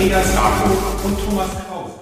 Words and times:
Andreas 0.00 0.34
Rako 0.34 1.06
und 1.08 1.18
Thomas 1.26 1.50
Krause. 1.68 1.92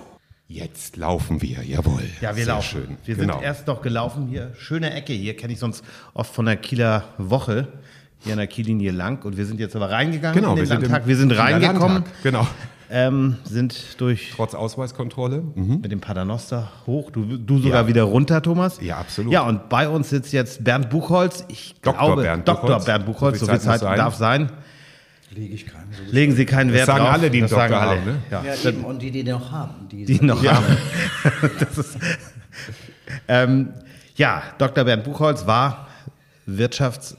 Jetzt 0.46 0.96
laufen 0.96 1.42
wir, 1.42 1.64
jawohl. 1.64 2.04
Ja, 2.20 2.36
wir 2.36 2.44
Sehr 2.44 2.54
laufen. 2.54 2.64
Schön. 2.86 2.96
Wir 3.04 3.16
genau. 3.16 3.34
sind 3.34 3.42
erst 3.42 3.66
noch 3.66 3.82
gelaufen 3.82 4.28
hier. 4.28 4.52
Schöne 4.56 4.94
Ecke 4.94 5.12
hier, 5.12 5.36
kenne 5.36 5.52
ich 5.54 5.58
sonst 5.58 5.82
oft 6.14 6.32
von 6.32 6.46
der 6.46 6.54
Kieler 6.54 7.02
Woche. 7.18 7.66
Hier 8.20 8.34
an 8.34 8.38
der 8.38 8.46
Kiellinie 8.46 8.92
lang. 8.92 9.24
Und 9.24 9.36
wir 9.36 9.44
sind 9.46 9.58
jetzt 9.58 9.74
aber 9.74 9.90
reingegangen 9.90 10.36
genau, 10.40 10.50
in 10.50 10.56
den 10.58 10.62
wir 10.62 10.66
sind, 10.68 10.82
Landtag. 10.82 11.02
im 11.02 11.08
wir 11.08 11.16
sind 11.16 11.32
reingekommen, 11.32 11.92
Landtag, 12.04 12.22
Genau. 12.22 12.46
ähm, 12.88 13.36
sind 13.42 14.00
durch 14.00 14.32
Trotz 14.36 14.54
Ausweiskontrolle. 14.54 15.42
Mhm. 15.56 15.80
mit 15.80 15.90
dem 15.90 16.00
Paternoster 16.00 16.70
hoch. 16.86 17.10
Du, 17.10 17.24
du 17.36 17.58
sogar 17.58 17.82
Ja. 17.82 17.88
wieder 17.88 18.02
runter, 18.04 18.40
Thomas. 18.42 18.78
Ja, 18.80 18.98
absolut. 18.98 19.32
Ja, 19.32 19.42
und 19.42 19.68
bei 19.68 19.88
uns 19.88 20.10
sitzt 20.10 20.32
jetzt 20.32 20.62
Bernd 20.62 20.88
Buchholz. 20.88 21.44
Ich 21.48 21.74
Dr. 21.82 21.98
glaube, 21.98 22.22
Bernd 22.22 22.46
Dr. 22.46 22.60
Buchholz. 22.62 22.84
Bernd 22.84 23.06
Buchholz, 23.06 23.40
So 23.40 23.46
so 23.46 23.50
viel 23.50 23.58
viel 23.60 23.68
Zeit 23.70 23.80
Zeit 23.80 23.88
muss 23.90 23.98
darf 23.98 24.14
sein. 24.14 24.52
Lege 25.30 25.54
ich 25.54 25.66
keinen. 25.66 25.92
So 25.92 26.12
Legen 26.12 26.34
Sie 26.34 26.46
keinen 26.46 26.72
Wert 26.72 26.86
sagen 26.86 27.04
drauf. 27.04 27.12
alle, 27.12 27.30
die 27.30 27.38
einen 27.38 27.48
das 27.48 27.50
sagen 27.50 27.72
Doktor 27.72 27.88
alle. 27.88 28.00
haben, 28.00 28.06
ne? 28.06 28.22
Ja. 28.30 28.44
ja, 28.44 28.70
eben. 28.70 28.84
Und 28.84 29.02
die, 29.02 29.10
die 29.10 29.24
noch 29.24 29.52
haben. 29.52 29.88
Die, 29.90 30.04
die 30.04 30.24
noch 30.24 30.42
haben. 30.44 30.76
das 31.60 31.78
ist, 31.78 31.98
ähm, 33.28 33.74
ja, 34.16 34.42
Dr. 34.58 34.84
Bernd 34.84 35.04
Buchholz 35.04 35.46
war 35.46 35.88
Wirtschafts- 36.46 37.16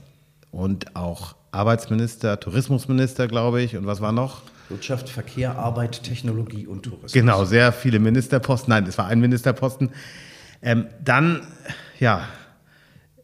und 0.52 0.96
auch 0.96 1.36
Arbeitsminister, 1.52 2.40
Tourismusminister, 2.40 3.28
glaube 3.28 3.62
ich. 3.62 3.78
Und 3.78 3.86
was 3.86 4.02
war 4.02 4.12
noch? 4.12 4.42
Wirtschaft, 4.70 5.10
Verkehr, 5.10 5.58
Arbeit, 5.58 6.04
Technologie 6.04 6.68
und 6.68 6.84
Tourismus. 6.84 7.12
Genau, 7.12 7.46
sehr 7.46 7.72
viele 7.72 8.00
Ministerposten. 8.00 8.70
Nein, 8.72 8.86
es 8.86 8.98
war 8.98 9.08
ein 9.08 9.20
Ministerposten. 9.20 9.90
Ähm, 10.62 10.88
dann, 11.04 11.42
ja, 12.00 12.28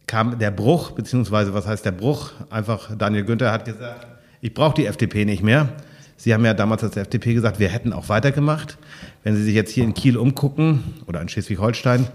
kam 0.08 0.39
der 0.39 0.52
Bruch, 0.52 0.91
beziehungsweise 0.91 1.53
was 1.53 1.67
heißt 1.67 1.86
der 1.86 1.91
Bruch? 1.91 2.31
Einfach 2.50 2.95
Daniel 2.95 3.25
Günther 3.25 3.52
hat 3.52 3.66
gesagt, 3.66 4.08
ich 4.45 4.53
brauche 4.53 4.75
die 4.75 4.85
FDP 4.85 5.25
nicht 5.25 5.41
mehr. 5.41 5.69
Sie 6.17 6.31
haben 6.31 6.45
ja 6.45 6.53
damals 6.53 6.83
als 6.83 6.95
FDP 6.95 7.33
gesagt, 7.33 7.57
wir 7.57 7.67
hätten 7.67 7.91
auch 7.91 8.09
weitergemacht. 8.09 8.77
Wenn 9.23 9.35
Sie 9.35 9.41
sich 9.41 9.55
jetzt 9.55 9.71
hier 9.71 9.83
in 9.83 9.95
Kiel 9.95 10.17
umgucken 10.17 10.83
oder 11.07 11.19
in 11.19 11.27
Schleswig-Holstein 11.27 12.07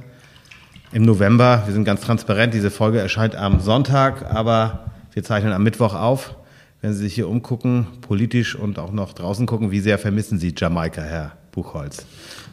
im 0.92 1.02
November, 1.02 1.64
wir 1.66 1.74
sind 1.74 1.82
ganz 1.82 2.02
transparent, 2.02 2.54
diese 2.54 2.70
Folge 2.70 3.00
erscheint 3.00 3.34
am 3.34 3.58
Sonntag, 3.58 4.32
aber 4.32 4.92
wir 5.12 5.24
zeichnen 5.24 5.52
am 5.52 5.64
Mittwoch 5.64 5.92
auf. 5.94 6.36
Wenn 6.80 6.92
Sie 6.92 7.00
sich 7.00 7.14
hier 7.14 7.28
umgucken, 7.28 7.88
politisch 8.00 8.54
und 8.54 8.78
auch 8.78 8.92
noch 8.92 9.12
draußen 9.12 9.46
gucken, 9.46 9.72
wie 9.72 9.80
sehr 9.80 9.98
vermissen 9.98 10.38
Sie 10.38 10.54
Jamaika, 10.56 11.02
Herr 11.02 11.32
Buchholz? 11.50 12.06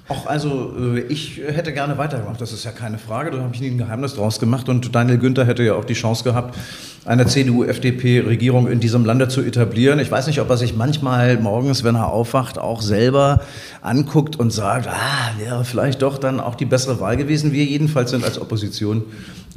Auch 0.09 0.25
also, 0.25 0.73
äh, 0.79 1.01
ich 1.01 1.37
hätte 1.37 1.73
gerne 1.73 1.97
weitergemacht, 1.97 2.39
das 2.39 2.53
ist 2.53 2.63
ja 2.63 2.71
keine 2.71 2.97
Frage, 2.97 3.31
da 3.31 3.39
habe 3.41 3.53
ich 3.53 3.59
nie 3.59 3.67
ein 3.67 3.77
Geheimnis 3.77 4.15
draus 4.15 4.39
gemacht 4.39 4.69
und 4.69 4.95
Daniel 4.95 5.17
Günther 5.17 5.45
hätte 5.45 5.63
ja 5.63 5.73
auch 5.73 5.83
die 5.83 5.95
Chance 5.95 6.23
gehabt, 6.23 6.55
eine 7.03 7.25
CDU-FDP-Regierung 7.25 8.67
in 8.67 8.79
diesem 8.79 9.05
Lande 9.05 9.27
zu 9.27 9.41
etablieren. 9.41 9.99
Ich 9.99 10.11
weiß 10.11 10.27
nicht, 10.27 10.41
ob 10.41 10.49
er 10.49 10.57
sich 10.57 10.75
manchmal 10.75 11.37
morgens, 11.37 11.83
wenn 11.83 11.95
er 11.95 12.09
aufwacht, 12.09 12.57
auch 12.57 12.81
selber 12.81 13.41
anguckt 13.81 14.37
und 14.37 14.51
sagt, 14.51 14.87
ah, 14.87 15.31
wäre 15.37 15.63
vielleicht 15.63 16.01
doch 16.01 16.17
dann 16.17 16.39
auch 16.39 16.55
die 16.55 16.65
bessere 16.65 16.99
Wahl 16.99 17.15
gewesen. 17.15 17.53
Wir 17.53 17.63
jedenfalls 17.63 18.11
sind 18.11 18.23
als 18.23 18.39
Opposition 18.39 19.03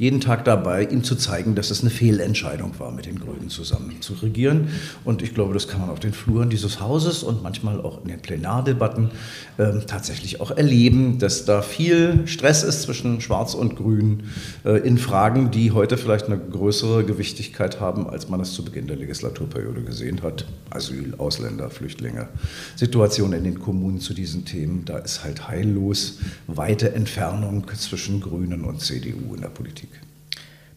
jeden 0.01 0.19
Tag 0.19 0.45
dabei, 0.45 0.85
ihm 0.85 1.03
zu 1.03 1.15
zeigen, 1.15 1.53
dass 1.53 1.69
es 1.69 1.81
eine 1.81 1.91
Fehlentscheidung 1.91 2.79
war, 2.79 2.91
mit 2.91 3.05
den 3.05 3.19
Grünen 3.19 3.49
zusammen 3.49 4.01
zu 4.01 4.13
regieren. 4.13 4.69
Und 5.03 5.21
ich 5.21 5.35
glaube, 5.35 5.53
das 5.53 5.67
kann 5.67 5.79
man 5.79 5.91
auf 5.91 5.99
den 5.99 6.11
Fluren 6.11 6.49
dieses 6.49 6.79
Hauses 6.79 7.21
und 7.21 7.43
manchmal 7.43 7.79
auch 7.81 8.01
in 8.01 8.07
den 8.07 8.19
Plenardebatten 8.19 9.11
ähm, 9.59 9.83
tatsächlich 9.85 10.40
auch 10.41 10.51
erleben, 10.51 11.19
dass 11.19 11.45
da 11.45 11.61
viel 11.61 12.27
Stress 12.27 12.63
ist 12.63 12.81
zwischen 12.81 13.21
Schwarz 13.21 13.53
und 13.53 13.75
Grün 13.75 14.23
äh, 14.65 14.79
in 14.79 14.97
Fragen, 14.97 15.51
die 15.51 15.71
heute 15.71 15.97
vielleicht 15.97 16.25
eine 16.25 16.37
größere 16.37 17.05
Gewichtigkeit 17.05 17.79
haben, 17.79 18.09
als 18.09 18.27
man 18.27 18.39
es 18.39 18.53
zu 18.53 18.65
Beginn 18.65 18.87
der 18.87 18.97
Legislaturperiode 18.97 19.81
gesehen 19.83 20.21
hat. 20.23 20.45
Asyl, 20.71 21.13
Ausländer, 21.17 21.69
Flüchtlinge, 21.69 22.27
Situation 22.75 23.33
in 23.33 23.43
den 23.43 23.59
Kommunen 23.59 23.99
zu 23.99 24.13
diesen 24.13 24.43
Themen. 24.45 24.83
Da 24.85 24.97
ist 24.97 25.23
halt 25.23 25.47
heillos 25.47 26.17
weite 26.47 26.93
Entfernung 26.93 27.65
zwischen 27.77 28.19
Grünen 28.19 28.65
und 28.65 28.81
CDU 28.81 29.35
in 29.35 29.41
der 29.41 29.49
Politik. 29.49 29.89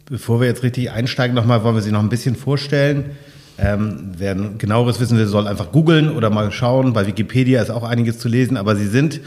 Bevor 0.07 0.41
wir 0.41 0.49
jetzt 0.49 0.63
richtig 0.63 0.91
einsteigen, 0.91 1.35
nochmal 1.35 1.65
wollen 1.65 1.77
wir 1.77 1.83
Sie 1.83 1.91
noch 1.91 2.03
ein 2.03 2.11
bisschen 2.11 2.37
vorstellen. 2.37 3.13
Ähm, 3.57 4.13
wer 4.19 4.35
genaueres 4.35 5.01
wissen 5.01 5.17
will, 5.17 5.27
soll 5.27 5.47
einfach 5.47 5.73
googeln 5.73 6.11
oder 6.11 6.29
mal 6.29 6.51
schauen. 6.51 6.93
Bei 6.93 7.07
Wikipedia 7.07 7.63
ist 7.63 7.71
auch 7.71 7.85
einiges 7.85 8.19
zu 8.19 8.29
lesen, 8.29 8.57
aber 8.57 8.77
Sie 8.77 8.89
sind 8.89 9.21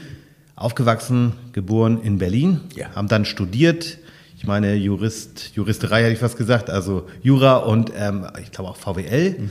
aufgewachsen, 0.57 1.33
geboren 1.53 2.01
in 2.03 2.17
Berlin, 2.17 2.59
Ja. 2.75 2.87
haben 2.95 3.07
dann 3.07 3.23
studiert. 3.25 3.99
Ich 4.37 4.45
meine, 4.45 4.75
Jurist, 4.75 5.51
Juristerei 5.55 6.01
hätte 6.03 6.13
ich 6.13 6.19
fast 6.19 6.37
gesagt, 6.37 6.69
also 6.69 7.07
Jura 7.21 7.57
und 7.57 7.91
ähm, 7.97 8.25
ich 8.41 8.51
glaube 8.51 8.71
auch 8.71 8.75
VWL. 8.77 9.49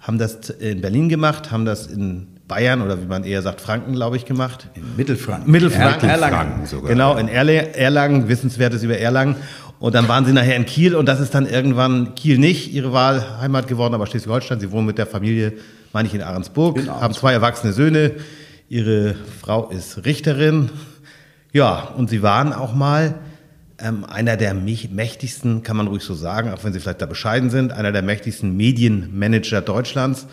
Haben 0.00 0.18
das 0.18 0.50
in 0.50 0.80
Berlin 0.80 1.08
gemacht, 1.08 1.50
haben 1.50 1.64
das 1.64 1.86
in 1.86 2.28
Bayern 2.48 2.80
oder 2.82 3.00
wie 3.02 3.06
man 3.06 3.24
eher 3.24 3.42
sagt, 3.42 3.60
Franken, 3.60 3.92
glaube 3.92 4.16
ich, 4.16 4.24
gemacht. 4.24 4.68
In 4.74 4.82
Mittelfranken. 4.96 5.50
Mittelfranken. 5.50 6.08
Erlangen 6.08 6.66
sogar. 6.66 6.88
Genau, 6.88 7.16
in 7.16 7.28
Erle 7.28 7.74
Erlangen, 7.76 8.28
Wissenswertes 8.28 8.82
über 8.82 8.96
Erlangen. 8.96 9.36
Und 9.80 9.94
dann 9.94 10.08
waren 10.08 10.24
sie 10.24 10.32
nachher 10.32 10.56
in 10.56 10.66
Kiel 10.66 10.94
und 10.96 11.06
das 11.06 11.20
ist 11.20 11.34
dann 11.34 11.46
irgendwann 11.46 12.14
Kiel 12.14 12.38
nicht 12.38 12.72
ihre 12.72 12.92
Wahlheimat 12.92 13.68
geworden, 13.68 13.94
aber 13.94 14.06
Schleswig-Holstein. 14.06 14.58
Sie 14.60 14.72
wohnen 14.72 14.86
mit 14.86 14.98
der 14.98 15.06
Familie, 15.06 15.52
meine 15.92 16.08
ich, 16.08 16.14
in 16.14 16.22
Ahrensburg, 16.22 16.76
In 16.78 16.82
Ahrensburg. 16.88 17.02
haben 17.02 17.14
zwei 17.14 17.32
erwachsene 17.34 17.72
Söhne. 17.72 18.12
Ihre 18.68 19.14
Frau 19.40 19.70
ist 19.70 20.04
Richterin. 20.04 20.68
Ja, 21.54 21.84
und 21.96 22.10
sie 22.10 22.22
waren 22.22 22.52
auch 22.52 22.74
mal 22.74 23.14
ähm, 23.78 24.04
einer 24.04 24.36
der 24.36 24.52
mächtigsten, 24.52 25.62
kann 25.62 25.78
man 25.78 25.86
ruhig 25.86 26.02
so 26.02 26.12
sagen, 26.12 26.52
auch 26.52 26.64
wenn 26.64 26.74
sie 26.74 26.80
vielleicht 26.80 27.00
da 27.00 27.06
bescheiden 27.06 27.48
sind, 27.48 27.72
einer 27.72 27.92
der 27.92 28.02
mächtigsten 28.02 28.54
Medienmanager 28.56 29.62
Deutschlands. 29.62 30.26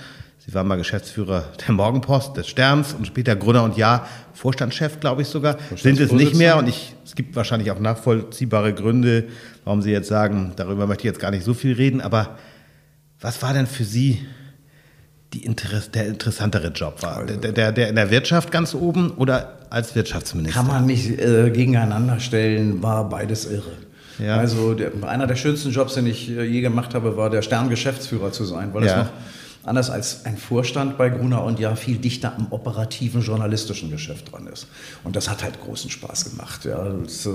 Sie 0.45 0.53
waren 0.53 0.67
mal 0.67 0.75
Geschäftsführer 0.75 1.45
der 1.65 1.73
Morgenpost, 1.73 2.35
des 2.35 2.49
Sterns 2.49 2.93
und 2.93 3.07
später 3.07 3.37
Gründer 3.37 3.63
und 3.63 3.77
ja, 3.77 4.05
Vorstandschef, 4.33 4.99
glaube 4.99 5.21
ich 5.21 5.29
sogar. 5.29 5.57
Sind 5.77 5.97
es 6.01 6.11
nicht 6.11 6.35
mehr 6.35 6.57
und 6.57 6.67
ich, 6.67 6.93
es 7.05 7.15
gibt 7.15 7.37
wahrscheinlich 7.37 7.71
auch 7.71 7.79
nachvollziehbare 7.79 8.73
Gründe, 8.73 9.23
warum 9.63 9.81
Sie 9.81 9.91
jetzt 9.91 10.09
sagen, 10.09 10.51
darüber 10.57 10.87
möchte 10.87 11.03
ich 11.03 11.05
jetzt 11.05 11.21
gar 11.21 11.31
nicht 11.31 11.45
so 11.45 11.53
viel 11.53 11.73
reden, 11.73 12.01
aber 12.01 12.37
was 13.21 13.41
war 13.41 13.53
denn 13.53 13.65
für 13.65 13.85
Sie 13.85 14.25
Interess 15.43 15.91
der 15.91 16.07
interessantere 16.07 16.67
Job? 16.69 17.01
War 17.01 17.25
der, 17.25 17.51
der, 17.51 17.71
der 17.71 17.89
in 17.89 17.95
der 17.95 18.11
Wirtschaft 18.11 18.51
ganz 18.51 18.73
oben 18.73 19.11
oder 19.11 19.53
als 19.69 19.95
Wirtschaftsminister? 19.95 20.59
Kann 20.59 20.67
man 20.67 20.85
nicht 20.85 21.19
äh, 21.19 21.49
gegeneinander 21.49 22.19
stellen, 22.19 22.81
war 22.83 23.09
beides 23.09 23.45
irre. 23.45 23.71
Ja. 24.19 24.37
Also 24.37 24.73
der, 24.75 24.91
einer 25.03 25.27
der 25.27 25.35
schönsten 25.35 25.71
Jobs, 25.71 25.95
den 25.95 26.07
ich 26.07 26.29
äh, 26.29 26.43
je 26.43 26.61
gemacht 26.61 26.93
habe, 26.93 27.17
war 27.17 27.29
der 27.29 27.41
Stern-Geschäftsführer 27.41 28.31
zu 28.31 28.45
sein, 28.45 28.69
weil 28.73 28.85
Ja. 28.85 28.97
noch 29.03 29.09
anders 29.65 29.89
als 29.89 30.25
ein 30.25 30.37
Vorstand 30.37 30.97
bei 30.97 31.09
Gruner 31.09 31.43
und 31.43 31.59
Jahr 31.59 31.75
viel 31.75 31.97
dichter 31.97 32.33
am 32.37 32.47
operativen 32.51 33.21
journalistischen 33.21 33.89
Geschäft 33.91 34.31
dran 34.31 34.47
ist. 34.47 34.67
Und 35.03 35.15
das 35.15 35.29
hat 35.29 35.43
halt 35.43 35.59
großen 35.61 35.89
Spaß 35.89 36.31
gemacht. 36.31 36.65
Ja. 36.65 36.85
Das, 37.03 37.25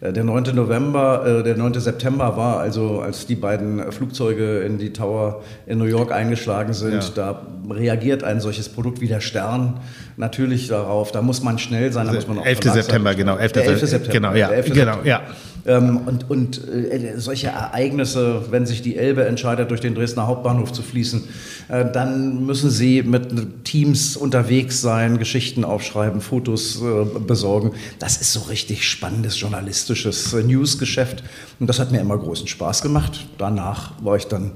äh, 0.00 0.12
der 0.12 0.24
9. 0.24 0.54
November, 0.54 1.40
äh, 1.40 1.42
der 1.42 1.56
9. 1.56 1.80
September 1.80 2.36
war 2.36 2.58
also, 2.60 3.00
als 3.00 3.26
die 3.26 3.34
beiden 3.34 3.90
Flugzeuge 3.92 4.60
in 4.60 4.78
die 4.78 4.92
Tower 4.92 5.42
in 5.66 5.78
New 5.78 5.84
York 5.84 6.12
eingeschlagen 6.12 6.74
sind, 6.74 6.94
Ja. 6.94 7.10
da 7.14 7.46
reagiert 7.70 8.24
ein 8.24 8.40
solches 8.40 8.68
Produkt 8.68 9.00
wie 9.00 9.08
der 9.08 9.20
Stern 9.20 9.80
natürlich 10.16 10.68
darauf. 10.68 11.12
Da 11.12 11.22
muss 11.22 11.42
man 11.42 11.58
schnell 11.58 11.92
sein, 11.92 12.06
da 12.06 12.12
muss 12.12 12.26
man 12.28 12.38
auch 12.40 12.46
11. 12.46 12.60
verlagsam- 12.68 12.74
September, 12.82 13.14
genau. 13.14 13.36
11. 13.36 13.52
Der 13.52 13.64
11. 13.64 13.86
September. 13.86 14.12
Genau, 14.12 14.34
ja. 14.34 14.48
Der 14.48 14.56
11. 14.58 14.72
Genau, 14.74 14.98
ja. 15.04 15.22
Ähm, 15.66 15.98
und 16.06 16.30
und 16.30 16.68
äh, 16.68 17.14
solche 17.18 17.48
Ereignisse, 17.48 18.42
wenn 18.50 18.66
sich 18.66 18.82
die 18.82 18.96
Elbe 18.96 19.24
entscheidet, 19.26 19.70
durch 19.70 19.80
den 19.80 19.94
Dresdner 19.94 20.26
Hauptbahnhof 20.26 20.72
zu 20.72 20.82
fließen, 20.82 21.24
äh, 21.68 21.84
dann 21.90 22.46
müssen 22.46 22.70
sie 22.70 23.02
mit 23.02 23.64
Teams 23.64 24.16
unterwegs 24.16 24.80
sein, 24.80 25.18
Geschichten 25.18 25.64
aufschreiben, 25.64 26.20
Fotos 26.20 26.80
äh, 26.82 27.04
besorgen. 27.20 27.72
Das 27.98 28.20
ist 28.20 28.32
so 28.32 28.40
richtig 28.40 28.88
spannendes 28.88 29.38
journalistisches 29.40 30.32
äh, 30.32 30.42
Newsgeschäft. 30.42 31.22
Und 31.58 31.66
das 31.66 31.78
hat 31.78 31.92
mir 31.92 32.00
immer 32.00 32.16
großen 32.16 32.46
Spaß 32.48 32.82
gemacht. 32.82 33.26
Danach 33.38 33.92
war 34.02 34.16
ich 34.16 34.26
dann 34.26 34.52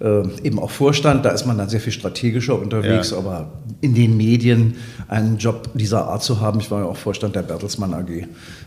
äh, 0.00 0.22
eben 0.42 0.58
auch 0.58 0.70
Vorstand. 0.70 1.24
Da 1.24 1.30
ist 1.30 1.46
man 1.46 1.58
dann 1.58 1.68
sehr 1.68 1.80
viel 1.80 1.92
strategischer 1.92 2.58
unterwegs, 2.58 3.10
Ja. 3.10 3.18
aber 3.18 3.52
in 3.80 3.94
den 3.94 4.16
Medien 4.16 4.74
einen 5.08 5.36
Job 5.36 5.68
dieser 5.74 6.06
Art 6.08 6.22
zu 6.22 6.40
haben, 6.40 6.60
ich 6.60 6.70
war 6.70 6.80
ja 6.80 6.86
auch 6.86 6.96
Vorstand 6.96 7.36
der 7.36 7.42
Bertelsmann 7.42 7.94
AG, 7.94 8.26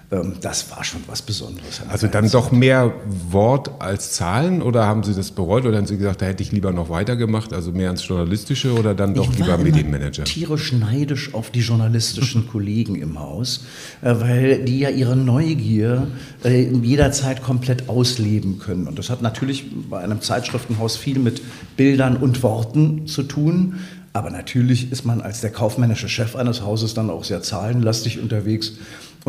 das 0.10 0.72
war 0.72 0.84
schon 0.84 1.02
was 1.06 1.22
Besonderes. 1.22 1.82
Also 1.88 2.08
dann 2.08 2.32
doch 2.32 2.52
mehr 2.52 2.94
Wort 3.30 3.70
als 3.80 4.14
Zahlen 4.14 4.64
oder 4.64 4.88
haben 4.88 5.04
Sie 5.04 5.14
das 5.14 5.30
bereut 5.30 5.66
oder 5.66 5.78
haben 5.78 5.86
Sie 5.86 5.98
gesagt, 5.98 6.24
da 6.24 6.26
hätte 6.26 6.42
ich 6.42 6.52
lieber 6.52 6.72
noch 6.72 6.90
weitergemacht, 6.90 7.54
also 7.54 7.72
mehr 7.72 7.88
ans 7.88 8.08
Journalistische 8.08 8.74
oder 8.74 8.96
dann 8.96 9.14
doch 9.14 9.32
ich 9.32 9.38
lieber 9.38 9.60
Medienmanager? 9.60 10.24
tierisch 10.24 10.74
neidisch 10.74 11.36
auf 11.36 11.52
die 11.52 11.60
journalistischen 11.60 12.48
Kollegen 12.52 12.96
im 12.96 13.20
Haus, 13.20 13.66
äh, 14.02 14.16
weil 14.18 14.66
die 14.66 14.80
ja 14.80 14.90
ihre 14.90 15.16
Neugier 15.16 16.08
äh, 16.44 16.64
jederzeit 16.64 17.44
komplett 17.44 17.88
ausleben 17.88 18.58
können. 18.58 18.88
Und 18.88 18.98
das 18.98 19.12
hat 19.12 19.22
natürlich 19.22 19.66
bei 19.92 20.00
einem 20.00 20.22
Zeitschriftenhaus 20.22 20.98
viel 20.98 21.20
mit 21.20 21.44
Bildern 21.78 22.18
und 22.18 22.42
Worten 22.42 23.06
zu 23.06 23.22
tun. 23.22 23.76
Aber 24.12 24.32
natürlich 24.32 24.92
ist 24.92 25.06
man 25.06 25.22
als 25.22 25.42
der 25.42 25.52
kaufmännische 25.52 26.10
Chef 26.10 26.36
eines 26.36 26.64
Hauses 26.64 26.96
dann 26.96 27.12
auch 27.12 27.24
sehr 27.24 27.44
zahlenlastig 27.44 28.20
unterwegs 28.20 28.74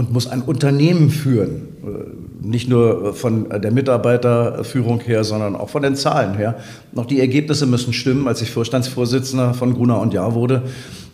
und 0.00 0.14
muss 0.14 0.26
ein 0.26 0.40
Unternehmen 0.40 1.10
führen. 1.10 1.68
Äh, 1.84 2.46
Nicht 2.46 2.70
nur 2.70 3.12
von 3.12 3.50
der 3.50 3.70
Mitarbeiterführung 3.70 5.00
her, 5.00 5.24
sondern 5.24 5.54
auch 5.54 5.68
von 5.68 5.82
den 5.82 5.94
Zahlen 5.94 6.34
her. 6.38 6.56
Auch 6.96 7.04
die 7.04 7.20
Ergebnisse 7.20 7.66
müssen 7.66 7.92
stimmen. 7.92 8.26
Als 8.26 8.40
ich 8.40 8.50
Vorstandsvorsitzender 8.50 9.52
von 9.52 9.74
Gruner 9.74 10.00
und 10.00 10.14
Jahr 10.14 10.34
wurde, 10.34 10.62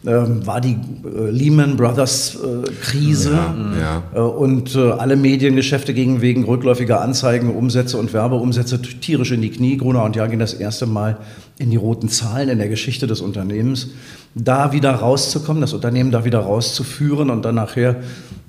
ähm, 0.06 0.46
war 0.46 0.60
die 0.60 0.76
äh, 1.04 1.30
Lehman 1.30 1.76
Brothers 1.76 2.36
äh, 2.36 2.70
Krise 2.80 3.32
Ja, 3.32 4.02
Äh, 4.14 4.20
und 4.20 4.74
äh, 4.76 4.90
alle 4.92 5.16
Mediengeschäfte 5.16 5.94
gingen 5.94 6.20
wegen 6.20 6.44
rückläufiger 6.44 7.00
Anzeigen, 7.00 7.54
Umsätze 7.54 7.98
und 7.98 8.12
Werbeumsätze 8.12 8.80
tierisch 8.80 9.32
in 9.32 9.42
die 9.42 9.50
Knie. 9.50 9.76
Gruner 9.76 10.04
und 10.04 10.14
Jahr 10.14 10.28
ging 10.28 10.38
das 10.38 10.54
erste 10.54 10.86
Mal 10.86 11.18
in 11.58 11.70
die 11.70 11.76
roten 11.76 12.08
Zahlen 12.08 12.48
in 12.48 12.58
der 12.58 12.68
Geschichte 12.68 13.06
des 13.06 13.20
Unternehmens. 13.20 13.88
Da 14.34 14.72
wieder 14.72 14.92
rauszukommen, 14.92 15.60
das 15.60 15.72
Unternehmen 15.72 16.10
da 16.10 16.24
wieder 16.24 16.40
rauszuführen 16.40 17.30
und 17.30 17.44
dann 17.44 17.54
nachher 17.54 17.96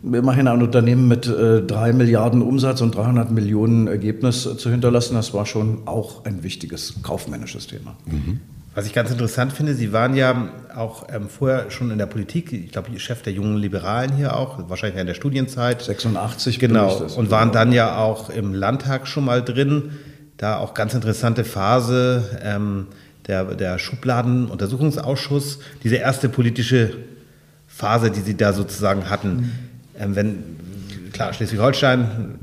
immerhin 0.03 0.47
ein 0.47 0.61
Unternehmen 0.61 1.07
mit 1.07 1.27
äh, 1.27 1.61
drei 1.61 1.93
Milliarden 1.93 2.41
Umsatz 2.41 2.81
und 2.81 2.95
300 2.95 3.31
Millionen 3.31 3.87
Ergebnis 3.87 4.45
äh, 4.45 4.57
zu 4.57 4.69
hinterlassen, 4.69 5.15
das 5.15 5.33
war 5.33 5.45
schon 5.45 5.79
auch 5.85 6.25
ein 6.25 6.43
wichtiges 6.43 6.95
kaufmännisches 7.01 7.67
Thema. 7.67 7.95
Was 8.77 8.85
ich 8.85 8.93
ganz 8.93 9.09
interessant 9.09 9.53
finde, 9.53 9.73
Sie 9.73 9.91
waren 9.91 10.15
ja 10.15 10.49
auch 10.75 11.07
ähm, 11.11 11.29
vorher 11.29 11.71
schon 11.71 11.89
in 11.89 11.97
der 11.97 12.05
Politik, 12.05 12.53
ich 12.53 12.71
glaube, 12.71 12.91
Chef 12.99 13.23
der 13.23 13.33
jungen 13.33 13.57
Liberalen 13.57 14.13
hier 14.15 14.37
auch, 14.37 14.69
wahrscheinlich 14.69 15.01
in 15.01 15.07
der 15.07 15.15
Studienzeit. 15.15 15.81
86 15.81 16.59
bin 16.59 16.73
Genau. 16.73 16.93
ich 16.93 16.99
das. 16.99 17.15
Und 17.15 17.31
waren 17.31 17.51
dann 17.51 17.71
ja 17.71 17.97
auch 17.97 18.29
im 18.29 18.53
Landtag 18.53 19.07
schon 19.07 19.25
mal 19.25 19.43
drin. 19.43 19.93
Da 20.37 20.57
auch 20.57 20.75
ganz 20.75 20.93
interessante 20.93 21.43
Phase, 21.43 22.37
ähm, 22.43 22.85
der, 23.25 23.45
der 23.45 23.79
Schubladenuntersuchungsausschuss, 23.79 25.57
diese 25.83 25.95
erste 25.95 26.29
politische 26.29 26.97
Phase, 27.65 28.11
die 28.11 28.21
Sie 28.21 28.37
da 28.37 28.53
sozusagen 28.53 29.09
hatten. 29.09 29.53
Ähm, 29.97 30.15
wenn, 30.15 30.43
klar, 31.13 31.33
Schleswig-Holstein, 31.33 32.35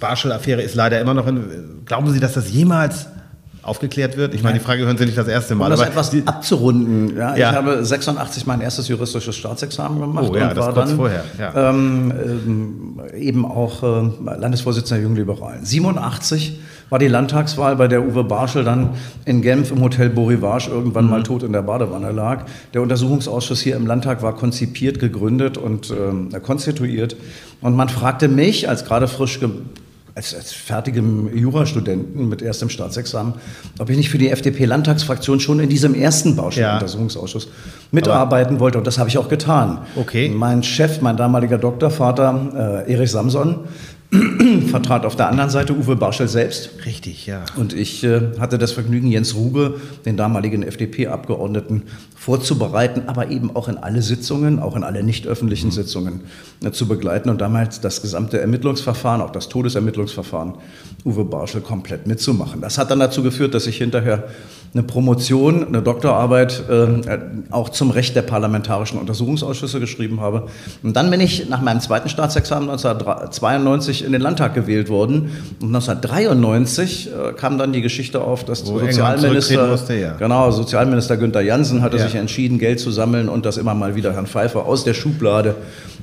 Barschel-Affäre 0.00 0.62
ist 0.62 0.74
leider 0.74 1.02
immer 1.02 1.12
noch 1.12 1.26
in. 1.26 1.82
Glauben 1.84 2.10
Sie, 2.10 2.18
dass 2.18 2.32
das 2.32 2.50
jemals 2.50 3.08
aufgeklärt 3.62 4.16
wird? 4.16 4.34
Ich 4.34 4.42
meine, 4.42 4.58
die 4.58 4.64
Frage 4.64 4.84
hören 4.84 4.98
Sie 4.98 5.06
nicht 5.06 5.16
das 5.18 5.28
erste 5.28 5.54
Mal. 5.54 5.66
Um 5.66 5.70
das 5.70 5.80
aber 5.80 5.90
etwas 5.90 6.10
die- 6.10 6.26
abzurunden, 6.26 7.16
ja, 7.16 7.36
Ja. 7.36 7.50
ich 7.50 7.56
habe 7.56 7.84
86 7.84 8.46
mein 8.46 8.60
erstes 8.60 8.88
juristisches 8.88 9.36
Staatsexamen 9.36 10.00
gemacht 10.00 10.26
Oh 10.30 10.36
ja, 10.36 10.48
und 10.48 10.56
das 10.56 10.66
war 10.66 10.72
dann 10.72 10.96
vorher, 10.96 11.24
ja. 11.38 11.70
ähm, 11.70 12.12
ähm, 12.24 13.00
eben 13.16 13.44
auch 13.46 13.82
äh, 13.82 14.36
Landesvorsitzender 14.38 14.96
der 15.00 15.04
Jungliberalen. 15.04 15.64
87 15.64 16.60
war 16.90 16.98
die 16.98 17.08
Landtagswahl, 17.08 17.76
bei 17.76 17.88
der 17.88 18.02
Uwe 18.06 18.22
Barschel 18.24 18.64
dann 18.64 18.90
in 19.24 19.40
Genf 19.40 19.70
im 19.70 19.80
Hotel 19.80 20.10
Borivage 20.10 20.68
irgendwann 20.68 21.04
Mhm. 21.04 21.10
mal 21.10 21.22
tot 21.22 21.42
in 21.42 21.52
der 21.52 21.62
Badewanne 21.62 22.12
lag. 22.12 22.44
Der 22.74 22.82
Untersuchungsausschuss 22.82 23.60
hier 23.60 23.76
im 23.76 23.86
Landtag 23.86 24.22
war 24.22 24.34
konzipiert, 24.36 24.98
gegründet 24.98 25.56
und 25.56 25.90
ähm, 25.90 26.28
konstituiert. 26.42 27.16
Und 27.62 27.76
man 27.76 27.88
fragte 27.88 28.28
mich 28.28 28.68
als 28.68 28.84
gerade 28.84 29.08
frisch 29.08 29.40
als, 30.14 30.34
als 30.34 30.52
fertigem 30.52 31.34
Jurastudenten 31.34 32.28
mit 32.28 32.42
erstem 32.42 32.68
Staatsexamen, 32.68 33.34
ob 33.78 33.88
ich 33.90 33.96
nicht 33.96 34.10
für 34.10 34.18
die 34.18 34.30
FDP-Landtagsfraktion 34.30 35.40
schon 35.40 35.60
in 35.60 35.68
diesem 35.68 35.94
ersten 35.94 36.36
Baustellenuntersuchungsausschuss 36.36 37.48
mitarbeiten 37.90 38.60
wollte. 38.60 38.78
Und 38.78 38.86
das 38.86 38.98
habe 38.98 39.08
ich 39.08 39.18
auch 39.18 39.28
getan. 39.28 39.78
Okay. 39.96 40.28
Mein 40.28 40.62
Chef, 40.62 41.00
mein 41.00 41.16
damaliger 41.16 41.58
Doktorvater, 41.58 42.84
äh, 42.86 42.92
Erich 42.92 43.10
Samson, 43.10 43.60
vertrat 44.70 45.06
auf 45.06 45.16
der 45.16 45.28
anderen 45.28 45.48
Seite 45.48 45.74
Uwe 45.74 45.96
Barschel 45.96 46.28
selbst. 46.28 46.70
Richtig, 46.84 47.26
ja. 47.26 47.44
Und 47.56 47.72
ich 47.72 48.04
äh, 48.04 48.20
hatte 48.38 48.58
das 48.58 48.72
Vergnügen, 48.72 49.06
Jens 49.06 49.34
Rube, 49.34 49.80
den 50.04 50.18
damaligen 50.18 50.62
FDP-Abgeordneten, 50.62 51.84
vorzubereiten, 52.22 53.02
aber 53.08 53.30
eben 53.30 53.56
auch 53.56 53.66
in 53.68 53.78
alle 53.78 54.00
Sitzungen, 54.00 54.60
auch 54.60 54.76
in 54.76 54.84
alle 54.84 55.02
nicht 55.02 55.26
öffentlichen 55.26 55.72
Sitzungen 55.72 56.20
äh, 56.64 56.70
zu 56.70 56.86
begleiten 56.86 57.30
und 57.30 57.40
damals 57.40 57.80
das 57.80 58.00
gesamte 58.00 58.40
Ermittlungsverfahren, 58.40 59.20
auch 59.20 59.30
das 59.32 59.48
Todesermittlungsverfahren, 59.48 60.54
Uwe 61.04 61.24
Barschel 61.24 61.62
komplett 61.62 62.06
mitzumachen. 62.06 62.60
Das 62.60 62.78
hat 62.78 62.92
dann 62.92 63.00
dazu 63.00 63.24
geführt, 63.24 63.54
dass 63.54 63.66
ich 63.66 63.78
hinterher 63.78 64.22
eine 64.74 64.84
Promotion, 64.84 65.66
eine 65.66 65.82
Doktorarbeit 65.82 66.62
äh, 66.70 67.18
auch 67.50 67.68
zum 67.70 67.90
Recht 67.90 68.14
der 68.16 68.22
parlamentarischen 68.22 68.98
Untersuchungsausschüsse 69.00 69.80
geschrieben 69.80 70.20
habe. 70.20 70.46
Und 70.82 70.96
dann 70.96 71.10
bin 71.10 71.20
ich 71.20 71.48
nach 71.50 71.60
meinem 71.60 71.80
zweiten 71.80 72.08
Staatsexamen 72.08 72.70
1992 72.70 74.04
in 74.04 74.12
den 74.12 74.22
Landtag 74.22 74.54
gewählt 74.54 74.88
worden. 74.88 75.32
Und 75.60 75.74
1993 75.74 77.10
äh, 77.10 77.32
kam 77.34 77.58
dann 77.58 77.72
die 77.72 77.82
Geschichte 77.82 78.22
auf, 78.22 78.44
dass 78.44 78.64
Wo 78.66 78.78
Sozialminister, 78.78 79.66
musste, 79.66 79.94
ja. 79.94 80.14
genau, 80.14 80.50
Sozialminister 80.52 81.16
Günther 81.16 81.42
Jansen 81.42 81.82
hatte 81.82 81.98
Ja. 81.98 82.04
sich 82.04 82.11
entschieden, 82.18 82.58
Geld 82.58 82.80
zu 82.80 82.90
sammeln 82.90 83.28
und 83.28 83.46
das 83.46 83.56
immer 83.56 83.74
mal 83.74 83.94
wieder 83.94 84.12
Herrn 84.12 84.26
Pfeiffer 84.26 84.66
aus 84.66 84.82
der 84.84 84.94
Schublade 84.94 85.54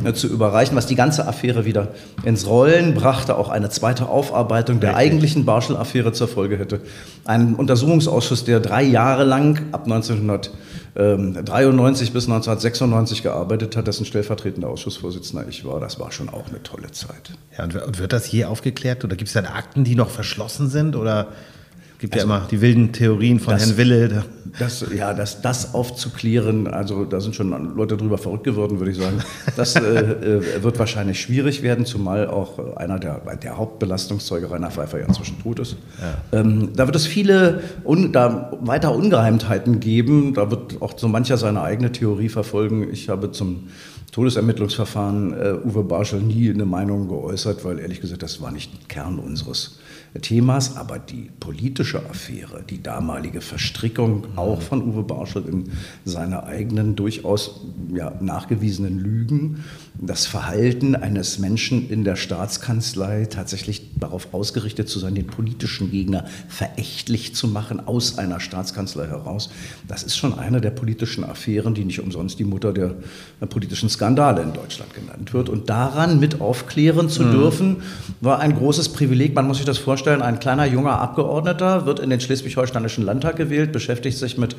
äh, 0.04 0.14
zu 0.14 0.28
überreichen, 0.28 0.78
was 0.78 0.88
die 0.88 0.96
ganze 0.96 1.28
Affäre 1.28 1.66
wieder 1.66 1.90
ins 2.24 2.48
Rollen 2.48 2.94
brachte, 2.94 3.36
auch 3.38 3.50
eine 3.50 3.70
zweite 3.70 4.08
Aufarbeitung 4.08 4.80
der 4.80 4.96
eigentlichen 4.96 5.44
Barschel-Affäre 5.46 6.14
zur 6.14 6.28
Folge 6.28 6.58
hätte. 6.58 6.82
Ein 7.26 7.56
Untersuchungsausschuss, 7.56 8.46
der 8.46 8.60
drei 8.60 8.84
Jahre 8.84 9.24
lang 9.24 9.62
ab 9.72 9.86
1993 9.86 12.14
bis 12.14 12.26
1996 12.26 13.24
gearbeitet 13.24 13.76
hat, 13.76 13.88
dessen 13.88 14.06
stellvertretender 14.06 14.70
Ausschussvorsitzender 14.70 15.48
ich 15.48 15.66
war, 15.66 15.80
das 15.80 16.00
war 16.00 16.12
schon 16.12 16.30
auch 16.30 16.48
eine 16.48 16.62
tolle 16.64 16.92
Zeit. 16.92 17.32
ja 17.58 17.64
und, 17.64 17.76
und 17.76 18.00
wird 18.00 18.14
das 18.14 18.32
je 18.32 18.46
aufgeklärt? 18.46 19.04
Oder 19.04 19.16
gibt 19.16 19.28
es 19.28 19.34
da 19.34 19.42
Akten, 19.42 19.84
die 19.84 19.96
noch 19.96 20.10
verschlossen 20.10 20.70
sind? 20.70 20.96
Oder 20.96 21.28
gibt 22.00 22.16
ja 22.16 22.24
immer 22.24 22.48
die 22.50 22.60
wilden 22.62 22.92
Theorien 22.92 23.40
von 23.40 23.54
das- 23.54 23.68
Herrn 23.68 23.78
Wille? 23.78 24.08
Da- 24.10 24.24
Das, 24.58 24.84
ja, 24.98 25.14
das, 25.14 25.42
das 25.44 25.76
aufzuklären, 25.76 26.66
also 26.68 27.06
da 27.06 27.22
sind 27.22 27.36
schon 27.36 27.76
Leute 27.76 27.96
drüber 27.98 28.18
verrückt 28.18 28.46
geworden, 28.46 28.80
würde 28.80 28.92
ich 28.92 28.98
sagen. 28.98 29.20
Das 29.56 29.76
äh, 29.76 29.82
äh, 29.82 30.64
wird 30.64 30.80
wahrscheinlich 30.80 31.22
schwierig 31.22 31.62
werden, 31.62 31.86
zumal 31.86 32.28
auch 32.28 32.76
einer 32.78 32.98
der, 32.98 33.20
der 33.44 33.58
Hauptbelastungszeuge 33.58 34.50
Rainer 34.50 34.72
Pfeiffer 34.72 35.00
ja 35.00 35.06
inzwischen 35.06 35.40
tot 35.44 35.60
ist. 35.60 35.76
Ähm, 36.32 36.70
da 36.76 36.88
wird 36.88 36.96
es 36.96 37.06
viele 37.06 37.62
un, 37.86 38.12
da 38.12 38.52
weiter 38.60 38.94
Ungereimtheiten 38.96 39.80
geben. 39.80 40.34
Da 40.34 40.50
wird 40.50 40.82
auch 40.82 40.98
so 40.98 41.08
mancher 41.08 41.38
seine 41.38 41.62
eigene 41.62 41.92
Theorie 41.92 42.30
verfolgen. 42.30 42.88
Ich 42.92 43.08
habe 43.08 43.32
zum 43.32 43.68
Todesermittlungsverfahren 44.12 45.34
äh, 45.34 45.54
Uwe 45.64 45.84
Barschel 45.84 46.22
nie 46.22 46.50
eine 46.50 46.66
Meinung 46.66 47.08
geäußert, 47.08 47.64
weil 47.66 47.80
ehrlich 47.80 48.02
gesagt, 48.02 48.24
das 48.24 48.42
war 48.42 48.52
nicht 48.52 48.90
Kern 48.90 49.20
unseres 49.20 49.78
Themas, 50.22 50.76
aber 50.76 50.98
die 51.00 51.30
politische 51.40 52.00
Affäre, 52.10 52.64
die 52.68 52.82
damalige 52.82 53.42
Verstrickung 53.42 54.26
auch 54.36 54.62
von 54.62 54.84
Uwe 54.84 55.04
Barschel 55.04 55.46
in 55.46 55.72
seine 56.04 56.44
eigenen 56.44 56.96
durchaus 56.96 57.62
ja, 57.94 58.14
nachgewiesenen 58.20 58.98
Lügen, 58.98 59.64
das 60.02 60.26
Verhalten 60.26 60.96
eines 60.96 61.40
Menschen 61.40 61.90
in 61.90 62.04
der 62.04 62.16
Staatskanzlei 62.16 63.26
tatsächlich 63.26 63.82
darauf 64.00 64.34
ausgerichtet 64.34 64.88
zu 64.88 64.98
sein, 64.98 65.14
den 65.14 65.28
politischen 65.28 65.92
Gegner 65.92 66.26
verächtlich 66.48 67.36
zu 67.36 67.48
machen 67.48 67.86
aus 67.86 68.18
einer 68.18 68.40
Staatskanzlei 68.40 69.08
heraus, 69.08 69.50
das 69.88 70.04
ist 70.04 70.16
schon 70.16 70.38
eine 70.38 70.62
der 70.62 70.70
politischen 70.72 71.24
Affären, 71.26 71.74
die 71.74 71.84
nicht 71.84 72.00
umsonst 72.00 72.40
die 72.40 72.46
Mutter 72.46 72.72
der 72.72 72.96
politischen 73.50 73.90
Skandale 73.90 74.42
in 74.42 74.54
Deutschland 74.54 74.94
genannt 74.94 75.34
wird. 75.34 75.50
Und 75.50 75.70
daran 75.70 76.20
mit 76.20 76.40
aufklären 76.40 77.10
zu 77.10 77.24
dürfen, 77.24 77.78
war 78.22 78.40
ein 78.40 78.56
großes 78.56 78.90
Privileg. 78.90 79.36
Man 79.36 79.48
muss 79.48 79.58
sich 79.58 79.66
das 79.66 79.78
vorstellen, 79.78 80.22
ein 80.22 80.40
kleiner 80.40 80.66
junger 80.66 81.00
Abgeordneter 81.00 81.86
wird 81.86 82.00
in 82.00 82.10
den 82.10 82.22
Schleswig-Holsteinischen 82.22 83.04
Landtag 83.04 83.36
gewählt, 83.36 83.72
beschäftigt 83.74 84.18
sich 84.18 84.38
mit 84.38 84.56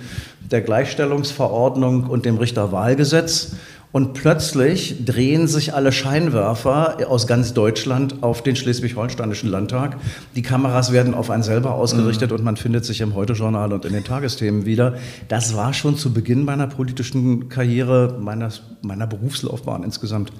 der 0.50 0.60
Gleichstellungsverordnung 0.60 2.04
und 2.04 2.26
dem 2.26 2.36
Richterwahlgesetz. 2.36 3.52
Und 3.92 4.14
plötzlich 4.14 5.04
drehen 5.04 5.48
sich 5.48 5.74
alle 5.74 5.90
Scheinwerfer 5.90 7.08
aus 7.08 7.26
ganz 7.26 7.54
Deutschland 7.54 8.22
auf 8.22 8.42
den 8.42 8.54
Schleswig-Holsteinischen 8.54 9.50
Landtag. 9.50 9.96
Die 10.36 10.42
Kameras 10.42 10.92
werden 10.92 11.12
auf 11.12 11.28
einen 11.28 11.42
selber 11.42 11.74
ausgerichtet 11.74 12.30
und 12.30 12.44
man 12.44 12.56
findet 12.56 12.84
sich 12.84 13.00
im 13.00 13.16
Heute-Journal 13.16 13.72
und 13.72 13.84
in 13.84 13.92
den 13.92 14.04
Tagesthemen 14.04 14.64
wieder. 14.64 14.94
Das 15.26 15.56
war 15.56 15.74
schon 15.74 15.96
zu 15.96 16.12
Beginn 16.12 16.44
meiner 16.44 16.68
politischen 16.68 17.48
Karriere, 17.48 18.16
meiner, 18.20 18.50
meiner 18.82 19.08
Berufslaufbahn 19.08 19.82
insgesamt, 19.82 20.32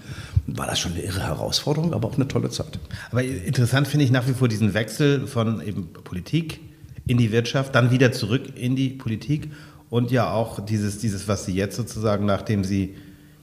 war 0.46 0.66
das 0.66 0.78
schon 0.78 0.92
eine 0.92 1.02
irre 1.02 1.22
Herausforderung, 1.22 1.92
aber 1.92 2.06
auch 2.06 2.14
eine 2.14 2.28
tolle 2.28 2.50
Zeit. 2.50 2.78
Aber 3.10 3.24
interessant 3.24 3.88
finde 3.88 4.04
ich 4.04 4.12
nach 4.12 4.28
wie 4.28 4.32
vor 4.32 4.46
diesen 4.46 4.74
Wechsel 4.74 5.26
von 5.26 5.60
eben 5.60 5.88
Politik 6.04 6.60
in 7.08 7.18
die 7.18 7.32
Wirtschaft, 7.32 7.74
dann 7.74 7.90
wieder 7.90 8.12
zurück 8.12 8.42
in 8.54 8.76
die 8.76 8.90
Politik 8.90 9.50
und 9.88 10.12
ja 10.12 10.30
auch 10.32 10.64
dieses, 10.64 10.98
dieses 10.98 11.26
was 11.26 11.46
Sie 11.46 11.52
jetzt 11.52 11.74
sozusagen, 11.74 12.26
nachdem 12.26 12.62
Sie 12.62 12.94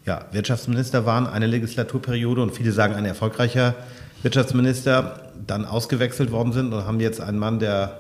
ja, 0.07 0.25
Wirtschaftsminister 0.31 1.05
waren, 1.05 1.27
eine 1.27 1.45
Legislaturperiode 1.45 2.41
und 2.41 2.55
viele 2.55 2.71
sagen 2.71 2.95
ein 2.95 3.05
erfolgreicher 3.05 3.75
Wirtschaftsminister, 4.23 5.19
dann 5.45 5.65
ausgewechselt 5.65 6.31
worden 6.31 6.53
sind 6.53 6.73
und 6.73 6.85
haben 6.87 6.99
jetzt 6.99 7.21
einen 7.21 7.37
Mann, 7.37 7.59
der 7.59 7.99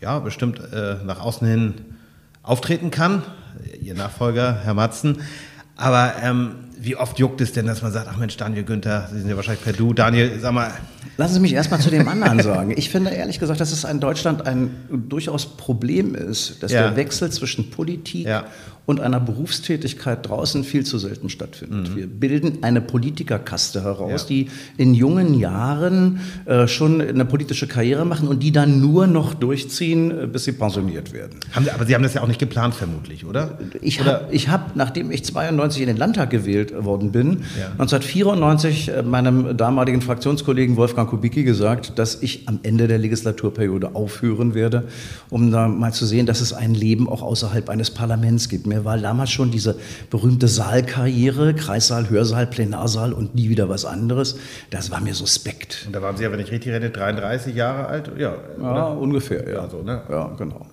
ja 0.00 0.18
bestimmt 0.18 0.60
äh, 0.72 0.96
nach 1.04 1.20
außen 1.20 1.46
hin 1.46 1.74
auftreten 2.42 2.90
kann, 2.90 3.22
Ihr 3.80 3.94
Nachfolger, 3.94 4.58
Herr 4.64 4.74
Matzen. 4.74 5.18
Aber 5.76 6.14
ähm, 6.22 6.54
wie 6.78 6.96
oft 6.96 7.18
juckt 7.18 7.40
es 7.40 7.52
denn, 7.52 7.66
dass 7.66 7.82
man 7.82 7.92
sagt, 7.92 8.08
ach 8.10 8.16
Mensch, 8.16 8.36
Daniel 8.36 8.64
Günther, 8.64 9.08
Sie 9.12 9.20
sind 9.20 9.28
ja 9.28 9.36
wahrscheinlich 9.36 9.62
per 9.62 9.72
Du. 9.72 9.92
Daniel, 9.94 10.38
sag 10.40 10.52
mal, 10.52 10.72
Lassen 11.18 11.34
Sie 11.34 11.40
mich 11.40 11.52
erstmal 11.52 11.78
zu 11.80 11.90
dem 11.90 12.08
anderen 12.08 12.40
sagen. 12.40 12.72
Ich 12.76 12.88
finde 12.88 13.10
ehrlich 13.10 13.38
gesagt, 13.38 13.60
dass 13.60 13.70
es 13.70 13.84
in 13.84 14.00
Deutschland 14.00 14.46
ein 14.46 14.70
durchaus 14.90 15.56
Problem 15.56 16.14
ist, 16.14 16.62
dass 16.62 16.72
Ja. 16.72 16.82
der 16.88 16.96
Wechsel 16.96 17.30
zwischen 17.30 17.70
Politik 17.70 18.26
Ja. 18.26 18.44
Und 18.84 19.00
einer 19.00 19.20
Berufstätigkeit 19.20 20.28
draußen 20.28 20.64
viel 20.64 20.84
zu 20.84 20.98
selten 20.98 21.28
stattfindet. 21.28 21.94
Wir 21.94 22.06
bilden 22.08 22.58
eine 22.62 22.80
Politikerkaste 22.80 23.82
heraus, 23.84 24.22
Ja. 24.22 24.28
die 24.28 24.46
in 24.76 24.94
jungen 24.94 25.34
Jahren 25.38 26.20
äh, 26.46 26.66
schon 26.66 27.00
eine 27.00 27.24
politische 27.24 27.66
Karriere 27.68 28.04
machen 28.04 28.26
und 28.28 28.42
die 28.42 28.50
dann 28.50 28.80
nur 28.80 29.06
noch 29.06 29.34
durchziehen, 29.34 30.10
äh, 30.10 30.26
bis 30.26 30.44
sie 30.44 30.52
pensioniert 30.52 31.12
werden. 31.12 31.38
Haben 31.52 31.64
Sie, 31.64 31.70
aber 31.70 31.86
Sie 31.86 31.94
haben 31.94 32.02
das 32.02 32.14
ja 32.14 32.22
auch 32.22 32.28
nicht 32.28 32.40
geplant, 32.40 32.74
vermutlich, 32.74 33.24
oder? 33.24 33.58
Ich 33.80 34.00
habe, 34.00 34.26
hab, 34.32 34.74
nachdem 34.76 35.10
ich 35.12 35.24
92 35.24 35.82
in 35.82 35.86
den 35.86 35.96
Landtag 35.96 36.30
gewählt 36.30 36.72
worden 36.84 37.12
bin, 37.12 37.42
Ja. 37.58 37.70
1994 37.78 38.88
äh, 38.88 39.02
meinem 39.02 39.56
damaligen 39.56 40.02
Fraktionskollegen 40.02 40.76
Wolfgang 40.76 41.08
Kubicki 41.08 41.44
gesagt, 41.44 41.98
dass 41.98 42.20
ich 42.22 42.48
am 42.48 42.58
Ende 42.62 42.88
der 42.88 42.98
Legislaturperiode 42.98 43.94
aufhören 43.94 44.54
werde, 44.54 44.84
um 45.30 45.50
da 45.52 45.68
mal 45.68 45.92
zu 45.92 46.04
sehen, 46.06 46.26
dass 46.26 46.40
es 46.40 46.52
ein 46.52 46.74
Leben 46.74 47.08
auch 47.08 47.22
außerhalb 47.22 47.68
eines 47.68 47.90
Parlaments 47.90 48.48
gibt. 48.48 48.66
Mir 48.72 48.86
war 48.86 48.96
damals 48.96 49.30
schon 49.30 49.50
diese 49.50 49.76
berühmte 50.10 50.48
Saalkarriere, 50.48 51.52
Kreissaal, 51.52 52.08
Hörsaal, 52.08 52.46
Plenarsaal 52.46 53.12
und 53.12 53.34
nie 53.34 53.50
wieder 53.50 53.68
was 53.68 53.84
anderes. 53.84 54.38
Das 54.70 54.90
war 54.90 55.00
mir 55.00 55.14
suspekt. 55.14 55.84
Und 55.86 55.94
da 55.94 56.00
waren 56.00 56.16
Sie 56.16 56.24
ja, 56.24 56.32
wenn 56.32 56.40
ich 56.40 56.50
richtig 56.50 56.72
rede, 56.72 56.88
33 56.88 57.54
Jahre 57.54 57.86
alt? 57.86 58.12
Ja, 58.16 58.34
Ja, 58.58 58.86
ungefähr, 58.86 59.46
ja. 59.46 59.62
Ja, 59.62 59.68
so, 59.68 59.82
ne? 59.82 60.00
Ja, 60.08 60.32
genau. 60.38 60.66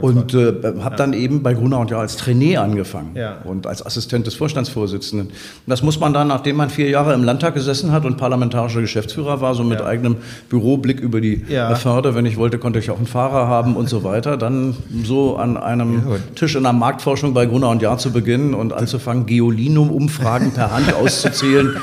Und 0.00 0.34
äh, 0.34 0.52
habe 0.82 0.96
dann 0.96 1.12
eben 1.12 1.42
bei 1.42 1.54
Gruner 1.54 1.78
und 1.80 1.90
Jahr 1.90 2.00
als 2.00 2.16
Trainee 2.16 2.56
angefangen 2.56 3.16
und 3.44 3.66
als 3.66 3.84
Assistent 3.84 4.26
des 4.26 4.34
Vorstandsvorsitzenden. 4.34 5.30
Das 5.66 5.82
muss 5.82 5.98
man 6.00 6.12
dann, 6.12 6.28
nachdem 6.28 6.56
man 6.56 6.70
vier 6.70 6.88
Jahre 6.90 7.14
im 7.14 7.24
Landtag 7.24 7.54
gesessen 7.54 7.92
hat 7.92 8.04
und 8.04 8.16
parlamentarischer 8.16 8.80
Geschäftsführer 8.80 9.40
war, 9.40 9.54
so 9.54 9.64
mit 9.64 9.80
eigenem 9.82 10.16
Büroblick 10.48 11.00
über 11.00 11.20
die 11.20 11.44
Ja. 11.48 11.70
äh, 11.72 11.76
Förde, 11.76 12.14
wenn 12.14 12.26
ich 12.26 12.36
wollte, 12.36 12.58
konnte 12.58 12.78
ich 12.78 12.90
auch 12.90 12.96
einen 12.98 13.06
Fahrer 13.06 13.48
haben 13.48 13.76
und 13.76 13.88
so 13.88 14.04
weiter, 14.04 14.36
dann 14.36 14.76
so 15.04 15.36
an 15.36 15.56
einem 15.56 16.02
Tisch 16.34 16.54
in 16.56 16.62
der 16.64 16.72
Marktforschung 16.72 17.34
bei 17.34 17.46
Gruner 17.46 17.70
und 17.70 17.82
Jahr 17.82 17.98
zu 17.98 18.12
beginnen 18.12 18.54
und 18.54 18.72
anzufangen, 18.72 19.26
Geolinum-Umfragen 19.26 20.52
per 20.52 20.70
Hand 20.70 20.92
auszuzählen. 21.00 21.76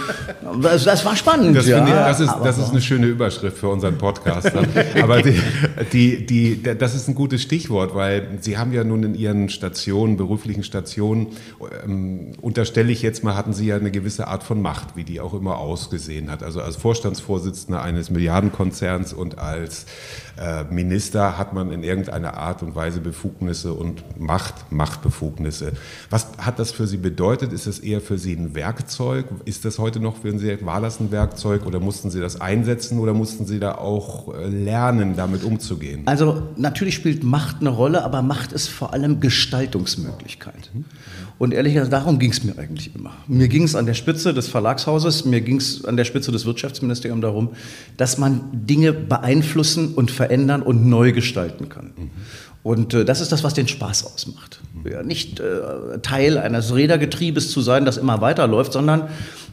Das, 0.62 0.84
das 0.84 1.06
war 1.06 1.16
spannend. 1.16 1.56
Das, 1.56 1.68
ja, 1.68 1.84
ich, 1.86 1.92
das, 1.92 2.20
ist, 2.20 2.34
das 2.44 2.58
ist 2.58 2.72
eine 2.72 2.82
schöne 2.82 3.08
Überschrift 3.08 3.58
für 3.58 3.70
unseren 3.70 3.98
Podcast. 3.98 4.52
dann. 4.54 4.68
Aber 5.02 5.22
die, 5.22 5.40
die, 5.94 6.26
die, 6.26 6.62
das 6.78 6.94
ist 6.94 7.08
ein 7.08 7.16
gutes 7.16 7.42
Stichwort, 7.42 7.81
weil 7.94 8.40
Sie 8.42 8.58
haben 8.58 8.72
ja 8.72 8.84
nun 8.84 9.04
in 9.04 9.16
Ihren 9.16 9.50
Stationen, 9.50 10.18
beruflichen 10.18 10.64
Stationen, 10.64 11.28
ähm, 11.84 12.34
unterstelle 12.42 12.92
ich 12.92 13.02
jetzt 13.02 13.24
mal, 13.24 13.36
hatten 13.36 13.54
Sie 13.54 13.68
ja 13.68 13.76
eine 13.76 13.92
gewisse 13.92 14.28
Art 14.28 14.44
von 14.44 14.62
Macht, 14.62 14.96
wie 14.96 15.04
die 15.04 15.20
auch 15.20 15.34
immer 15.34 15.58
ausgesehen 15.58 16.30
hat. 16.32 16.44
Also 16.44 16.62
als 16.62 16.76
Vorstandsvorsitzender 16.76 17.82
eines 17.82 18.10
Milliardenkonzerns 18.10 19.14
und 19.14 19.40
als 19.40 19.86
äh, 20.38 20.64
Minister 20.66 21.38
hat 21.38 21.54
man 21.54 21.72
in 21.72 21.84
irgendeiner 21.84 22.36
Art 22.36 22.64
und 22.64 22.76
Weise 22.76 23.02
Befugnisse 23.02 23.74
und 23.74 24.20
Macht, 24.20 24.72
Machtbefugnisse. 24.72 25.74
Was 26.10 26.28
hat 26.38 26.60
das 26.60 26.72
für 26.72 26.88
Sie 26.88 26.98
bedeutet? 26.98 27.54
Ist 27.54 27.68
es 27.68 27.80
eher 27.80 28.02
für 28.02 28.18
Sie 28.18 28.34
ein 28.34 28.56
Werkzeug? 28.56 29.26
Ist 29.46 29.66
das 29.66 29.80
heute 29.80 30.00
noch 30.00 30.18
für 30.18 30.38
Sie, 30.38 30.66
war 30.66 30.82
das 30.82 31.00
ein 31.00 31.12
Werkzeug 31.12 31.66
oder 31.66 31.80
mussten 31.80 32.10
Sie 32.10 32.20
das 32.20 32.40
einsetzen 32.40 33.00
oder 33.00 33.14
mussten 33.14 33.46
Sie 33.46 33.60
da 33.60 33.76
auch 33.76 34.34
äh, 34.34 34.48
lernen, 34.48 35.16
damit 35.16 35.44
umzugehen? 35.44 36.04
Also 36.06 36.44
natürlich 36.56 36.96
spielt 36.96 37.24
Macht 37.24 37.58
eine 37.60 37.70
Rolle, 37.70 38.04
aber 38.04 38.22
Macht 38.22 38.52
ist 38.52 38.68
vor 38.68 38.94
allem 38.94 39.20
Gestaltungsmöglichkeit. 39.20 40.72
Und 41.42 41.56
ehrlich 41.56 41.74
gesagt, 41.74 41.92
darum 41.92 42.20
ging 42.20 42.30
es 42.30 42.44
mir 42.44 42.56
eigentlich 42.60 42.94
immer. 42.94 43.14
Mir 43.28 43.48
ging 43.48 43.64
es 43.64 43.74
an 43.74 43.88
der 43.88 43.96
Spitze 43.96 44.32
des 44.32 44.48
Verlagshauses, 44.48 45.26
mir 45.26 45.42
ging 45.42 45.58
es 45.58 45.84
an 45.86 45.98
der 45.98 46.06
Spitze 46.06 46.32
des 46.32 46.46
Wirtschaftsministeriums 46.46 47.24
darum, 47.24 47.50
dass 47.98 48.20
man 48.20 48.42
Dinge 48.52 48.94
beeinflussen 48.94 49.96
und 49.96 50.12
verändern 50.12 50.62
und 50.62 50.86
neu 50.86 51.14
gestalten 51.14 51.68
kann. 51.68 51.94
Und 52.62 52.94
äh, 52.94 53.06
das 53.06 53.22
ist 53.22 53.32
das, 53.32 53.44
was 53.44 53.56
den 53.56 53.68
Spaß 53.68 54.06
ausmacht. 54.14 54.62
Ja, 54.88 55.02
nicht 55.02 55.40
äh, 55.40 55.98
Teil 56.04 56.38
eines 56.38 56.76
Rädergetriebes 56.76 57.50
zu 57.50 57.62
sein, 57.62 57.86
das 57.86 57.98
immer 57.98 58.22
weiterläuft, 58.22 58.74
sondern 58.74 59.08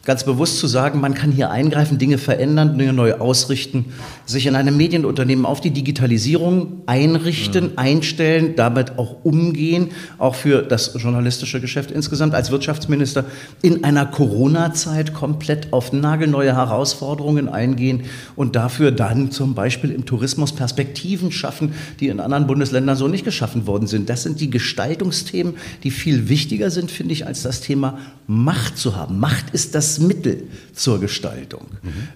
ganz 0.05 0.25
bewusst 0.25 0.59
zu 0.59 0.67
sagen, 0.67 1.01
man 1.01 1.15
kann 1.15 1.33
hier 1.33 1.51
eingreifen, 1.51 1.99
Dinge 1.99 2.19
verändern, 2.19 2.79
Dinge 2.79 2.93
neu 2.93 3.15
ausrichten, 3.15 3.87
sich 4.27 4.47
in 4.47 4.55
einem 4.55 4.77
Medienunternehmen 4.77 5.45
auf 5.45 5.61
die 5.61 5.71
Digitalisierung 5.71 6.83
einrichten, 6.87 7.77
einstellen, 7.77 8.55
damit 8.57 8.99
auch 8.99 9.25
umgehen, 9.25 9.89
auch 10.19 10.35
für 10.35 10.63
das 10.63 10.95
journalistische 10.97 11.61
Geschäft 11.61 11.91
insgesamt 11.91 12.35
als 12.35 12.51
Wirtschaftsminister 12.51 13.25
in 13.63 13.85
einer 13.85 14.07
Corona-Zeit 14.07 15.15
komplett 15.15 15.73
auf 15.73 15.93
nagelneue 15.93 16.55
Herausforderungen 16.55 17.49
eingehen 17.49 18.05
und 18.37 18.57
dafür 18.57 18.93
dann 18.93 19.31
zum 19.31 19.55
Beispiel 19.55 19.91
im 19.91 20.07
Tourismus 20.07 20.53
Perspektiven 20.53 21.33
schaffen, 21.33 21.73
die 22.01 22.09
in 22.09 22.21
anderen 22.21 22.47
Bundesländern 22.47 22.97
so 22.97 23.09
nicht 23.09 23.25
geschaffen 23.25 23.67
worden 23.67 23.87
sind. 23.87 24.09
Das 24.09 24.23
sind 24.23 24.41
die 24.41 24.51
Gestaltungsthemen, 24.51 25.55
die 25.83 25.91
viel 25.91 26.29
wichtiger 26.29 26.71
sind, 26.71 26.91
finde 26.91 27.13
ich, 27.13 27.27
als 27.27 27.43
das 27.43 27.61
Thema 27.61 27.99
Macht 28.27 28.77
zu 28.77 28.97
haben. 28.97 29.19
Macht 29.19 29.51
ist 29.53 29.75
das 29.75 29.88
Mittel 29.99 30.45
zur 30.75 31.01
Gestaltung. 31.01 31.67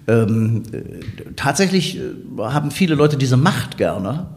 Ähm, 0.07 0.63
äh, 0.71 1.33
tatsächlich 1.35 1.97
äh, 1.97 2.01
haben 2.39 2.69
viele 2.69 2.93
Leute 2.95 3.17
diese 3.17 3.37
Macht 3.37 3.77
gerne, 3.77 4.27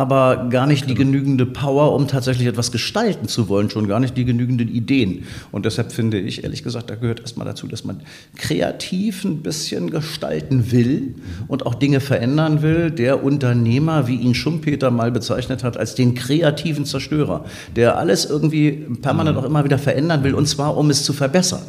aber 0.00 0.48
gar 0.48 0.66
nicht 0.66 0.88
die 0.88 0.94
genügende 0.94 1.44
Power, 1.44 1.92
um 1.94 2.08
tatsächlich 2.08 2.48
etwas 2.48 2.72
gestalten 2.72 3.28
zu 3.28 3.50
wollen, 3.50 3.68
schon 3.68 3.86
gar 3.86 4.00
nicht 4.00 4.16
die 4.16 4.24
genügenden 4.24 4.68
Ideen. 4.68 5.24
Und 5.52 5.66
deshalb 5.66 5.92
finde 5.92 6.18
ich, 6.18 6.42
ehrlich 6.42 6.62
gesagt, 6.62 6.88
da 6.88 6.94
gehört 6.94 7.20
erstmal 7.20 7.46
dazu, 7.46 7.66
dass 7.66 7.84
man 7.84 8.00
kreativ 8.34 9.24
ein 9.24 9.42
bisschen 9.42 9.90
gestalten 9.90 10.72
will 10.72 11.16
und 11.48 11.66
auch 11.66 11.74
Dinge 11.74 12.00
verändern 12.00 12.62
will. 12.62 12.90
Der 12.90 13.22
Unternehmer, 13.22 14.08
wie 14.08 14.16
ihn 14.16 14.34
Schumpeter 14.34 14.90
mal 14.90 15.12
bezeichnet 15.12 15.64
hat, 15.64 15.76
als 15.76 15.94
den 15.94 16.14
kreativen 16.14 16.86
Zerstörer, 16.86 17.44
der 17.76 17.98
alles 17.98 18.24
irgendwie 18.24 18.86
permanent 19.02 19.36
auch 19.36 19.44
immer 19.44 19.64
wieder 19.64 19.78
verändern 19.78 20.24
will, 20.24 20.32
und 20.32 20.46
zwar 20.46 20.78
um 20.78 20.88
es 20.88 21.04
zu 21.04 21.12
verbessern. 21.12 21.60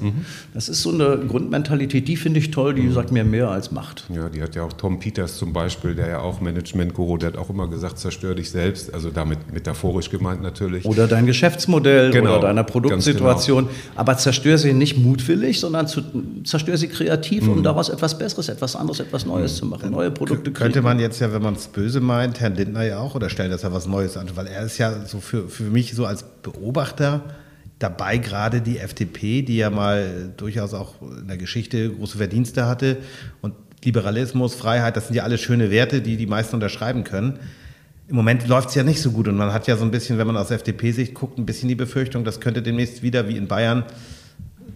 Das 0.53 0.69
ist 0.69 0.81
so 0.81 0.93
eine 0.93 1.17
Grundmentalität, 1.27 2.07
die 2.07 2.15
finde 2.15 2.39
ich 2.39 2.51
toll, 2.51 2.75
die 2.75 2.89
sagt 2.91 3.11
mir 3.11 3.25
mehr 3.25 3.49
als 3.49 3.71
Macht. 3.71 4.05
Ja, 4.15 4.29
die 4.29 4.41
hat 4.41 4.55
ja 4.55 4.63
auch 4.63 4.71
Tom 4.71 4.99
Peters 4.99 5.35
zum 5.35 5.51
Beispiel, 5.51 5.95
der 5.95 6.07
ja 6.07 6.19
auch 6.19 6.39
Management-Guru, 6.39 7.17
der 7.17 7.33
hat 7.33 7.37
auch 7.37 7.49
immer 7.49 7.67
gesagt, 7.67 7.99
zerstör 8.21 8.35
dich 8.35 8.51
selbst, 8.51 8.93
also 8.93 9.09
damit 9.09 9.51
metaphorisch 9.51 10.11
gemeint 10.11 10.43
natürlich. 10.43 10.85
Oder 10.85 11.07
dein 11.07 11.25
Geschäftsmodell 11.25 12.11
Genau, 12.11 12.37
oder 12.37 12.47
deine 12.47 12.63
Produktsituation. 12.63 13.67
Aber 13.95 14.15
zerstör 14.17 14.59
sie 14.59 14.73
nicht 14.73 14.95
mutwillig, 14.97 15.59
sondern 15.59 15.87
zu, 15.87 16.03
zerstör 16.43 16.77
sie 16.77 16.87
kreativ, 16.87 17.47
um 17.47 17.63
daraus 17.63 17.89
etwas 17.89 18.17
Besseres, 18.17 18.49
etwas 18.49 18.75
anderes, 18.75 18.99
etwas 18.99 19.25
Neues 19.25 19.55
zu 19.55 19.65
machen. 19.65 19.89
Neue 19.89 20.11
Produkte 20.11 20.51
Könnte 20.51 20.83
man 20.83 20.99
jetzt 20.99 21.19
ja, 21.19 21.33
wenn 21.33 21.41
man 21.41 21.55
es 21.55 21.67
böse 21.67 21.99
meint, 21.99 22.39
Herrn 22.39 22.55
Lindner 22.55 22.83
ja 22.83 22.99
auch 22.99 23.15
unterstellen, 23.15 23.49
dass 23.49 23.63
er 23.63 23.73
was 23.73 23.87
Neues 23.87 24.17
an, 24.17 24.29
weil 24.35 24.45
er 24.45 24.65
ist 24.65 24.77
ja 24.77 25.05
so 25.05 25.19
für, 25.19 25.49
für 25.49 25.63
mich 25.63 25.95
so 25.95 26.05
als 26.05 26.23
Beobachter 26.43 27.23
dabei, 27.79 28.19
gerade 28.19 28.61
die 28.61 28.77
FDP, 28.77 29.41
die 29.41 29.57
ja 29.57 29.71
mal 29.71 30.31
durchaus 30.37 30.75
auch 30.75 31.01
in 31.01 31.27
der 31.27 31.37
Geschichte 31.37 31.89
große 31.89 32.19
Verdienste 32.19 32.67
hatte 32.67 32.97
und 33.41 33.55
Liberalismus, 33.83 34.53
Freiheit, 34.53 34.95
das 34.95 35.07
sind 35.07 35.15
ja 35.15 35.23
alles 35.23 35.41
schöne 35.41 35.71
Werte, 35.71 36.01
die 36.01 36.15
die 36.15 36.27
meisten 36.27 36.55
unterschreiben 36.55 37.03
können. 37.03 37.39
Im 38.11 38.17
Moment 38.17 38.45
läuft 38.45 38.69
es 38.69 38.75
ja 38.75 38.83
nicht 38.83 39.01
so 39.01 39.11
gut 39.11 39.29
und 39.29 39.37
man 39.37 39.53
hat 39.53 39.67
ja 39.67 39.77
so 39.77 39.85
ein 39.85 39.91
bisschen, 39.91 40.17
wenn 40.17 40.27
man 40.27 40.35
aus 40.35 40.51
FDP-Sicht 40.51 41.13
guckt, 41.13 41.37
ein 41.37 41.45
bisschen 41.45 41.69
die 41.69 41.75
Befürchtung, 41.75 42.25
das 42.25 42.41
könnte 42.41 42.61
demnächst 42.61 43.01
wieder 43.03 43.29
wie 43.29 43.37
in 43.37 43.47
Bayern 43.47 43.85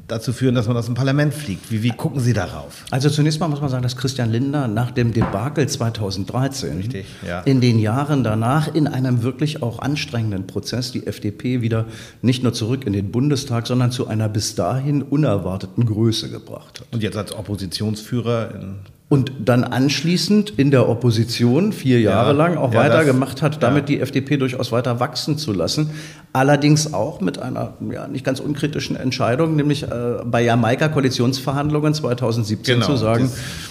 dazu 0.08 0.32
führen, 0.32 0.56
dass 0.56 0.68
man 0.68 0.78
aus 0.78 0.86
dem 0.86 0.96
Parlament 0.96 1.34
fliegt. 1.34 1.70
Wie, 1.70 1.84
wie 1.84 1.90
gucken 1.90 2.22
Sie 2.22 2.32
darauf? 2.32 2.86
Also 2.92 3.10
zunächst 3.10 3.42
mal 3.42 3.50
muss 3.50 3.60
man 3.60 3.70
sagen, 3.70 3.84
dass 3.84 3.98
Christian 3.98 4.32
Lindner 4.32 4.70
nach 4.70 4.92
dem 4.92 5.12
Debakel 5.12 5.68
2013 5.68 6.78
Richtig, 6.78 7.08
ja. 7.28 7.42
in 7.42 7.60
den 7.60 7.78
Jahren 7.78 8.24
danach 8.24 8.74
in 8.74 8.88
einem 8.88 9.22
wirklich 9.22 9.62
auch 9.62 9.80
anstrengenden 9.80 10.48
Prozess 10.48 10.94
die 10.94 11.06
FDP 11.06 11.62
wieder 11.62 11.88
nicht 12.22 12.42
nur 12.42 12.54
zurück 12.54 12.88
in 12.88 12.94
den 12.94 13.12
Bundestag, 13.12 13.68
sondern 13.68 13.92
zu 13.92 14.08
einer 14.08 14.30
bis 14.30 14.56
dahin 14.56 15.02
unerwarteten 15.02 15.86
Größe 15.86 16.30
gebracht 16.30 16.80
hat. 16.80 16.88
Und 16.94 17.04
jetzt 17.04 17.18
als 17.18 17.34
Oppositionsführer 17.34 18.56
in 18.56 18.76
Und 19.08 19.32
dann 19.46 19.64
anschließend 19.64 20.54
in 20.58 20.72
der 20.72 20.90
Opposition 20.90 21.74
vier 21.74 22.02
Jahre 22.02 22.34
lang 22.34 22.58
auch 22.58 22.74
ja, 22.74 22.80
weitergemacht 22.80 23.44
hat, 23.44 23.62
damit 23.62 23.88
die 23.88 24.00
FDP 24.00 24.38
durchaus 24.38 24.72
weiter 24.72 25.00
wachsen 25.00 25.38
zu 25.38 25.54
lassen. 25.54 25.92
Allerdings 26.34 26.92
auch 26.92 27.22
mit 27.22 27.38
einer 27.38 27.76
ja, 27.94 28.08
nicht 28.08 28.26
ganz 28.26 28.40
unkritischen 28.40 28.96
Entscheidung, 28.96 29.56
nämlich 29.56 29.84
äh, 29.84 29.88
bei 30.26 30.42
Jamaika-Koalitionsverhandlungen 30.44 31.94
2017 31.94 32.76
Genau, 32.76 32.86
zu 32.88 32.98
sagen, 32.98 33.30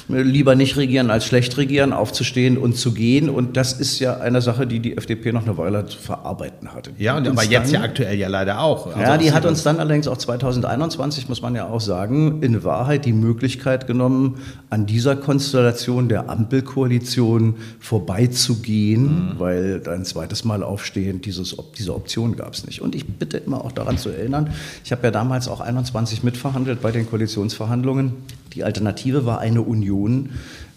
lieber 0.08 0.54
nicht 0.54 0.76
regieren 0.76 1.10
als 1.10 1.24
schlecht 1.26 1.56
regieren, 1.58 1.92
aufzustehen 1.92 2.56
und 2.56 2.76
zu 2.76 2.92
gehen. 2.92 3.28
Und 3.28 3.56
das 3.56 3.72
ist 3.72 3.98
ja 3.98 4.18
eine 4.18 4.40
Sache, 4.40 4.68
die 4.68 4.78
die 4.78 4.96
FDP 4.96 5.32
noch 5.32 5.42
eine 5.42 5.58
Weile 5.58 5.84
zu 5.86 5.98
verarbeiten 5.98 6.72
hatte. 6.72 6.92
Ja, 6.96 7.16
und 7.16 7.26
aber 7.26 7.42
jetzt 7.42 7.72
dann- 7.72 7.80
ja 7.80 7.82
aktuell 7.82 8.16
ja 8.16 8.28
leider 8.28 8.60
auch. 8.60 8.86
Also 8.86 9.00
ja, 9.00 9.18
die 9.18 9.32
hat 9.32 9.44
uns 9.46 9.64
dann 9.64 9.80
allerdings 9.80 10.06
auch 10.06 10.16
2021, 10.16 11.28
muss 11.28 11.42
man 11.42 11.56
ja 11.56 11.68
auch 11.68 11.80
sagen, 11.80 12.40
in 12.40 12.62
Wahrheit 12.62 13.04
die 13.04 13.12
Möglichkeit 13.12 13.88
genommen, 13.88 14.36
an 14.70 14.86
dieser 14.86 15.16
Konstellation 15.24 16.08
der 16.08 16.28
Ampelkoalition 16.28 17.56
vorbeizugehen, 17.80 19.34
weil 19.38 19.82
ein 19.88 20.04
zweites 20.04 20.44
Mal 20.44 20.62
aufstehen, 20.62 21.20
dieses, 21.20 21.56
diese 21.78 21.94
Option 21.94 22.36
gab 22.36 22.52
es 22.52 22.66
nicht. 22.66 22.82
Und 22.82 22.94
ich 22.94 23.06
bitte 23.06 23.38
immer 23.38 23.64
auch 23.64 23.72
daran 23.72 23.96
zu 23.96 24.10
erinnern, 24.10 24.50
ich 24.84 24.92
habe 24.92 25.02
ja 25.04 25.10
damals 25.10 25.48
auch 25.48 25.60
21 25.60 26.22
mitverhandelt 26.22 26.82
bei 26.82 26.92
den 26.92 27.08
Koalitionsverhandlungen. 27.08 28.12
Die 28.52 28.64
Alternative 28.64 29.26
war 29.26 29.40
eine 29.40 29.62
Union 29.62 30.30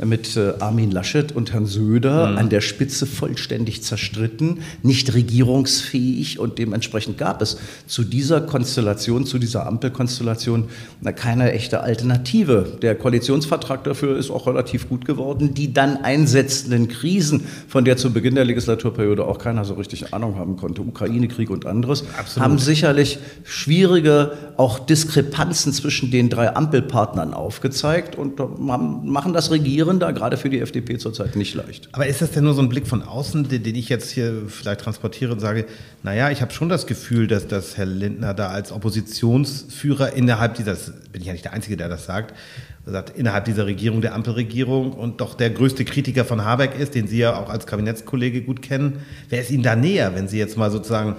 mit 0.05 0.37
äh, 0.37 0.53
Armin 0.59 0.91
Laschet 0.91 1.31
und 1.35 1.53
Herrn 1.53 1.65
Söder 1.65 2.31
mhm. 2.31 2.37
an 2.37 2.49
der 2.49 2.61
Spitze 2.61 3.05
vollständig 3.05 3.81
zerstritten, 3.81 4.59
nicht 4.83 5.13
regierungsfähig 5.13 6.39
und 6.39 6.59
dementsprechend 6.59 7.17
gab 7.17 7.41
es 7.41 7.57
zu 7.87 8.03
dieser 8.03 8.41
Konstellation, 8.41 9.25
zu 9.25 9.39
dieser 9.39 9.65
Ampelkonstellation 9.65 10.65
keine 11.15 11.51
echte 11.51 11.81
Alternative. 11.81 12.77
Der 12.81 12.95
Koalitionsvertrag 12.95 13.83
dafür 13.83 14.17
ist 14.17 14.29
auch 14.29 14.45
relativ 14.45 14.87
gut 14.87 15.05
geworden. 15.05 15.53
Die 15.53 15.73
dann 15.73 15.97
einsetzenden 15.97 16.89
Krisen, 16.89 17.45
von 17.67 17.85
der 17.85 17.97
zu 17.97 18.11
Beginn 18.11 18.35
der 18.35 18.45
Legislaturperiode 18.45 19.25
auch 19.25 19.39
keiner 19.39 19.65
so 19.65 19.73
richtig 19.75 20.13
Ahnung 20.13 20.35
haben 20.35 20.57
konnte, 20.57 20.81
Ukraine-Krieg 20.81 21.49
und 21.49 21.65
anderes, 21.65 22.03
Absolut. 22.17 22.43
haben 22.43 22.59
sicherlich 22.59 23.17
schwierige 23.43 24.33
auch 24.57 24.79
Diskrepanzen 24.79 25.73
zwischen 25.73 26.11
den 26.11 26.29
drei 26.29 26.55
Ampelpartnern 26.55 27.33
aufgezeigt 27.33 28.15
und 28.15 28.39
machen 28.59 29.33
das 29.33 29.49
Regieren 29.51 29.86
da 29.99 30.11
gerade 30.11 30.37
für 30.37 30.49
die 30.49 30.59
FDP 30.59 30.97
zurzeit 30.97 31.35
nicht 31.35 31.55
leicht. 31.55 31.89
Aber 31.91 32.07
ist 32.07 32.21
das 32.21 32.31
denn 32.31 32.43
nur 32.43 32.53
so 32.53 32.61
ein 32.61 32.69
Blick 32.69 32.87
von 32.87 33.01
außen, 33.01 33.47
den, 33.47 33.63
den 33.63 33.75
ich 33.75 33.89
jetzt 33.89 34.11
hier 34.11 34.43
vielleicht 34.47 34.81
transportiere 34.81 35.31
und 35.31 35.39
sage, 35.39 35.65
naja, 36.03 36.29
ich 36.29 36.41
habe 36.41 36.53
schon 36.53 36.69
das 36.69 36.85
Gefühl, 36.87 37.27
dass, 37.27 37.47
dass 37.47 37.77
Herr 37.77 37.85
Lindner 37.85 38.33
da 38.33 38.49
als 38.49 38.71
Oppositionsführer 38.71 40.13
innerhalb 40.13 40.55
dieser, 40.55 40.75
bin 41.11 41.21
ich 41.21 41.27
ja 41.27 41.33
nicht 41.33 41.45
der 41.45 41.53
Einzige, 41.53 41.77
der 41.77 41.89
das 41.89 42.05
sagt, 42.05 42.33
sagt, 42.91 43.17
innerhalb 43.17 43.45
dieser 43.45 43.65
Regierung, 43.65 44.01
der 44.01 44.15
Ampelregierung 44.15 44.93
und 44.93 45.19
doch 45.19 45.33
der 45.33 45.49
größte 45.49 45.83
Kritiker 45.85 46.25
von 46.25 46.43
Habeck 46.43 46.79
ist, 46.79 46.95
den 46.95 47.07
Sie 47.07 47.17
ja 47.17 47.37
auch 47.37 47.49
als 47.49 47.67
Kabinettskollege 47.67 48.41
gut 48.41 48.61
kennen. 48.61 48.99
Wer 49.29 49.41
ist 49.41 49.51
Ihnen 49.51 49.63
da 49.63 49.75
näher, 49.75 50.15
wenn 50.15 50.27
Sie 50.27 50.37
jetzt 50.37 50.57
mal 50.57 50.71
sozusagen. 50.71 51.15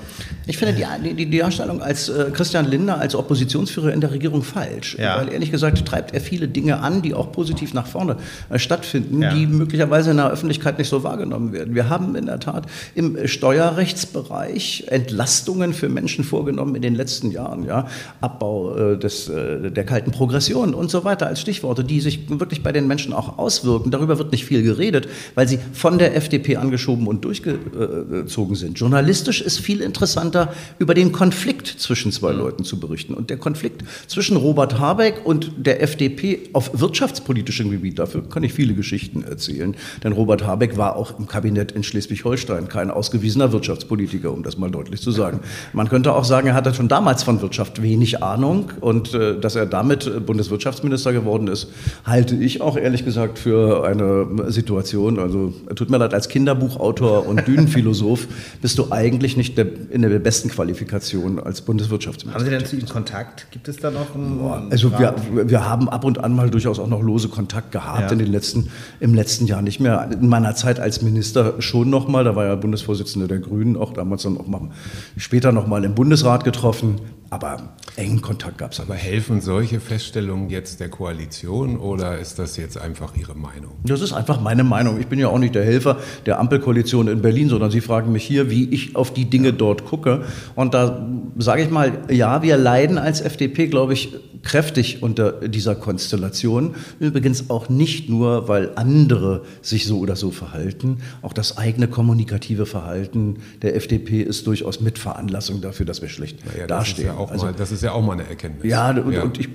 Ich 0.47 0.57
finde 0.57 0.75
die, 0.75 1.15
die, 1.15 1.27
die 1.27 1.39
Darstellung 1.39 1.83
als 1.83 2.09
äh, 2.09 2.31
Christian 2.33 2.67
Lindner 2.67 2.99
als 2.99 3.15
Oppositionsführer 3.15 3.93
in 3.93 4.01
der 4.01 4.11
Regierung 4.13 4.43
falsch. 4.43 4.97
Ja. 4.99 5.19
Weil 5.19 5.33
ehrlich 5.33 5.51
gesagt 5.51 5.87
treibt 5.87 6.15
er 6.15 6.21
viele 6.21 6.49
Dinge 6.49 6.81
an, 6.81 7.03
die 7.03 7.13
auch 7.13 7.33
positiv 7.33 7.75
nach 7.75 7.87
vorne 7.87 8.17
äh, 8.49 8.59
stattfinden, 8.59 9.23
ja. 9.23 9.35
die 9.35 9.47
möglicherweise 9.47 10.13
in 10.13 10.17
der 10.17 10.31
Öffentlichkeit 10.31 10.79
nicht 10.79 10.89
so 10.89 11.03
wahrgenommen 11.05 11.53
werden. 11.53 11.75
Wir 11.75 11.91
haben 11.91 12.17
in 12.17 12.27
der 12.27 12.41
Tat 12.41 12.67
im 12.95 13.27
Steuerrechtsbereich 13.27 14.87
Entlastungen 14.89 15.75
für 15.75 15.91
Menschen 15.91 16.25
vorgenommen 16.25 16.75
in 16.75 16.83
den 16.83 16.95
letzten 16.95 17.31
Jahren. 17.31 17.65
Ja? 17.65 17.89
Abbau 18.23 18.75
äh, 18.75 18.99
des, 18.99 19.29
äh, 19.29 19.71
der 19.71 19.85
kalten 19.85 20.13
Progression 20.13 20.73
und 20.73 20.91
so 20.91 21.05
weiter 21.05 21.27
als 21.27 21.43
Stichwort. 21.43 21.58
Stichworte, 21.59 21.83
die 21.83 22.01
sich 22.01 22.31
wirklich 22.31 22.63
bei 22.63 22.71
den 22.71 22.87
Menschen 22.87 23.13
auch 23.13 23.37
auswirken. 23.37 23.91
Darüber 23.91 24.19
wird 24.19 24.31
nicht 24.31 24.45
viel 24.45 24.63
geredet, 24.63 25.09
weil 25.35 25.49
sie 25.49 25.59
von 25.73 25.99
der 25.99 26.15
FDP 26.15 26.57
angeschoben 26.57 27.09
und 27.09 27.25
durchgezogen 27.25 28.55
sind. 28.55 28.79
Journalistisch 28.79 29.41
ist 29.41 29.59
viel 29.59 29.81
interessanter, 29.81 30.53
über 30.79 30.95
den 30.95 31.11
Konflikt 31.11 31.67
zwischen 31.67 32.13
zwei 32.13 32.31
Leuten 32.31 32.63
zu 32.63 32.79
berichten. 32.79 33.13
Und 33.13 33.29
der 33.31 33.39
Konflikt 33.39 33.83
zwischen 34.07 34.37
Robert 34.37 34.79
Habeck 34.79 35.23
und 35.25 35.51
der 35.57 35.83
FDP 35.83 36.49
auf 36.53 36.79
wirtschaftspolitischem 36.79 37.71
Gebiet, 37.71 37.99
dafür 37.99 38.29
kann 38.29 38.45
ich 38.45 38.53
viele 38.53 38.75
Geschichten 38.75 39.25
erzählen. 39.25 39.75
Denn 40.05 40.13
Robert 40.13 40.47
Habeck 40.47 40.77
war 40.77 40.95
auch 40.95 41.19
im 41.19 41.27
Kabinett 41.27 41.73
in 41.73 41.83
Schleswig-Holstein 41.83 42.69
kein 42.69 42.93
ausgewiesener 42.93 43.53
Wirtschaftspolitiker, 43.53 44.33
um 44.33 44.45
das 44.45 44.59
mal 44.59 44.71
deutlich 44.71 45.01
zu 45.01 45.11
sagen. 45.11 45.41
Man 45.73 45.89
könnte 45.89 46.15
auch 46.15 46.25
sagen, 46.25 46.47
er 46.47 46.55
hatte 46.55 46.73
schon 46.73 46.89
damals 46.89 47.25
von 47.25 47.43
Wirtschaft 47.43 47.83
wenig 47.83 48.23
Ahnung 48.23 48.71
und 48.81 49.13
äh, 49.15 49.41
dass 49.41 49.57
er 49.57 49.67
damit 49.67 50.25
Bundeswirtschaftsminister 50.25 51.13
geworden 51.13 51.48
ist, 51.49 51.69
halte 52.05 52.35
ich 52.37 52.61
auch 52.61 52.77
ehrlich 52.77 53.05
gesagt 53.05 53.39
für 53.39 53.85
eine 53.85 54.51
Situation, 54.51 55.19
also 55.19 55.53
tut 55.75 55.91
mir 55.91 55.99
leid, 55.99 56.15
als 56.15 56.29
Kinderbuchautor 56.29 57.27
und 57.27 57.47
Dünenphilosoph 57.47 58.29
bist 58.63 58.79
du 58.79 58.91
eigentlich 58.91 59.37
nicht 59.37 59.59
der, 59.59 59.67
in 59.91 60.03
der 60.03 60.19
besten 60.19 60.49
Qualifikation 60.49 61.39
als 61.41 61.61
Bundeswirtschaftsminister. 61.63 62.39
Haben 62.39 62.45
Sie 62.45 62.51
denn 62.51 62.65
zu 62.65 62.77
ihm 62.77 62.89
Kontakt? 62.89 63.47
Gibt 63.51 63.69
es 63.69 63.77
da 63.77 63.91
noch 63.91 64.15
einen? 64.15 64.71
Also 64.71 64.99
wir, 64.99 65.15
wir 65.33 65.69
haben 65.69 65.89
ab 65.89 66.05
und 66.05 66.23
an 66.23 66.35
mal 66.35 66.51
durchaus 66.51 66.79
auch 66.79 66.89
noch 66.89 67.03
lose 67.03 67.29
Kontakt 67.29 67.73
gehabt 67.73 68.03
ja. 68.03 68.13
in 68.13 68.19
den 68.19 68.31
letzten, 68.31 68.69
im 69.01 69.15
letzten 69.15 69.47
Jahr 69.47 69.63
nicht 69.63 69.81
mehr. 69.81 70.09
In 70.11 70.29
meiner 70.29 70.55
Zeit 70.55 70.81
als 70.81 71.03
Minister 71.03 71.55
schon 71.61 71.91
noch 71.91 72.09
mal, 72.09 72.25
da 72.25 72.37
war 72.37 72.45
ja 72.45 72.55
Bundesvorsitzender 72.55 73.29
der 73.29 73.39
Grünen, 73.39 73.77
auch 73.77 73.93
damals 73.93 74.23
dann 74.23 74.39
auch 74.39 74.47
mal 74.47 74.71
später 75.17 75.53
noch 75.53 75.67
mal 75.67 75.85
im 75.85 75.95
Bundesrat 75.95 76.45
getroffen. 76.45 76.97
Aber 77.31 77.75
engen 77.97 78.23
Kontakt 78.23 78.59
gab 78.59 78.73
es. 78.73 78.81
Aber 78.81 78.95
helfen 78.95 79.41
solche 79.41 79.81
Feststellungen 79.81 80.49
jetzt 80.49 80.81
der 80.81 80.89
Koalition 80.89 81.77
oder 81.77 82.19
ist 82.19 82.39
das 82.39 82.57
jetzt 82.57 82.79
einfach 82.79 83.15
Ihre 83.17 83.35
Meinung? 83.35 83.73
Das 83.85 84.01
ist 84.01 84.15
einfach 84.15 84.41
meine 84.41 84.65
Meinung. 84.65 84.99
Ich 84.99 85.09
bin 85.09 85.19
ja 85.19 85.29
auch 85.29 85.39
nicht 85.39 85.55
der 85.55 85.65
Helfer 85.65 85.99
der 86.25 86.39
Ampelkoalition 86.39 87.09
in 87.09 87.21
Berlin, 87.21 87.51
sondern 87.51 87.71
Sie 87.71 87.83
fragen 87.83 88.13
mich 88.13 88.25
hier, 88.25 88.51
wie 88.51 88.71
ich 88.71 88.97
auf 88.97 89.13
die 89.13 89.27
Dinge 89.27 89.53
dort 89.53 89.85
gucke. 89.85 90.25
Und 90.55 90.73
da 90.73 91.07
sage 91.37 91.63
ich 91.63 91.71
mal, 91.71 91.99
ja, 92.11 92.43
wir 92.43 92.57
leiden 92.57 92.97
als 92.97 93.21
FDP, 93.21 93.67
glaube 93.67 93.93
ich, 93.93 94.17
kräftig 94.43 95.03
unter 95.03 95.33
dieser 95.49 95.75
Konstellation. 95.75 96.75
Übrigens 97.01 97.51
auch 97.51 97.69
nicht 97.69 98.09
nur, 98.09 98.49
weil 98.49 98.71
andere 98.77 99.43
sich 99.63 99.87
so 99.87 99.99
oder 99.99 100.17
so 100.17 100.31
verhalten. 100.31 100.99
Auch 101.23 101.33
das 101.33 101.59
eigene 101.59 101.89
kommunikative 101.89 102.67
Verhalten 102.67 103.37
der 103.63 103.77
FDP 103.77 104.23
ist 104.23 104.47
durchaus 104.47 104.81
Mitveranlassung 104.81 105.61
dafür, 105.61 105.87
dass 105.87 106.03
wir 106.03 106.09
schlecht 106.09 106.39
ja, 106.59 106.67
dastehen. 106.67 107.09
Ja 107.09 107.19
also, 107.19 107.47
mal, 107.47 107.55
das 107.57 107.73
ist 107.73 107.83
ja 107.83 107.93
auch 107.93 108.05
mal 108.05 108.13
eine 108.13 108.29
Erkenntnis. 108.29 108.71
Ja, 108.71 108.91
und, 108.91 109.13
ja. 109.13 109.23
und 109.23 109.39
ich, 109.39 109.49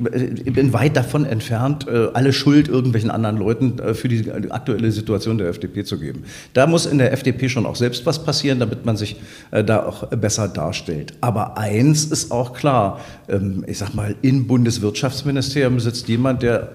ich, 0.46 0.54
bin 0.54 0.74
weit 0.74 0.96
davon 0.96 1.26
entfernt, 1.26 1.88
äh, 1.88 2.10
alle 2.14 2.34
Schuld 2.34 2.68
irgendwelchen 2.68 3.12
anderen 3.12 3.38
Leuten 3.38 3.80
äh, 3.80 3.94
für 3.94 4.08
die 4.08 4.32
aktuelle 4.52 4.92
Situation 4.92 5.38
der 5.38 5.50
FDP 5.50 5.84
zu 5.84 6.00
geben. 6.00 6.24
Da 6.54 6.68
muss 6.68 6.86
in 6.86 6.98
der 6.98 7.12
FDP 7.14 7.50
schon 7.50 7.66
auch 7.66 7.76
selbst 7.76 8.06
was 8.06 8.24
passieren, 8.24 8.60
damit 8.60 8.86
man 8.86 8.98
sich 8.98 9.16
äh, 9.52 9.64
da 9.64 9.86
auch 9.86 10.08
besser 10.10 10.48
darstellt. 10.48 11.14
Aber 11.22 11.58
eins 11.58 12.06
ist 12.06 12.32
auch 12.32 12.54
klar, 12.54 13.00
ähm, 13.28 13.64
ich 13.68 13.78
sag 13.78 13.94
mal, 13.94 14.16
in 14.22 14.48
Bundeswirtschaftsministerium 14.74 15.80
sitzt 15.80 16.08
jemand, 16.08 16.42
der 16.42 16.70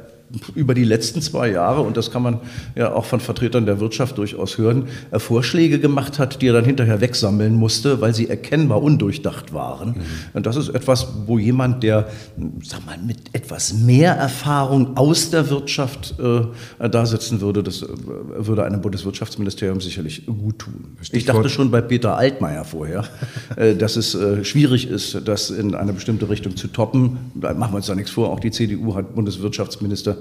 über 0.55 0.75
die 0.75 0.85
letzten 0.85 1.23
zwei 1.23 1.51
Jahre, 1.51 1.81
und 1.81 1.97
das 1.97 2.11
kann 2.11 2.23
man 2.23 2.41
ja 2.75 2.93
auch 2.93 3.05
von 3.07 3.21
Vertretern 3.21 3.65
der 3.65 3.81
Wirtschaft 3.81 4.19
durchaus 4.19 4.59
hören, 4.59 4.89
äh, 5.11 5.19
Vorschläge 5.19 5.79
gemacht 5.79 6.19
hat, 6.19 6.43
die 6.43 6.49
er 6.49 6.53
dann 6.53 6.65
hinterher 6.65 7.01
wegsammeln 7.01 7.55
musste, 7.55 8.01
weil 8.01 8.15
sie 8.15 8.29
erkennbar 8.29 8.83
undurchdacht 8.83 9.55
waren. 9.55 9.91
Mhm. 9.91 10.03
Und 10.35 10.47
das 10.47 10.57
ist 10.57 10.69
etwas, 10.69 11.09
wo 11.27 11.39
jemand, 11.39 11.83
der, 11.83 12.09
sag 12.63 12.85
mal, 12.85 12.99
mit 12.99 13.19
etwas 13.33 13.73
mehr 13.73 14.15
Erfahrung 14.15 14.97
aus 14.97 15.31
der 15.31 15.49
Wirtschaft 15.49 16.15
äh, 16.19 16.89
da 16.89 17.07
sitzen 17.07 17.41
würde, 17.41 17.63
das 17.63 17.83
äh, 17.83 17.87
würde 18.37 18.65
einem 18.65 18.83
Bundeswirtschaftsministerium 18.83 19.81
sicherlich 19.81 20.27
gut 20.27 20.59
tun. 20.59 20.97
Ich 21.13 21.25
dachte 21.25 21.49
schon 21.49 21.71
bei 21.71 21.81
Peter 21.81 22.17
Altmaier 22.17 22.65
vorher, 22.65 23.05
äh, 23.57 23.75
dass 23.75 23.97
es 23.97 24.15
äh, 24.15 24.45
schwierig 24.45 24.89
ist, 24.91 25.23
das 25.25 25.51
in 25.51 25.75
eine 25.75 25.95
bestimmte 25.95 26.29
Richtung 26.29 26.57
zu 26.57 26.69
toppen. 26.69 27.17
Da 27.35 27.55
machen 27.55 27.73
wir 27.73 27.77
uns 27.77 27.87
da 27.87 27.95
nichts 27.95 28.11
vor. 28.11 28.31
Auch 28.31 28.41
die 28.41 28.51
CDU 28.51 28.95
hat 28.95 29.15
Bundeswirtschaftsminister 29.15 30.18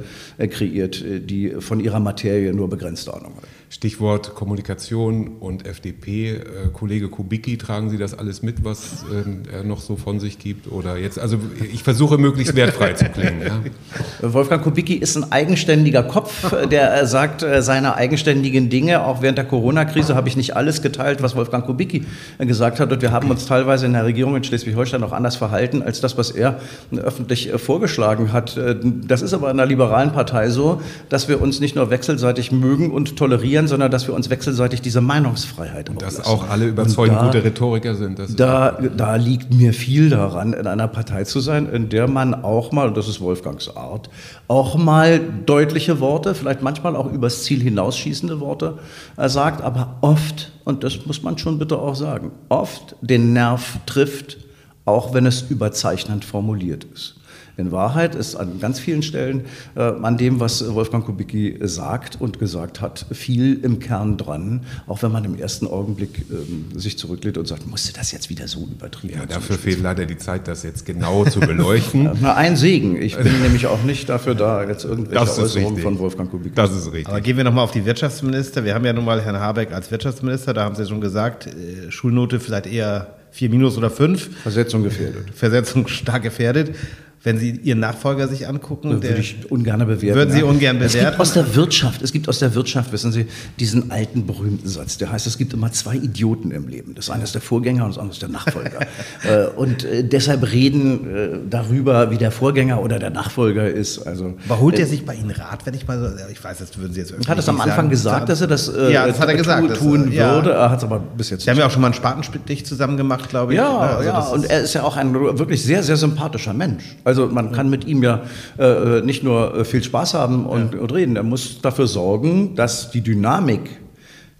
kreiert, 0.47 1.01
äh, 1.01 1.19
die 1.19 1.51
von 1.59 1.79
ihrer 1.79 1.99
Materie 1.99 2.53
nur 2.53 2.69
begrenzte 2.69 3.13
Ahnung 3.13 3.35
hat. 3.37 3.43
Stichwort 3.69 4.33
Kommunikation 4.33 5.37
und 5.39 5.65
FDP. 5.65 6.31
Äh, 6.31 6.41
Kollege 6.71 7.09
Kubicki, 7.09 7.57
tragen 7.57 7.89
Sie 7.89 7.97
das 7.97 8.17
alles 8.17 8.41
mit, 8.41 8.63
was 8.63 9.05
ähm, 9.11 9.43
er 9.51 9.63
noch 9.63 9.81
so 9.81 9.97
von 9.97 10.19
sich 10.19 10.39
gibt? 10.39 10.71
Oder 10.71 10.97
jetzt, 10.97 11.19
also 11.19 11.37
ich 11.73 11.83
versuche 11.83 12.17
möglichst 12.17 12.55
wertfrei 12.55 12.93
zu 12.93 13.05
klingen. 13.05 13.41
Ja. 13.41 14.33
Wolfgang 14.33 14.63
Kubicki 14.63 14.93
ist 14.95 15.17
ein 15.17 15.31
eigenständiger 15.31 16.03
Kopf, 16.03 16.45
der 16.69 17.05
sagt 17.07 17.45
seine 17.59 17.95
eigenständigen 17.95 18.69
Dinge. 18.69 19.03
Auch 19.03 19.21
während 19.21 19.37
der 19.37 19.45
Corona-Krise 19.45 20.15
habe 20.15 20.29
ich 20.29 20.37
nicht 20.37 20.55
alles 20.55 20.81
geteilt, 20.81 21.21
was 21.21 21.35
Wolfgang 21.35 21.65
Kubicki 21.65 22.05
gesagt 22.39 22.79
hat. 22.79 22.91
Und 22.91 23.01
wir 23.01 23.11
haben 23.11 23.29
uns 23.29 23.45
teilweise 23.45 23.85
in 23.85 23.93
der 23.93 24.05
Regierung 24.05 24.35
in 24.35 24.43
Schleswig-Holstein 24.43 25.03
auch 25.03 25.11
anders 25.11 25.35
verhalten 25.35 25.81
als 25.81 25.99
das, 26.01 26.17
was 26.17 26.31
er 26.31 26.59
öffentlich 26.95 27.51
vorgeschlagen 27.57 28.31
hat. 28.31 28.57
Das 28.83 29.21
ist 29.21 29.33
aber 29.33 29.51
in 29.51 29.57
der 29.57 29.65
liberalen 29.65 30.11
Partei 30.11 30.49
so, 30.49 30.81
dass 31.09 31.27
wir 31.27 31.41
uns 31.41 31.59
nicht 31.59 31.75
nur 31.75 31.89
wechselseitig 31.89 32.51
mögen 32.51 32.91
und 32.91 33.17
tolerieren, 33.17 33.56
sondern 33.65 33.89
dass 33.89 34.07
wir 34.07 34.13
uns 34.13 34.29
wechselseitig 34.29 34.81
diese 34.81 35.01
Meinungsfreiheit 35.01 35.89
Und 35.89 36.01
dass 36.01 36.23
auch 36.25 36.49
alle 36.49 36.67
überzeugend 36.67 37.17
da, 37.17 37.25
gute 37.25 37.43
Rhetoriker 37.43 37.95
sind. 37.95 38.19
da, 38.39 38.77
da 38.95 39.15
liegt 39.15 39.51
mir 39.53 39.73
viel 39.73 40.11
daran, 40.11 40.53
in 40.53 40.67
einer 40.67 40.87
Partei 40.87 41.23
zu 41.23 41.39
sein, 41.39 41.67
in 41.67 41.89
der 41.89 42.07
man 42.07 42.35
auch 42.35 42.71
mal, 42.71 42.89
und 42.89 42.97
das 42.97 43.07
ist 43.07 43.21
Wolfgangs 43.21 43.75
Art, 43.75 44.09
auch 44.47 44.75
mal 44.75 45.19
deutliche 45.45 45.99
Worte, 45.99 46.35
vielleicht 46.35 46.61
manchmal 46.61 46.95
auch 46.95 47.11
übers 47.11 47.43
Ziel 47.43 47.61
hinausschießende 47.61 48.39
Worte 48.39 48.77
äh, 49.15 49.29
sagt, 49.29 49.61
aber 49.63 49.95
oft, 50.01 50.51
und 50.65 50.83
das 50.83 51.05
muss 51.05 51.23
man 51.23 51.37
schon 51.37 51.57
bitte 51.57 51.79
auch 51.79 51.95
sagen, 51.95 52.31
oft 52.49 52.95
den 53.01 53.33
Nerv 53.33 53.79
trifft, 53.85 54.37
auch 54.85 55.13
wenn 55.13 55.25
es 55.25 55.43
überzeichnend 55.49 56.25
formuliert 56.25 56.85
ist. 56.93 57.15
In 57.57 57.71
Wahrheit 57.71 58.13
ist 58.13 58.35
an 58.35 58.59
ganz 58.59 58.79
vielen 58.79 59.01
Stellen 59.01 59.45
äh, 59.75 59.81
an 59.81 60.15
dem, 60.17 60.39
was 60.39 60.73
Wolfgang 60.75 61.03
Kubicki 61.03 61.57
sagt 61.61 62.21
und 62.21 62.37
gesagt 62.37 62.81
hat, 62.81 63.07
viel 63.11 63.59
im 63.63 63.79
Kern 63.79 64.15
dran, 64.15 64.61
auch 64.85 65.01
wenn 65.01 65.11
man 65.11 65.25
im 65.25 65.35
ersten 65.35 65.65
Augenblick 65.65 66.25
ähm, 66.29 66.67
sich 66.77 66.99
zurücklehnt 66.99 67.35
und 67.39 67.47
sagt, 67.47 67.65
musste 67.65 67.93
das 67.93 68.11
jetzt 68.11 68.29
wieder 68.29 68.47
so 68.47 68.67
übertrieben 68.71 69.15
Ja, 69.15 69.25
dafür 69.25 69.57
fehlt 69.57 69.81
leider 69.81 70.05
die 70.05 70.17
Zeit, 70.17 70.47
das 70.47 70.61
jetzt 70.61 70.85
genau 70.85 71.25
zu 71.25 71.39
beleuchten. 71.39 72.11
Na, 72.21 72.35
ein 72.35 72.55
Segen. 72.55 73.01
Ich 73.01 73.17
bin 73.17 73.41
nämlich 73.41 73.65
auch 73.65 73.81
nicht 73.81 74.07
dafür 74.07 74.35
da, 74.35 74.63
jetzt 74.63 74.85
irgendwelche 74.85 75.19
Äußerungen 75.19 75.67
richtig. 75.67 75.83
von 75.83 75.97
Wolfgang 75.97 76.29
Kubicki. 76.29 76.53
Das 76.53 76.71
ist 76.71 76.85
richtig. 76.91 77.07
Aber 77.07 77.21
gehen 77.21 77.37
wir 77.37 77.43
nochmal 77.43 77.63
auf 77.63 77.71
die 77.71 77.85
Wirtschaftsminister. 77.85 78.63
Wir 78.65 78.75
haben 78.75 78.85
ja 78.85 78.93
nun 78.93 79.05
mal 79.05 79.19
Herrn 79.19 79.39
Habeck 79.39 79.73
als 79.73 79.89
Wirtschaftsminister, 79.89 80.53
da 80.53 80.63
haben 80.63 80.75
Sie 80.75 80.85
schon 80.85 81.01
gesagt, 81.01 81.47
äh, 81.47 81.89
Schulnote 81.89 82.39
vielleicht 82.39 82.67
eher 82.67 83.15
4 83.31 83.49
minus 83.49 83.77
oder 83.77 83.89
5. 83.89 84.41
Versetzung 84.43 84.83
gefährdet. 84.83 85.25
Versetzung 85.33 85.87
stark 85.87 86.23
gefährdet. 86.23 86.75
Wenn 87.23 87.37
Sie 87.39 87.51
Ihren 87.51 87.79
Nachfolger 87.79 88.27
sich 88.27 88.47
angucken? 88.47 88.89
Würde 88.91 89.07
der- 89.07 89.17
ich 89.19 89.49
ungern 89.51 89.79
bewerten. 89.79 90.15
Würden 90.15 90.31
Sie 90.33 90.39
ja. 90.39 90.45
ungern 90.45 90.79
Es 90.81 90.93
bewerten? 90.93 91.09
gibt 91.11 91.19
aus 91.21 91.33
der 91.33 91.55
Wirtschaft, 91.55 92.01
es 92.01 92.11
gibt 92.11 92.29
aus 92.29 92.39
der 92.39 92.53
Wirtschaft, 92.55 92.91
wissen 92.91 93.11
Sie, 93.11 93.25
diesen 93.59 93.91
alten 93.91 94.25
berühmten 94.25 94.67
Satz, 94.67 94.97
der 94.97 95.11
heißt, 95.11 95.27
es 95.27 95.37
gibt 95.37 95.53
immer 95.53 95.71
zwei 95.71 95.95
Idioten 95.95 96.51
im 96.51 96.67
Leben. 96.67 96.95
Das 96.95 97.09
eine 97.09 97.23
ist 97.23 97.33
der 97.35 97.41
Vorgänger 97.41 97.83
und 97.85 97.89
das 97.91 97.97
andere 97.97 98.13
ist 98.13 98.21
der 98.21 98.29
Nachfolger. 98.29 98.79
Äh, 99.27 99.47
und 99.55 99.83
äh, 99.83 100.03
deshalb 100.03 100.51
reden 100.51 101.15
äh, 101.15 101.29
darüber, 101.49 102.11
wie 102.11 102.17
der 102.17 102.31
Vorgänger 102.31 102.81
oder 102.81 102.99
der 102.99 103.09
Nachfolger 103.09 103.67
ist. 103.67 103.99
Also, 104.05 104.35
Aber 104.47 104.59
holt 104.59 104.77
er 104.79 104.85
sich 104.85 105.05
bei 105.05 105.15
Ihnen 105.15 105.31
Rat, 105.31 105.65
wenn 105.65 105.73
ich 105.73 105.87
mal 105.87 105.99
so, 105.99 106.07
ich 106.31 106.41
weiß, 106.43 106.59
das 106.59 106.77
würden 106.77 106.93
Sie 106.93 106.99
jetzt 106.99 107.11
irgendwie 107.11 107.29
hat 107.29 107.37
es 107.39 107.49
am 107.49 107.59
Anfang 107.59 107.75
sagen. 107.75 107.89
gesagt, 107.89 108.29
dass 108.29 108.41
er 108.41 108.47
das, 108.47 108.67
äh, 108.69 108.91
Ja, 108.93 109.07
das 109.07 109.19
hat 109.19 109.27
er 109.27 109.35
gesagt, 109.35 109.75
tun 109.77 110.11
ja. 110.11 110.35
würde. 110.35 110.51
Er 110.51 110.69
hat 110.69 110.77
es 110.79 110.83
aber 110.83 110.99
bis 110.99 111.29
jetzt 111.31 111.43
Sie 111.43 111.49
haben 111.49 111.57
ja 111.57 111.65
auch 111.65 111.71
schon 111.71 111.81
mal 111.81 111.87
einen 111.87 111.93
Spatenstich 111.95 112.65
zusammen 112.65 112.95
gemacht, 112.97 113.29
glaube 113.29 113.53
ich. 113.53 113.57
Ja? 113.57 113.77
Also 113.77 114.07
ja, 114.07 114.19
und 114.19 114.45
er 114.45 114.61
ist 114.61 114.73
ja 114.73 114.83
auch 114.83 114.95
ein 114.97 115.13
wirklich 115.13 115.63
sehr, 115.63 115.81
sehr 115.83 115.97
sympathischer 115.97 116.53
Mensch. 116.53 116.83
Also 117.07 117.27
man 117.27 117.53
kann 117.53 117.69
mit 117.69 117.87
ihm 117.87 118.03
ja 118.03 118.23
äh, 118.59 118.99
nicht 118.99 119.23
nur 119.23 119.55
äh, 119.55 119.63
viel 119.63 119.81
Spaß 119.81 120.13
haben 120.13 120.45
und, 120.45 120.75
und 120.75 120.93
reden, 120.93 121.15
er 121.15 121.23
muss 121.23 121.61
dafür 121.61 121.87
sorgen, 121.87 122.53
dass 122.55 122.91
die 122.91 122.99
Dynamik, 122.99 123.61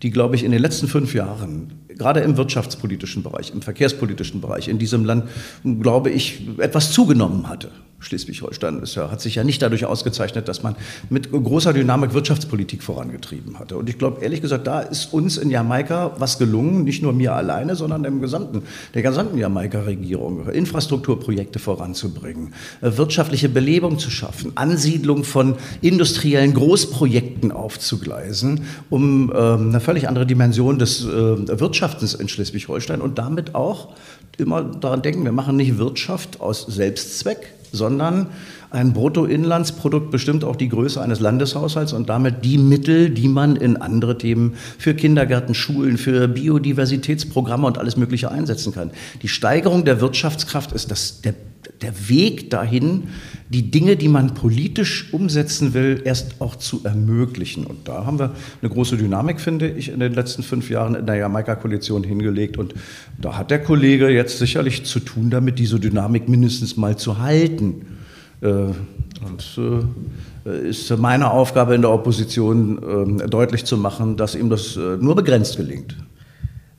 die, 0.01 0.11
glaube 0.11 0.35
ich, 0.35 0.43
in 0.43 0.51
den 0.51 0.61
letzten 0.61 0.89
fünf 0.89 1.13
Jahren, 1.13 1.71
gerade 1.87 2.19
im 2.19 2.35
wirtschaftspolitischen 2.35 3.23
Bereich, 3.23 3.53
im 3.53 3.61
verkehrspolitischen 3.61 4.41
Bereich 4.41 4.67
in 4.67 4.79
diesem 4.79 5.05
Land, 5.05 5.29
glaube 5.63 6.09
ich, 6.09 6.41
etwas 6.57 6.91
zugenommen 6.91 7.47
hatte. 7.47 7.71
Schleswig-Holstein 7.99 8.83
ja, 8.85 9.09
hat 9.09 9.21
sich 9.21 9.35
ja 9.35 9.43
nicht 9.43 9.61
dadurch 9.61 9.85
ausgezeichnet, 9.85 10.47
dass 10.47 10.61
man 10.61 10.75
mit 11.09 11.31
großer 11.31 11.73
Dynamik 11.73 12.13
Wirtschaftspolitik 12.13 12.83
vorangetrieben 12.83 13.57
hatte. 13.57 13.75
Und 13.75 13.89
ich 13.89 13.97
glaube, 13.97 14.21
ehrlich 14.21 14.41
gesagt, 14.41 14.67
da 14.67 14.81
ist 14.81 15.13
uns 15.13 15.37
in 15.37 15.49
Jamaika 15.49 16.11
was 16.19 16.37
gelungen, 16.37 16.83
nicht 16.83 17.01
nur 17.01 17.11
mir 17.11 17.33
alleine, 17.33 17.75
sondern 17.75 18.03
dem 18.03 18.21
gesamten, 18.21 18.61
der 18.93 19.01
gesamten 19.01 19.37
Jamaika-Regierung, 19.37 20.47
Infrastrukturprojekte 20.47 21.57
voranzubringen, 21.57 22.53
äh, 22.81 22.91
wirtschaftliche 22.97 23.49
Belebung 23.49 23.97
zu 23.97 24.11
schaffen, 24.11 24.51
Ansiedlung 24.55 25.23
von 25.23 25.55
industriellen 25.81 26.53
Großprojekten 26.53 27.51
aufzugleisen, 27.51 28.65
um 28.91 29.33
ähm, 29.35 29.69
eine 29.69 29.79
völlig 29.79 30.07
andere 30.07 30.27
Dimension 30.27 30.77
des 30.77 31.03
äh, 31.03 31.59
Wirtschaftens 31.59 32.13
in 32.13 32.29
Schleswig-Holstein 32.29 33.01
und 33.01 33.17
damit 33.17 33.55
auch 33.55 33.95
immer 34.37 34.63
daran 34.63 35.01
denken, 35.01 35.23
wir 35.23 35.31
machen 35.31 35.55
nicht 35.55 35.77
Wirtschaft 35.79 36.41
aus 36.41 36.65
Selbstzweck, 36.67 37.56
sondern 37.71 38.27
ein 38.69 38.93
Bruttoinlandsprodukt 38.93 40.11
bestimmt 40.11 40.43
auch 40.43 40.55
die 40.55 40.67
Größe 40.67 41.01
eines 41.01 41.19
Landeshaushalts 41.19 41.93
und 41.93 42.09
damit 42.09 42.43
die 42.43 42.57
Mittel, 42.57 43.09
die 43.09 43.29
man 43.29 43.55
in 43.55 43.77
andere 43.77 44.17
Themen 44.17 44.55
für 44.77 44.93
Kindergärten, 44.93 45.55
Schulen, 45.55 45.97
für 45.97 46.27
Biodiversitätsprogramme 46.27 47.65
und 47.65 47.77
alles 47.77 47.95
Mögliche 47.95 48.29
einsetzen 48.29 48.73
kann. 48.73 48.91
Die 49.21 49.29
Steigerung 49.29 49.85
der 49.85 50.01
Wirtschaftskraft 50.01 50.73
ist 50.73 50.91
das, 50.91 51.21
der, 51.21 51.33
der 51.81 52.09
Weg 52.09 52.49
dahin, 52.49 53.09
die 53.49 53.71
Dinge, 53.71 53.95
die 53.95 54.07
man 54.07 54.33
politisch 54.33 55.13
umsetzen 55.13 55.73
will, 55.73 56.01
erst 56.03 56.41
auch 56.41 56.55
zu 56.55 56.81
ermöglichen. 56.83 57.65
Und 57.65 57.87
da 57.87 58.05
haben 58.05 58.19
wir 58.19 58.31
eine 58.61 58.71
große 58.71 58.97
Dynamik, 58.97 59.39
finde 59.39 59.69
ich, 59.69 59.89
in 59.89 59.99
den 59.99 60.13
letzten 60.13 60.43
fünf 60.43 60.69
Jahren 60.69 60.95
in 60.95 61.05
der 61.05 61.15
Jamaika-Koalition 61.15 62.03
hingelegt. 62.03 62.57
Und 62.57 62.73
da 63.21 63.37
hat 63.37 63.51
der 63.51 63.61
Kollege 63.61 64.09
jetzt 64.09 64.39
sicherlich 64.39 64.85
zu 64.85 64.99
tun, 64.99 65.29
damit 65.29 65.59
diese 65.59 65.79
Dynamik 65.79 66.27
mindestens 66.27 66.77
mal 66.77 66.97
zu 66.97 67.19
halten. 67.19 67.85
Äh, 68.41 68.73
Und 69.25 69.59
äh, 70.45 70.69
ist 70.69 70.95
meine 70.97 71.31
Aufgabe 71.31 71.73
in 71.73 71.81
der 71.81 71.91
Opposition 71.91 73.19
äh, 73.19 73.27
deutlich 73.27 73.65
zu 73.65 73.77
machen, 73.77 74.15
dass 74.15 74.35
ihm 74.35 74.49
das 74.49 74.77
äh, 74.77 74.97
nur 74.97 75.15
begrenzt 75.15 75.57
gelingt. 75.57 75.95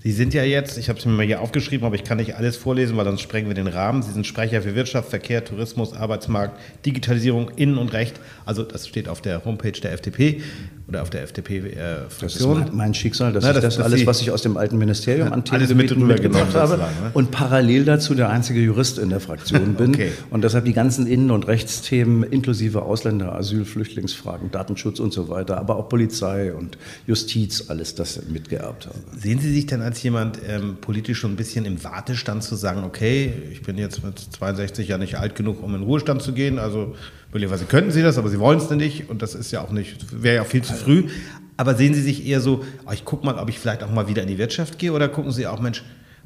Sie 0.09 0.14
sind 0.14 0.33
ja 0.33 0.42
jetzt, 0.42 0.79
ich 0.79 0.88
habe 0.88 0.99
es 0.99 1.05
mir 1.05 1.12
mal 1.12 1.27
hier 1.27 1.42
aufgeschrieben, 1.42 1.87
aber 1.87 1.94
ich 1.94 2.03
kann 2.03 2.16
nicht 2.16 2.35
alles 2.35 2.57
vorlesen, 2.57 2.97
weil 2.97 3.05
sonst 3.05 3.21
sprengen 3.21 3.47
wir 3.49 3.55
den 3.55 3.66
Rahmen. 3.66 4.03
Sie 4.03 4.11
sind 4.11 4.27
Sprecher 4.27 4.62
für 4.62 4.75
Wirtschaft, 4.75 5.11
Verkehr, 5.11 5.44
Tourismus, 5.44 5.92
Arbeitsmarkt, 5.92 6.59
Digitalisierung, 6.87 7.51
Innen- 7.57 7.77
und 7.77 7.92
Recht. 7.92 8.18
Also 8.47 8.62
das 8.62 8.88
steht 8.88 9.07
auf 9.07 9.21
der 9.21 9.44
Homepage 9.44 9.73
der 9.73 9.92
FDP 9.92 10.40
oder 10.88 11.03
auf 11.03 11.11
der 11.11 11.20
Das 11.20 11.31
ist 11.31 11.38
FDP-Fraktion. 11.38 12.61
mein, 12.61 12.77
mein 12.77 12.94
Schicksal, 12.94 13.33
das 13.33 13.44
Na, 13.44 13.51
ist 13.51 13.57
das- 13.57 13.62
das, 13.64 13.77
das 13.77 13.85
alles, 13.85 14.07
was 14.07 14.22
ich 14.22 14.31
aus 14.31 14.40
dem 14.42 14.57
alten 14.57 14.79
Ministerium 14.79 15.33
an 15.33 15.44
Themengebieten 15.44 15.98
mit 16.07 16.22
mitgebracht 16.22 16.55
habe 16.55 16.79
ne? 16.79 16.87
und 17.12 17.31
parallel 17.31 17.85
dazu 17.85 18.14
der 18.14 18.31
einzige 18.31 18.61
Jurist 18.61 18.98
in 18.98 19.11
der 19.11 19.20
Fraktion 19.20 19.74
bin 19.77 19.90
Okay. 19.90 20.12
und 20.31 20.42
deshalb 20.44 20.64
die 20.64 20.72
ganzen 20.72 21.07
Innen- 21.07 21.31
und 21.31 21.46
Rechtsthemen 21.46 22.22
inklusive 22.22 22.83
Ausländer, 22.83 23.35
Asyl, 23.35 23.64
Flüchtlingsfragen, 23.66 24.51
Datenschutz 24.51 24.98
und 24.98 25.12
so 25.12 25.29
weiter, 25.29 25.59
aber 25.59 25.77
auch 25.77 25.88
Polizei 25.90 26.53
und 26.55 26.79
Justiz, 27.07 27.64
alles 27.68 27.94
das 27.94 28.20
mitgeerbt 28.29 28.87
habe. 28.87 28.98
Sehen 29.18 29.40
Sie 29.40 29.53
sich 29.53 29.66
denn 29.66 29.83
als 29.83 30.03
jemand 30.03 30.38
ähm, 30.48 30.79
politisch 30.81 31.18
schon 31.18 31.33
ein 31.33 31.37
bisschen 31.37 31.66
im 31.66 31.85
Wartestand 31.85 32.42
zu 32.42 32.57
sagen, 32.57 32.85
okay, 32.85 33.33
ich 33.53 33.61
bin 33.62 33.77
jetzt 33.77 34.03
mit 34.05 34.18
62 34.18 34.88
ja 34.88 34.96
nicht 34.96 35.16
alt 35.16 35.35
genug, 35.35 35.62
um 35.62 35.74
in 35.74 35.81
den 35.81 35.87
Ruhestand 35.87 36.22
zu 36.22 36.33
gehen, 36.33 36.59
also 36.59 36.94
möglicherweise 37.32 37.64
könnten 37.64 37.90
Sie 37.90 38.02
das, 38.02 38.18
aber 38.18 38.28
Sie 38.28 38.38
wollen 38.38 38.58
es 38.58 38.70
nicht 38.70 39.08
und 39.10 39.22
das 39.22 39.34
ist 39.34 39.50
ja 39.50 39.62
auch 39.62 39.70
nicht, 39.70 40.22
wäre 40.22 40.36
ja 40.36 40.42
auch 40.42 40.46
viel 40.46 40.62
zu 40.62 40.74
früh. 40.74 41.08
Aber 41.56 41.74
sehen 41.74 41.92
Sie 41.92 42.02
sich 42.02 42.26
eher 42.26 42.40
so, 42.40 42.64
oh, 42.86 42.92
ich 42.92 43.04
gucke 43.04 43.26
mal, 43.26 43.36
ob 43.36 43.48
ich 43.48 43.58
vielleicht 43.58 43.82
auch 43.82 43.90
mal 43.90 44.08
wieder 44.08 44.22
in 44.22 44.28
die 44.28 44.38
Wirtschaft 44.38 44.78
gehe 44.78 44.92
oder 44.92 45.08
gucken 45.08 45.32
Sie 45.32 45.46
auch, 45.46 45.60
Mensch, 45.60 45.82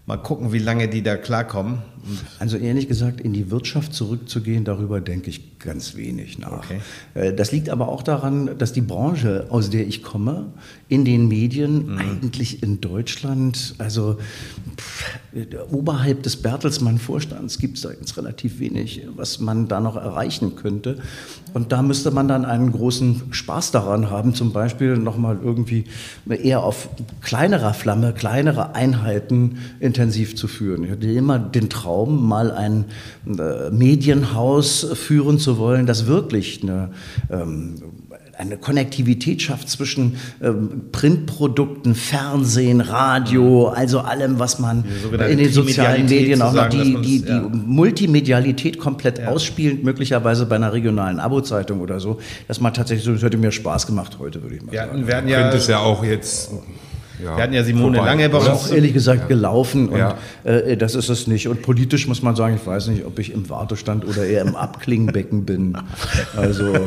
mal 0.06 0.18
gucken, 0.18 0.52
wie 0.52 0.58
lange 0.58 0.88
die 0.88 1.02
da 1.02 1.16
klarkommen? 1.16 1.78
Also 2.38 2.56
ehrlich 2.56 2.88
gesagt, 2.88 3.20
in 3.20 3.32
die 3.32 3.50
Wirtschaft 3.50 3.94
zurückzugehen, 3.94 4.64
darüber 4.64 5.00
denke 5.00 5.30
ich 5.30 5.58
ganz 5.58 5.96
wenig 5.96 6.38
nach. 6.38 6.64
Okay. 6.64 6.80
Äh, 7.14 7.32
Das 7.32 7.52
liegt 7.52 7.68
aber 7.70 7.88
auch 7.88 8.02
daran, 8.02 8.58
dass 8.58 8.72
die 8.72 8.80
Branche, 8.80 9.46
aus 9.50 9.70
der 9.70 9.86
ich 9.86 10.02
komme, 10.02 10.52
in 10.88 11.04
den 11.04 11.28
Medien 11.28 11.98
eigentlich 11.98 12.62
in 12.62 12.80
Deutschland, 12.80 13.74
also 13.78 14.18
pff, 14.76 15.20
oberhalb 15.70 16.22
des 16.22 16.36
Bertelsmann-Vorstands 16.36 17.58
gibt 17.58 17.76
es 17.76 17.82
da 17.82 17.90
jetzt 17.90 18.16
relativ 18.16 18.58
wenig, 18.58 19.02
was 19.16 19.40
man 19.40 19.68
da 19.68 19.80
noch 19.80 19.96
erreichen 19.96 20.56
könnte. 20.56 20.98
Und 21.54 21.72
da 21.72 21.82
müsste 21.82 22.10
man 22.10 22.28
dann 22.28 22.44
einen 22.44 22.72
großen 22.72 23.22
Spaß 23.30 23.70
daran 23.70 24.10
haben, 24.10 24.34
zum 24.34 24.52
Beispiel 24.52 24.96
nochmal 24.96 25.38
irgendwie 25.42 25.84
eher 26.28 26.62
auf 26.62 26.88
kleinerer 27.20 27.74
Flamme, 27.74 28.12
kleinere 28.12 28.74
Einheiten 28.74 29.58
intensiv 29.80 30.36
zu 30.36 30.48
führen. 30.48 30.84
Ich 30.84 30.90
hatte 30.90 31.06
immer 31.10 31.38
den 31.38 31.70
Traum, 31.70 31.91
mal 32.06 32.50
ein 32.50 32.86
äh, 33.26 33.70
Medienhaus 33.70 34.86
führen 34.94 35.38
zu 35.38 35.58
wollen, 35.58 35.86
das 35.86 36.06
wirklich 36.06 36.62
eine, 36.62 36.90
ähm, 37.30 37.74
eine 38.36 38.56
Konnektivität 38.56 39.42
schafft 39.42 39.68
zwischen 39.68 40.16
ähm, 40.42 40.84
Printprodukten, 40.90 41.94
Fernsehen, 41.94 42.80
Radio, 42.80 43.68
also 43.68 44.00
allem, 44.00 44.38
was 44.38 44.58
man 44.58 44.84
in 45.28 45.38
den 45.38 45.52
sozialen 45.52 46.06
Medien 46.06 46.42
auch 46.42 46.52
noch, 46.52 46.68
dass 46.68 46.72
die, 46.72 46.96
die, 47.02 47.22
die 47.22 47.28
ja. 47.28 47.48
Multimedialität 47.50 48.78
komplett 48.78 49.24
ausspielend, 49.26 49.84
möglicherweise 49.84 50.46
bei 50.46 50.56
einer 50.56 50.72
regionalen 50.72 51.20
Abo-Zeitung 51.20 51.80
oder 51.80 52.00
so. 52.00 52.18
Das 52.48 52.60
mal 52.60 52.70
tatsächlich 52.70 53.04
so, 53.04 53.12
das 53.12 53.22
hätte 53.22 53.36
mir 53.36 53.52
Spaß 53.52 53.86
gemacht 53.86 54.16
heute, 54.18 54.42
würde 54.42 54.56
ich 54.56 54.62
mal 54.62 54.72
wir 54.72 54.80
sagen. 54.80 55.06
hatten 55.06 55.28
ja, 55.28 55.42
Könnte 55.42 55.56
es 55.58 55.66
ja 55.66 55.78
auch 55.78 56.02
jetzt. 56.02 56.50
Ja, 57.22 57.36
wir 57.36 57.42
hatten 57.42 57.52
ja 57.54 57.64
Simone 57.64 57.96
vorbei. 57.96 58.10
Lange 58.10 58.28
bei 58.28 58.38
uns. 58.38 58.48
auch 58.48 58.72
ehrlich 58.72 58.92
gesagt 58.92 59.28
gelaufen 59.28 59.88
und 59.88 59.98
Ja. 59.98 60.16
äh, 60.44 60.76
das 60.76 60.94
ist 60.94 61.08
es 61.08 61.26
nicht. 61.26 61.48
Und 61.48 61.62
politisch 61.62 62.06
muss 62.08 62.22
man 62.22 62.36
sagen, 62.36 62.56
ich 62.60 62.66
weiß 62.66 62.88
nicht, 62.88 63.04
ob 63.04 63.18
ich 63.18 63.32
im 63.32 63.48
Wartestand 63.50 64.06
oder 64.06 64.24
eher 64.24 64.42
im 64.42 64.56
Abklingbecken 64.56 65.44
bin. 65.44 65.76
Also 66.36 66.66
äh, 66.72 66.80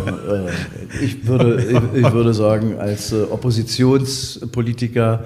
ich, 1.04 1.28
würde, 1.28 1.64
ich, 1.64 2.04
ich 2.06 2.12
würde 2.12 2.34
sagen, 2.34 2.78
als 2.80 3.12
äh, 3.12 3.24
Oppositionspolitiker 3.24 5.26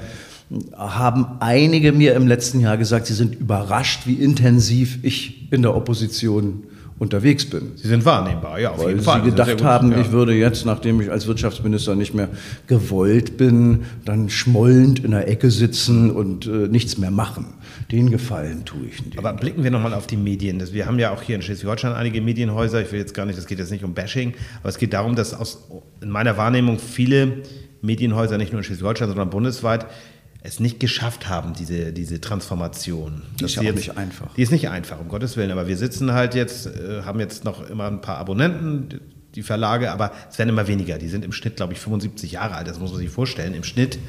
haben 0.75 1.25
einige 1.39 1.91
mir 1.91 2.15
im 2.15 2.27
letzten 2.27 2.59
Jahr 2.59 2.77
gesagt, 2.77 3.05
sie 3.05 3.13
sind 3.13 3.35
überrascht, 3.35 4.01
wie 4.05 4.15
intensiv 4.15 4.99
ich 5.03 5.51
in 5.51 5.61
der 5.61 5.75
Opposition 5.75 6.63
unterwegs 6.99 7.45
bin. 7.45 7.71
Sie 7.77 7.87
sind 7.87 8.03
wahrnehmbar, 8.03 8.59
ja, 8.59 8.71
auf 8.71 8.79
Weil 8.79 8.89
jeden 8.89 9.01
Fall. 9.01 9.23
sie 9.23 9.29
gedacht 9.29 9.51
gut, 9.51 9.63
haben, 9.63 9.91
ja. 9.93 10.01
ich 10.01 10.11
würde 10.11 10.33
jetzt, 10.33 10.65
nachdem 10.65 10.99
ich 10.99 11.09
als 11.09 11.27
Wirtschaftsminister 11.27 11.95
nicht 11.95 12.13
mehr 12.13 12.27
gewollt 12.67 13.37
bin, 13.37 13.85
dann 14.03 14.29
schmollend 14.29 15.03
in 15.03 15.11
der 15.11 15.29
Ecke 15.29 15.49
sitzen 15.49 16.11
und 16.11 16.45
äh, 16.45 16.67
nichts 16.67 16.97
mehr 16.97 17.09
machen. 17.09 17.53
Den 17.89 18.11
Gefallen 18.11 18.65
tue 18.65 18.85
ich 18.87 19.05
nicht. 19.05 19.17
Aber 19.17 19.31
blicken 19.31 19.63
wir 19.63 19.71
nochmal 19.71 19.93
auf 19.93 20.07
die 20.07 20.17
Medien. 20.17 20.61
Wir 20.73 20.85
haben 20.85 20.99
ja 20.99 21.11
auch 21.11 21.21
hier 21.21 21.35
in 21.35 21.41
Schleswig-Holstein 21.41 21.93
einige 21.93 22.21
Medienhäuser. 22.21 22.81
Ich 22.81 22.91
will 22.91 22.99
jetzt 22.99 23.13
gar 23.13 23.25
nicht, 23.25 23.37
das 23.37 23.47
geht 23.47 23.59
jetzt 23.59 23.71
nicht 23.71 23.85
um 23.85 23.93
Bashing, 23.93 24.33
aber 24.59 24.69
es 24.69 24.77
geht 24.77 24.91
darum, 24.91 25.15
dass 25.15 25.33
aus, 25.33 25.69
in 26.01 26.09
meiner 26.09 26.35
Wahrnehmung 26.35 26.79
viele 26.79 27.43
Medienhäuser, 27.81 28.37
nicht 28.37 28.51
nur 28.51 28.59
in 28.59 28.65
Schleswig-Holstein, 28.65 29.07
sondern 29.07 29.29
bundesweit, 29.29 29.85
es 30.41 30.59
nicht 30.59 30.79
geschafft 30.79 31.27
haben, 31.27 31.53
diese, 31.53 31.91
diese 31.91 32.21
Transformation. 32.21 33.23
Die 33.39 33.45
ist 33.45 33.55
ja 33.55 33.69
auch 33.69 33.75
nicht 33.75 33.97
einfach. 33.97 34.33
Die 34.35 34.41
ist 34.41 34.51
nicht 34.51 34.69
einfach, 34.69 34.99
um 34.99 35.09
Gottes 35.09 35.35
Willen. 35.35 35.51
Aber 35.51 35.67
wir 35.67 35.75
sitzen 35.75 36.13
halt 36.13 36.33
jetzt, 36.33 36.67
äh, 36.67 37.01
haben 37.03 37.19
jetzt 37.19 37.43
noch 37.43 37.69
immer 37.69 37.87
ein 37.87 38.01
paar 38.01 38.17
Abonnenten, 38.17 39.01
die 39.35 39.43
Verlage, 39.43 39.91
aber 39.91 40.11
es 40.29 40.39
werden 40.39 40.49
immer 40.49 40.67
weniger. 40.67 40.97
Die 40.97 41.09
sind 41.09 41.25
im 41.25 41.33
Schnitt, 41.33 41.57
glaube 41.57 41.73
ich, 41.73 41.79
75 41.79 42.31
Jahre 42.31 42.55
alt. 42.55 42.67
Das 42.67 42.79
muss 42.79 42.91
man 42.91 42.99
sich 42.99 43.09
vorstellen, 43.09 43.53
im 43.53 43.63
Schnitt. 43.63 43.99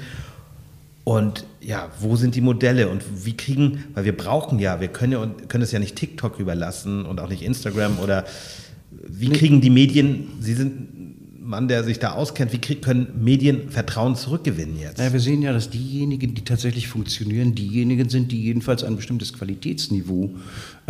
Und 1.02 1.44
ja, 1.60 1.90
wo 1.98 2.14
sind 2.14 2.36
die 2.36 2.40
Modelle 2.40 2.88
und 2.88 3.02
wie 3.24 3.36
kriegen, 3.36 3.84
weil 3.94 4.04
wir 4.04 4.16
brauchen 4.16 4.58
ja, 4.60 4.80
wir 4.80 4.88
können, 4.88 5.12
ja, 5.12 5.28
können 5.48 5.64
es 5.64 5.72
ja 5.72 5.78
nicht 5.78 5.96
TikTok 5.96 6.38
überlassen 6.38 7.04
und 7.04 7.20
auch 7.20 7.28
nicht 7.28 7.42
Instagram 7.42 7.98
oder 7.98 8.24
wie 8.90 9.30
kriegen 9.30 9.60
die 9.60 9.70
Medien, 9.70 10.28
sie 10.40 10.54
sind 10.54 10.99
Mann, 11.42 11.68
der 11.68 11.84
sich 11.84 11.98
da 11.98 12.12
auskennt, 12.12 12.52
wie 12.52 12.58
können 12.58 13.08
Medien 13.18 13.70
Vertrauen 13.70 14.14
zurückgewinnen 14.14 14.78
jetzt? 14.78 14.98
Ja, 14.98 15.10
wir 15.10 15.20
sehen 15.20 15.40
ja, 15.40 15.54
dass 15.54 15.70
diejenigen, 15.70 16.34
die 16.34 16.44
tatsächlich 16.44 16.86
funktionieren, 16.86 17.54
diejenigen 17.54 18.10
sind, 18.10 18.30
die 18.30 18.42
jedenfalls 18.42 18.84
ein 18.84 18.96
bestimmtes 18.96 19.32
Qualitätsniveau 19.32 20.34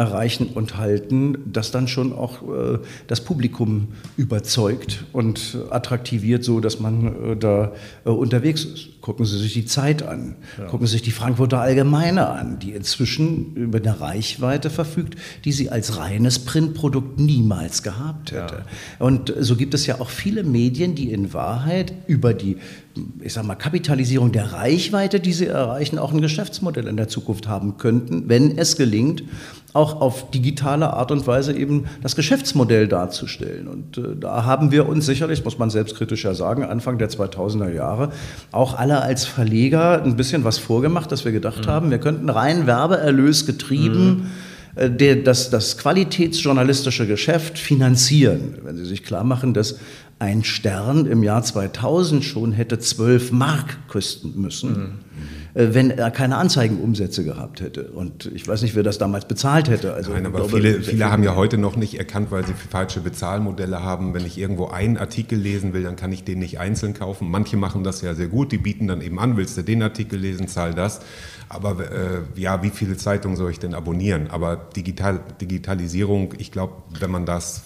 erreichen 0.00 0.46
und 0.54 0.78
halten, 0.78 1.36
das 1.44 1.70
dann 1.70 1.86
schon 1.86 2.14
auch 2.14 2.42
äh, 2.42 2.78
das 3.06 3.20
Publikum 3.20 3.88
überzeugt 4.16 5.04
und 5.12 5.58
attraktiviert, 5.68 6.42
so 6.42 6.60
dass 6.60 6.80
man 6.80 7.32
äh, 7.32 7.36
da 7.36 7.72
äh, 8.06 8.08
unterwegs 8.08 8.64
ist. 8.64 8.88
Gucken 9.02 9.26
Sie 9.26 9.38
sich 9.38 9.52
die 9.52 9.64
Zeit 9.64 10.02
an, 10.02 10.36
ja. 10.58 10.66
gucken 10.66 10.86
Sie 10.86 10.92
sich 10.92 11.02
die 11.02 11.10
Frankfurter 11.10 11.60
Allgemeine 11.60 12.28
an, 12.28 12.58
die 12.58 12.72
inzwischen 12.72 13.54
über 13.54 13.78
eine 13.78 14.00
Reichweite 14.00 14.70
verfügt, 14.70 15.16
die 15.44 15.52
sie 15.52 15.70
als 15.70 15.96
reines 15.96 16.40
Printprodukt 16.40 17.18
niemals 17.18 17.82
gehabt 17.82 18.32
hätte. 18.32 18.64
Ja. 18.98 19.06
Und 19.06 19.32
so 19.38 19.56
gibt 19.56 19.72
es 19.72 19.86
ja 19.86 20.00
auch 20.00 20.10
viele 20.10 20.44
Medien, 20.44 20.94
die 20.94 21.12
in 21.12 21.32
Wahrheit 21.32 21.94
über 22.06 22.34
die 22.34 22.58
ich 23.20 23.32
sag 23.32 23.44
mal, 23.44 23.54
Kapitalisierung 23.54 24.32
der 24.32 24.52
Reichweite, 24.52 25.20
die 25.20 25.32
sie 25.32 25.46
erreichen, 25.46 25.98
auch 25.98 26.12
ein 26.12 26.20
Geschäftsmodell 26.20 26.88
in 26.88 26.96
der 26.96 27.08
Zukunft 27.08 27.46
haben 27.46 27.76
könnten, 27.78 28.28
wenn 28.28 28.58
es 28.58 28.76
gelingt, 28.76 29.22
auch 29.72 30.00
auf 30.00 30.30
digitale 30.32 30.92
Art 30.92 31.12
und 31.12 31.26
Weise 31.26 31.56
eben 31.56 31.84
das 32.02 32.16
Geschäftsmodell 32.16 32.88
darzustellen. 32.88 33.68
Und 33.68 33.98
äh, 33.98 34.16
da 34.18 34.44
haben 34.44 34.72
wir 34.72 34.88
uns 34.88 35.06
sicherlich, 35.06 35.44
muss 35.44 35.58
man 35.58 35.70
selbstkritisch 35.70 36.24
ja 36.24 36.34
sagen, 36.34 36.64
Anfang 36.64 36.98
der 36.98 37.10
2000er 37.10 37.72
Jahre 37.72 38.10
auch 38.50 38.76
alle 38.76 39.00
als 39.02 39.24
Verleger 39.24 40.02
ein 40.02 40.16
bisschen 40.16 40.42
was 40.42 40.58
vorgemacht, 40.58 41.12
dass 41.12 41.24
wir 41.24 41.32
gedacht 41.32 41.66
mhm. 41.66 41.70
haben, 41.70 41.90
wir 41.90 41.98
könnten 41.98 42.28
rein 42.28 42.66
Werbeerlös 42.66 43.46
getrieben 43.46 44.30
mhm. 44.74 44.82
äh, 44.82 44.90
der, 44.90 45.16
das, 45.16 45.50
das 45.50 45.78
qualitätsjournalistische 45.78 47.06
Geschäft 47.06 47.56
finanzieren. 47.56 48.56
Wenn 48.64 48.76
Sie 48.76 48.84
sich 48.84 49.04
klar 49.04 49.22
machen, 49.22 49.54
dass 49.54 49.76
ein 50.20 50.44
Stern 50.44 51.06
im 51.06 51.22
Jahr 51.22 51.42
2000 51.42 52.24
schon 52.24 52.52
hätte 52.52 52.78
12 52.78 53.32
Mark 53.32 53.88
kosten 53.88 54.40
müssen. 54.40 54.70
Mhm 54.70 54.98
äh, 55.54 55.74
wenn 55.74 55.90
er 55.90 56.10
keine 56.10 56.36
Anzeigenumsätze 56.36 57.24
gehabt 57.24 57.60
hätte. 57.60 57.90
Und 57.90 58.30
ich 58.32 58.46
weiß 58.46 58.62
nicht, 58.62 58.74
wer 58.74 58.82
das 58.82 58.98
damals 58.98 59.26
bezahlt 59.26 59.68
hätte. 59.68 59.94
Also, 59.94 60.12
Nein, 60.12 60.26
aber 60.26 60.38
glaube, 60.38 60.56
viele, 60.56 60.80
viele 60.80 61.10
haben 61.10 61.22
ja 61.22 61.34
heute 61.34 61.58
noch 61.58 61.76
nicht 61.76 61.98
erkannt, 61.98 62.30
weil 62.30 62.46
sie 62.46 62.52
falsche 62.52 63.00
Bezahlmodelle 63.00 63.82
haben. 63.82 64.14
Wenn 64.14 64.24
ich 64.24 64.38
irgendwo 64.38 64.68
einen 64.68 64.96
Artikel 64.96 65.38
lesen 65.38 65.72
will, 65.72 65.82
dann 65.82 65.96
kann 65.96 66.12
ich 66.12 66.22
den 66.22 66.38
nicht 66.38 66.60
einzeln 66.60 66.94
kaufen. 66.94 67.30
Manche 67.30 67.56
machen 67.56 67.82
das 67.82 68.00
ja 68.02 68.14
sehr 68.14 68.28
gut, 68.28 68.52
die 68.52 68.58
bieten 68.58 68.86
dann 68.86 69.00
eben 69.00 69.18
an, 69.18 69.36
willst 69.36 69.56
du 69.56 69.62
den 69.62 69.82
Artikel 69.82 70.18
lesen, 70.18 70.46
zahl 70.46 70.74
das. 70.74 71.00
Aber 71.48 71.80
äh, 71.80 72.20
ja, 72.36 72.62
wie 72.62 72.70
viele 72.70 72.96
Zeitungen 72.96 73.36
soll 73.36 73.50
ich 73.50 73.58
denn 73.58 73.74
abonnieren? 73.74 74.28
Aber 74.30 74.56
Digital, 74.56 75.20
Digitalisierung, 75.40 76.34
ich 76.38 76.52
glaube, 76.52 76.74
wenn 77.00 77.10
man 77.10 77.26
das 77.26 77.58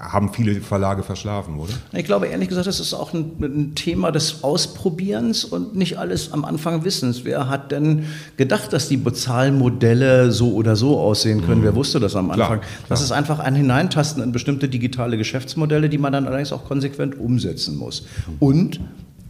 haben 0.00 0.32
viele 0.32 0.60
Verlage 0.60 1.02
verschlafen, 1.02 1.58
oder? 1.58 1.72
Ich 1.92 2.04
glaube 2.04 2.26
ehrlich 2.26 2.48
gesagt, 2.48 2.66
das 2.66 2.78
ist 2.78 2.94
auch 2.94 3.12
ein, 3.12 3.32
ein, 3.40 3.74
Thema 3.74 4.12
des 4.12 4.44
Ausprobierens 4.44 5.44
und 5.44 5.74
nicht 5.74 5.98
alles 5.98 6.32
am 6.32 6.44
Anfang 6.44 6.84
Wissens. 6.84 7.24
Wer 7.24 7.48
hat 7.48 7.72
denn 7.72 8.04
gedacht, 8.36 8.72
dass 8.72 8.88
die 8.88 8.96
Bezahlmodelle 8.96 10.30
so 10.30 10.54
oder 10.54 10.76
so 10.76 10.98
aussehen 10.98 11.44
können? 11.44 11.60
Mhm. 11.60 11.64
Wer 11.64 11.74
wusste 11.74 11.98
das 11.98 12.14
am 12.14 12.30
Anfang? 12.30 12.46
Klar, 12.46 12.58
klar. 12.58 12.70
Das 12.88 13.02
ist 13.02 13.12
einfach 13.12 13.40
ein 13.40 13.54
Hineintasten 13.54 14.22
in 14.22 14.32
bestimmte 14.32 14.68
digitale 14.68 15.18
Geschäftsmodelle, 15.18 15.88
die 15.88 15.98
man 15.98 16.12
dann 16.12 16.26
allerdings 16.26 16.52
auch 16.52 16.64
konsequent 16.64 17.18
umsetzen 17.18 17.76
muss. 17.76 18.06
Und 18.38 18.80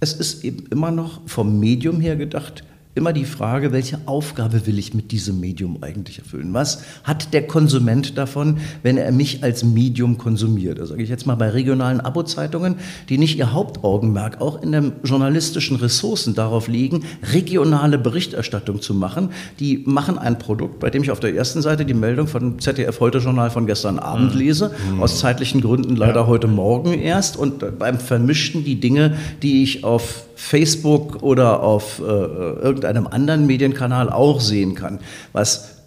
es 0.01 0.13
ist 0.13 0.45
eben 0.45 0.67
immer 0.71 0.91
noch 0.91 1.23
vom 1.27 1.59
Medium 1.59 2.01
her 2.01 2.17
gedacht, 2.17 2.63
immer 2.99 3.13
die 3.13 3.25
Frage, 3.25 3.73
welche 3.73 3.99
Aufgabe 4.07 4.67
will 4.67 4.79
ich 4.79 4.93
mit 4.93 5.13
diesem 5.13 5.41
Medium 5.41 5.79
eigentlich 5.83 6.19
erfüllen? 6.19 6.53
Was 6.53 6.83
hat 7.05 7.33
der 7.33 7.47
Konsument 7.47 8.19
davon, 8.19 8.59
wenn 8.83 8.99
er 8.99 9.13
mich 9.13 9.43
als 9.43 9.65
Medium 9.65 10.19
konsumiert? 10.19 10.79
Das 10.79 10.91
sage 10.91 11.03
ich 11.03 11.09
jetzt 11.09 11.27
mal 11.27 11.37
bei 11.37 11.49
regionalen 11.49 12.01
Abo-Zeitungen, 12.01 12.75
die 13.09 13.17
nicht 13.17 13.39
ihr 13.39 13.53
Hauptaugenmerk 13.53 14.41
auch 14.41 14.63
in 14.63 14.73
den 14.73 14.93
journalistischen 15.05 15.77
Ressourcen 15.77 16.35
darauf 16.35 16.69
legen, 16.69 17.05
regionale 17.33 17.99
Berichterstattung 17.99 18.83
zu 18.83 18.93
machen. 18.95 19.31
Die 19.61 19.83
machen 19.87 20.19
ein 20.19 20.39
Produkt, 20.39 20.81
bei 20.81 20.91
dem 20.91 21.03
ich 21.03 21.11
auf 21.11 21.21
der 21.21 21.35
ersten 21.35 21.63
Seite 21.63 21.85
die 21.85 21.95
Meldung 21.95 22.27
von 22.27 22.59
ZDF 22.59 23.01
Heute 23.01 23.19
Journal 23.19 23.51
von 23.51 23.67
gestern 23.67 23.99
Abend 23.99 24.35
mhm. 24.35 24.41
lese, 24.41 24.73
mhm. 24.93 25.03
aus 25.03 25.21
zeitlichen 25.21 25.61
Gründen 25.61 25.95
leider 25.95 26.23
ja. 26.23 26.27
heute 26.27 26.49
Morgen 26.49 26.95
erst 26.95 27.37
und 27.37 27.79
beim 27.79 28.01
Vermischten 28.01 28.65
die 28.65 28.81
Dinge, 28.81 29.17
die 29.43 29.63
ich 29.63 29.85
auf 29.85 30.25
Facebook 30.39 31.21
oder 31.23 31.65
auf 31.65 31.99
äh, 31.99 32.03
irgendeinem 32.03 33.09
anderen 33.09 33.47
Medienkanal 33.47 34.09
auch 34.09 34.41
sehen 34.41 34.77
kann. 34.77 35.01
Was 35.33 35.79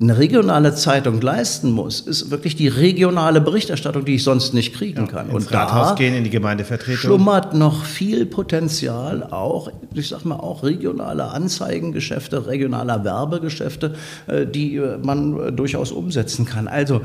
eine 0.00 0.18
regionale 0.18 0.74
Zeitung 0.74 1.20
leisten 1.20 1.70
muss, 1.70 2.00
ist 2.00 2.30
wirklich 2.30 2.56
die 2.56 2.66
regionale 2.66 3.40
Berichterstattung, 3.40 4.04
die 4.04 4.16
ich 4.16 4.24
sonst 4.24 4.52
nicht 4.52 4.74
kriegen 4.74 5.06
kann. 5.06 5.28
Ja, 5.28 5.34
und 5.34 5.52
da 5.52 5.94
gehen 5.96 6.14
in 6.14 6.24
die 6.24 6.30
Gemeindevertretung. 6.30 6.96
schlummert 6.96 7.54
noch 7.54 7.84
viel 7.84 8.26
Potenzial, 8.26 9.22
auch, 9.22 9.70
ich 9.94 10.08
sag 10.08 10.24
mal, 10.24 10.36
auch 10.36 10.64
regionale 10.64 11.26
Anzeigengeschäfte, 11.26 12.46
regionaler 12.48 13.04
Werbegeschäfte, 13.04 13.94
äh, 14.26 14.44
die 14.44 14.76
äh, 14.76 14.98
man 14.98 15.54
durchaus 15.54 15.92
umsetzen 15.92 16.46
kann. 16.46 16.66
Also 16.66 17.02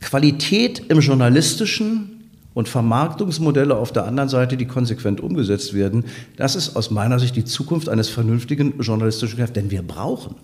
Qualität 0.00 0.82
im 0.88 0.98
journalistischen 0.98 2.11
und 2.54 2.68
Vermarktungsmodelle 2.68 3.76
auf 3.76 3.92
der 3.92 4.06
anderen 4.06 4.28
Seite, 4.28 4.56
die 4.56 4.66
konsequent 4.66 5.20
umgesetzt 5.20 5.74
werden, 5.74 6.04
das 6.36 6.56
ist 6.56 6.76
aus 6.76 6.90
meiner 6.90 7.18
Sicht 7.18 7.36
die 7.36 7.44
Zukunft 7.44 7.88
eines 7.88 8.08
vernünftigen 8.08 8.80
journalistischen 8.80 9.36
Geschäfts. 9.36 9.54
Denn 9.54 9.70
wir 9.70 9.82
brauchen 9.82 10.36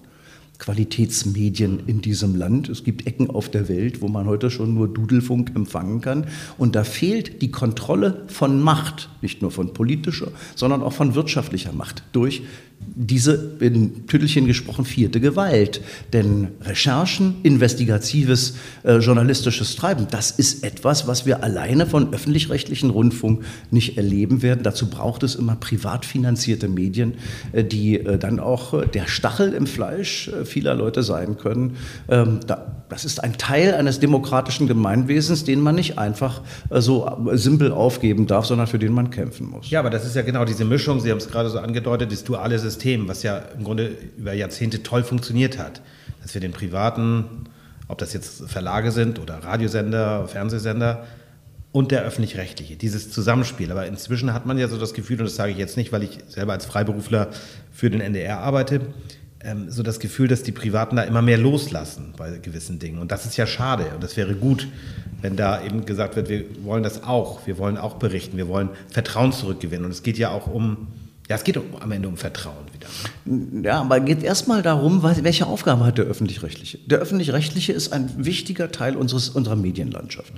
Qualitätsmedien 0.59 1.81
in 1.87 2.01
diesem 2.01 2.35
Land. 2.35 2.69
Es 2.69 2.83
gibt 2.83 3.07
Ecken 3.07 3.31
auf 3.31 3.49
der 3.49 3.69
Welt, 3.69 4.03
wo 4.03 4.09
man 4.09 4.27
heute 4.27 4.51
schon 4.51 4.75
nur 4.75 4.89
Dudelfunk 4.89 5.53
empfangen 5.55 6.01
kann. 6.01 6.27
Und 6.57 6.75
da 6.75 6.85
fehlt 6.85 7.43
die 7.43 7.51
Kontrolle 7.51 8.25
von 8.27 8.61
Macht, 8.61 9.09
nicht 9.23 9.41
nur 9.41 9.51
von 9.51 9.73
politischer, 9.73 10.29
sondern 10.57 10.83
auch 10.83 10.93
von 10.93 11.15
wirtschaftlicher 11.15 11.73
Macht 11.73 12.03
durch 12.13 12.43
diese, 12.81 13.57
in 13.61 14.07
Tüttelchen 14.07 14.47
gesprochen, 14.47 14.85
vierte 14.85 15.21
Gewalt. 15.21 15.81
Denn 16.13 16.49
Recherchen, 16.63 17.37
investigatives 17.43 18.55
äh, 18.83 18.99
journalistisches 18.99 19.77
Treiben, 19.77 20.07
das 20.11 20.31
ist 20.31 20.65
etwas, 20.65 21.07
was 21.07 21.27
wir 21.27 21.43
alleine 21.43 21.87
von 21.87 22.13
öffentlich-rechtlichen 22.13 22.91
Rundfunk 22.91 23.45
nicht 23.71 23.97
erleben 23.97 24.43
werden. 24.43 24.63
Dazu 24.63 24.91
braucht 24.91 25.23
es 25.23 25.35
immer 25.35 25.57
privat 25.57 26.05
finanzierte 26.05 26.69
Medien, 26.69 27.15
äh, 27.53 27.65
die 27.65 28.01
äh, 28.01 28.19
dann 28.19 28.41
auch 28.41 28.75
äh, 28.75 28.87
der 28.87 29.07
Stachel 29.07 29.53
im 29.53 29.67
Fleisch 29.67 30.29
äh, 30.29 30.45
vieler 30.45 30.75
Leute 30.75 31.03
sein 31.03 31.37
können. 31.37 31.77
Ähm, 32.09 32.41
da, 32.47 32.83
das 32.89 33.05
ist 33.05 33.23
ein 33.23 33.37
Teil 33.37 33.75
eines 33.75 34.01
demokratischen 34.01 34.67
Gemeinwesens, 34.67 35.45
den 35.45 35.61
man 35.61 35.75
nicht 35.75 35.99
einfach 35.99 36.41
äh, 36.71 36.81
so 36.81 37.11
simpel 37.33 37.71
aufgeben 37.73 38.27
darf, 38.27 38.47
sondern 38.47 38.67
für 38.67 38.79
den 38.79 38.93
man 38.93 39.11
kämpfen 39.11 39.51
muss. 39.51 39.71
Ja, 39.71 39.81
aber 39.81 39.91
das 39.91 40.07
ist 40.07 40.17
ja 40.17 40.23
genau 40.23 40.45
diese 40.45 40.65
Mischung, 40.65 41.01
Sie 41.01 41.11
haben 41.11 41.19
es 41.19 41.29
gerade 41.29 41.51
so 41.51 41.59
angedeutet, 41.59 42.13
das 42.13 42.25
duale 42.25 42.59
System, 42.59 42.68
was 43.09 43.23
ja 43.23 43.39
im 43.57 43.65
Grunde 43.65 43.97
über 44.17 44.33
Jahrzehnte 44.33 44.83
toll 44.83 45.03
funktioniert 45.03 45.59
hat. 45.59 45.81
Dass 46.23 46.35
wir 46.35 46.41
den 46.41 46.53
privaten, 46.53 47.45
ob 47.89 47.99
das 47.99 48.13
jetzt 48.13 48.49
Verlage 48.49 48.91
sind 48.91 49.19
oder 49.19 49.35
Radiosender, 49.43 50.29
Fernsehsender, 50.29 51.07
und 51.71 51.91
der 51.91 52.03
öffentlich-rechtliche, 52.03 52.77
dieses 52.77 53.11
Zusammenspiel. 53.11 53.71
Aber 53.71 53.87
inzwischen 53.87 54.33
hat 54.33 54.47
man 54.47 54.59
ja 54.59 54.69
so 54.69 54.79
das 54.79 54.95
Gefühl, 54.95 55.19
und 55.21 55.27
das 55.27 55.37
sage 55.37 55.53
ich 55.53 55.59
jetzt 55.59 55.77
nicht, 55.77 55.93
weil 55.93 56.03
ich 56.03 56.19
selber 56.29 56.53
als 56.53 56.65
Freiberufler 56.65 57.29
für 57.71 57.91
den 57.91 58.01
NDR 58.01 58.39
arbeite, 58.39 58.81
ähm, 59.41 59.71
so 59.71 59.83
das 59.83 60.01
Gefühl, 60.01 60.29
dass 60.29 60.43
die 60.43 60.53
Privaten 60.53 60.97
da 60.97 61.03
immer 61.03 61.23
mehr 61.23 61.39
loslassen 61.39 62.15
bei 62.17 62.39
gewissen 62.39 62.79
Dingen. 62.79 62.99
Und 62.99 63.13
das 63.13 63.27
ist 63.27 63.37
ja 63.37 63.47
schade. 63.47 63.93
Und 63.95 64.03
das 64.03 64.17
wäre 64.17 64.35
gut, 64.35 64.67
wenn 65.21 65.37
da 65.37 65.63
eben 65.63 65.85
gesagt 65.85 66.17
wird, 66.17 66.29
wir 66.29 66.45
wollen 66.65 66.83
das 66.83 67.05
auch. 67.05 67.47
Wir 67.47 67.59
wollen 67.59 67.77
auch 67.77 67.97
berichten. 67.97 68.37
Wir 68.37 68.49
wollen 68.49 68.71
Vertrauen 68.89 69.33
zurückgewinnen. 69.33 69.85
Und 69.85 69.93
es 69.93 70.03
geht 70.03 70.19
ja 70.19 70.31
auch 70.31 70.47
um 70.47 70.89
ja, 71.29 71.37
es 71.37 71.45
geht 71.45 71.59
am 71.59 71.93
Ende 71.93 72.09
um 72.09 72.17
Vertrauen 72.17 72.67
wieder. 72.73 72.89
Ja, 73.63 73.81
aber 73.81 74.01
geht 74.01 74.23
erstmal 74.23 74.63
darum, 74.63 75.03
welche 75.03 75.47
Aufgabe 75.47 75.85
hat 75.85 75.99
der 75.99 76.07
Öffentlich-Rechtliche? 76.07 76.79
Der 76.87 76.99
Öffentlich-Rechtliche 76.99 77.73
ist 77.73 77.93
ein 77.93 78.11
wichtiger 78.17 78.71
Teil 78.71 78.97
unseres, 78.97 79.29
unserer 79.29 79.57
Medienlandschaft. 79.57 80.33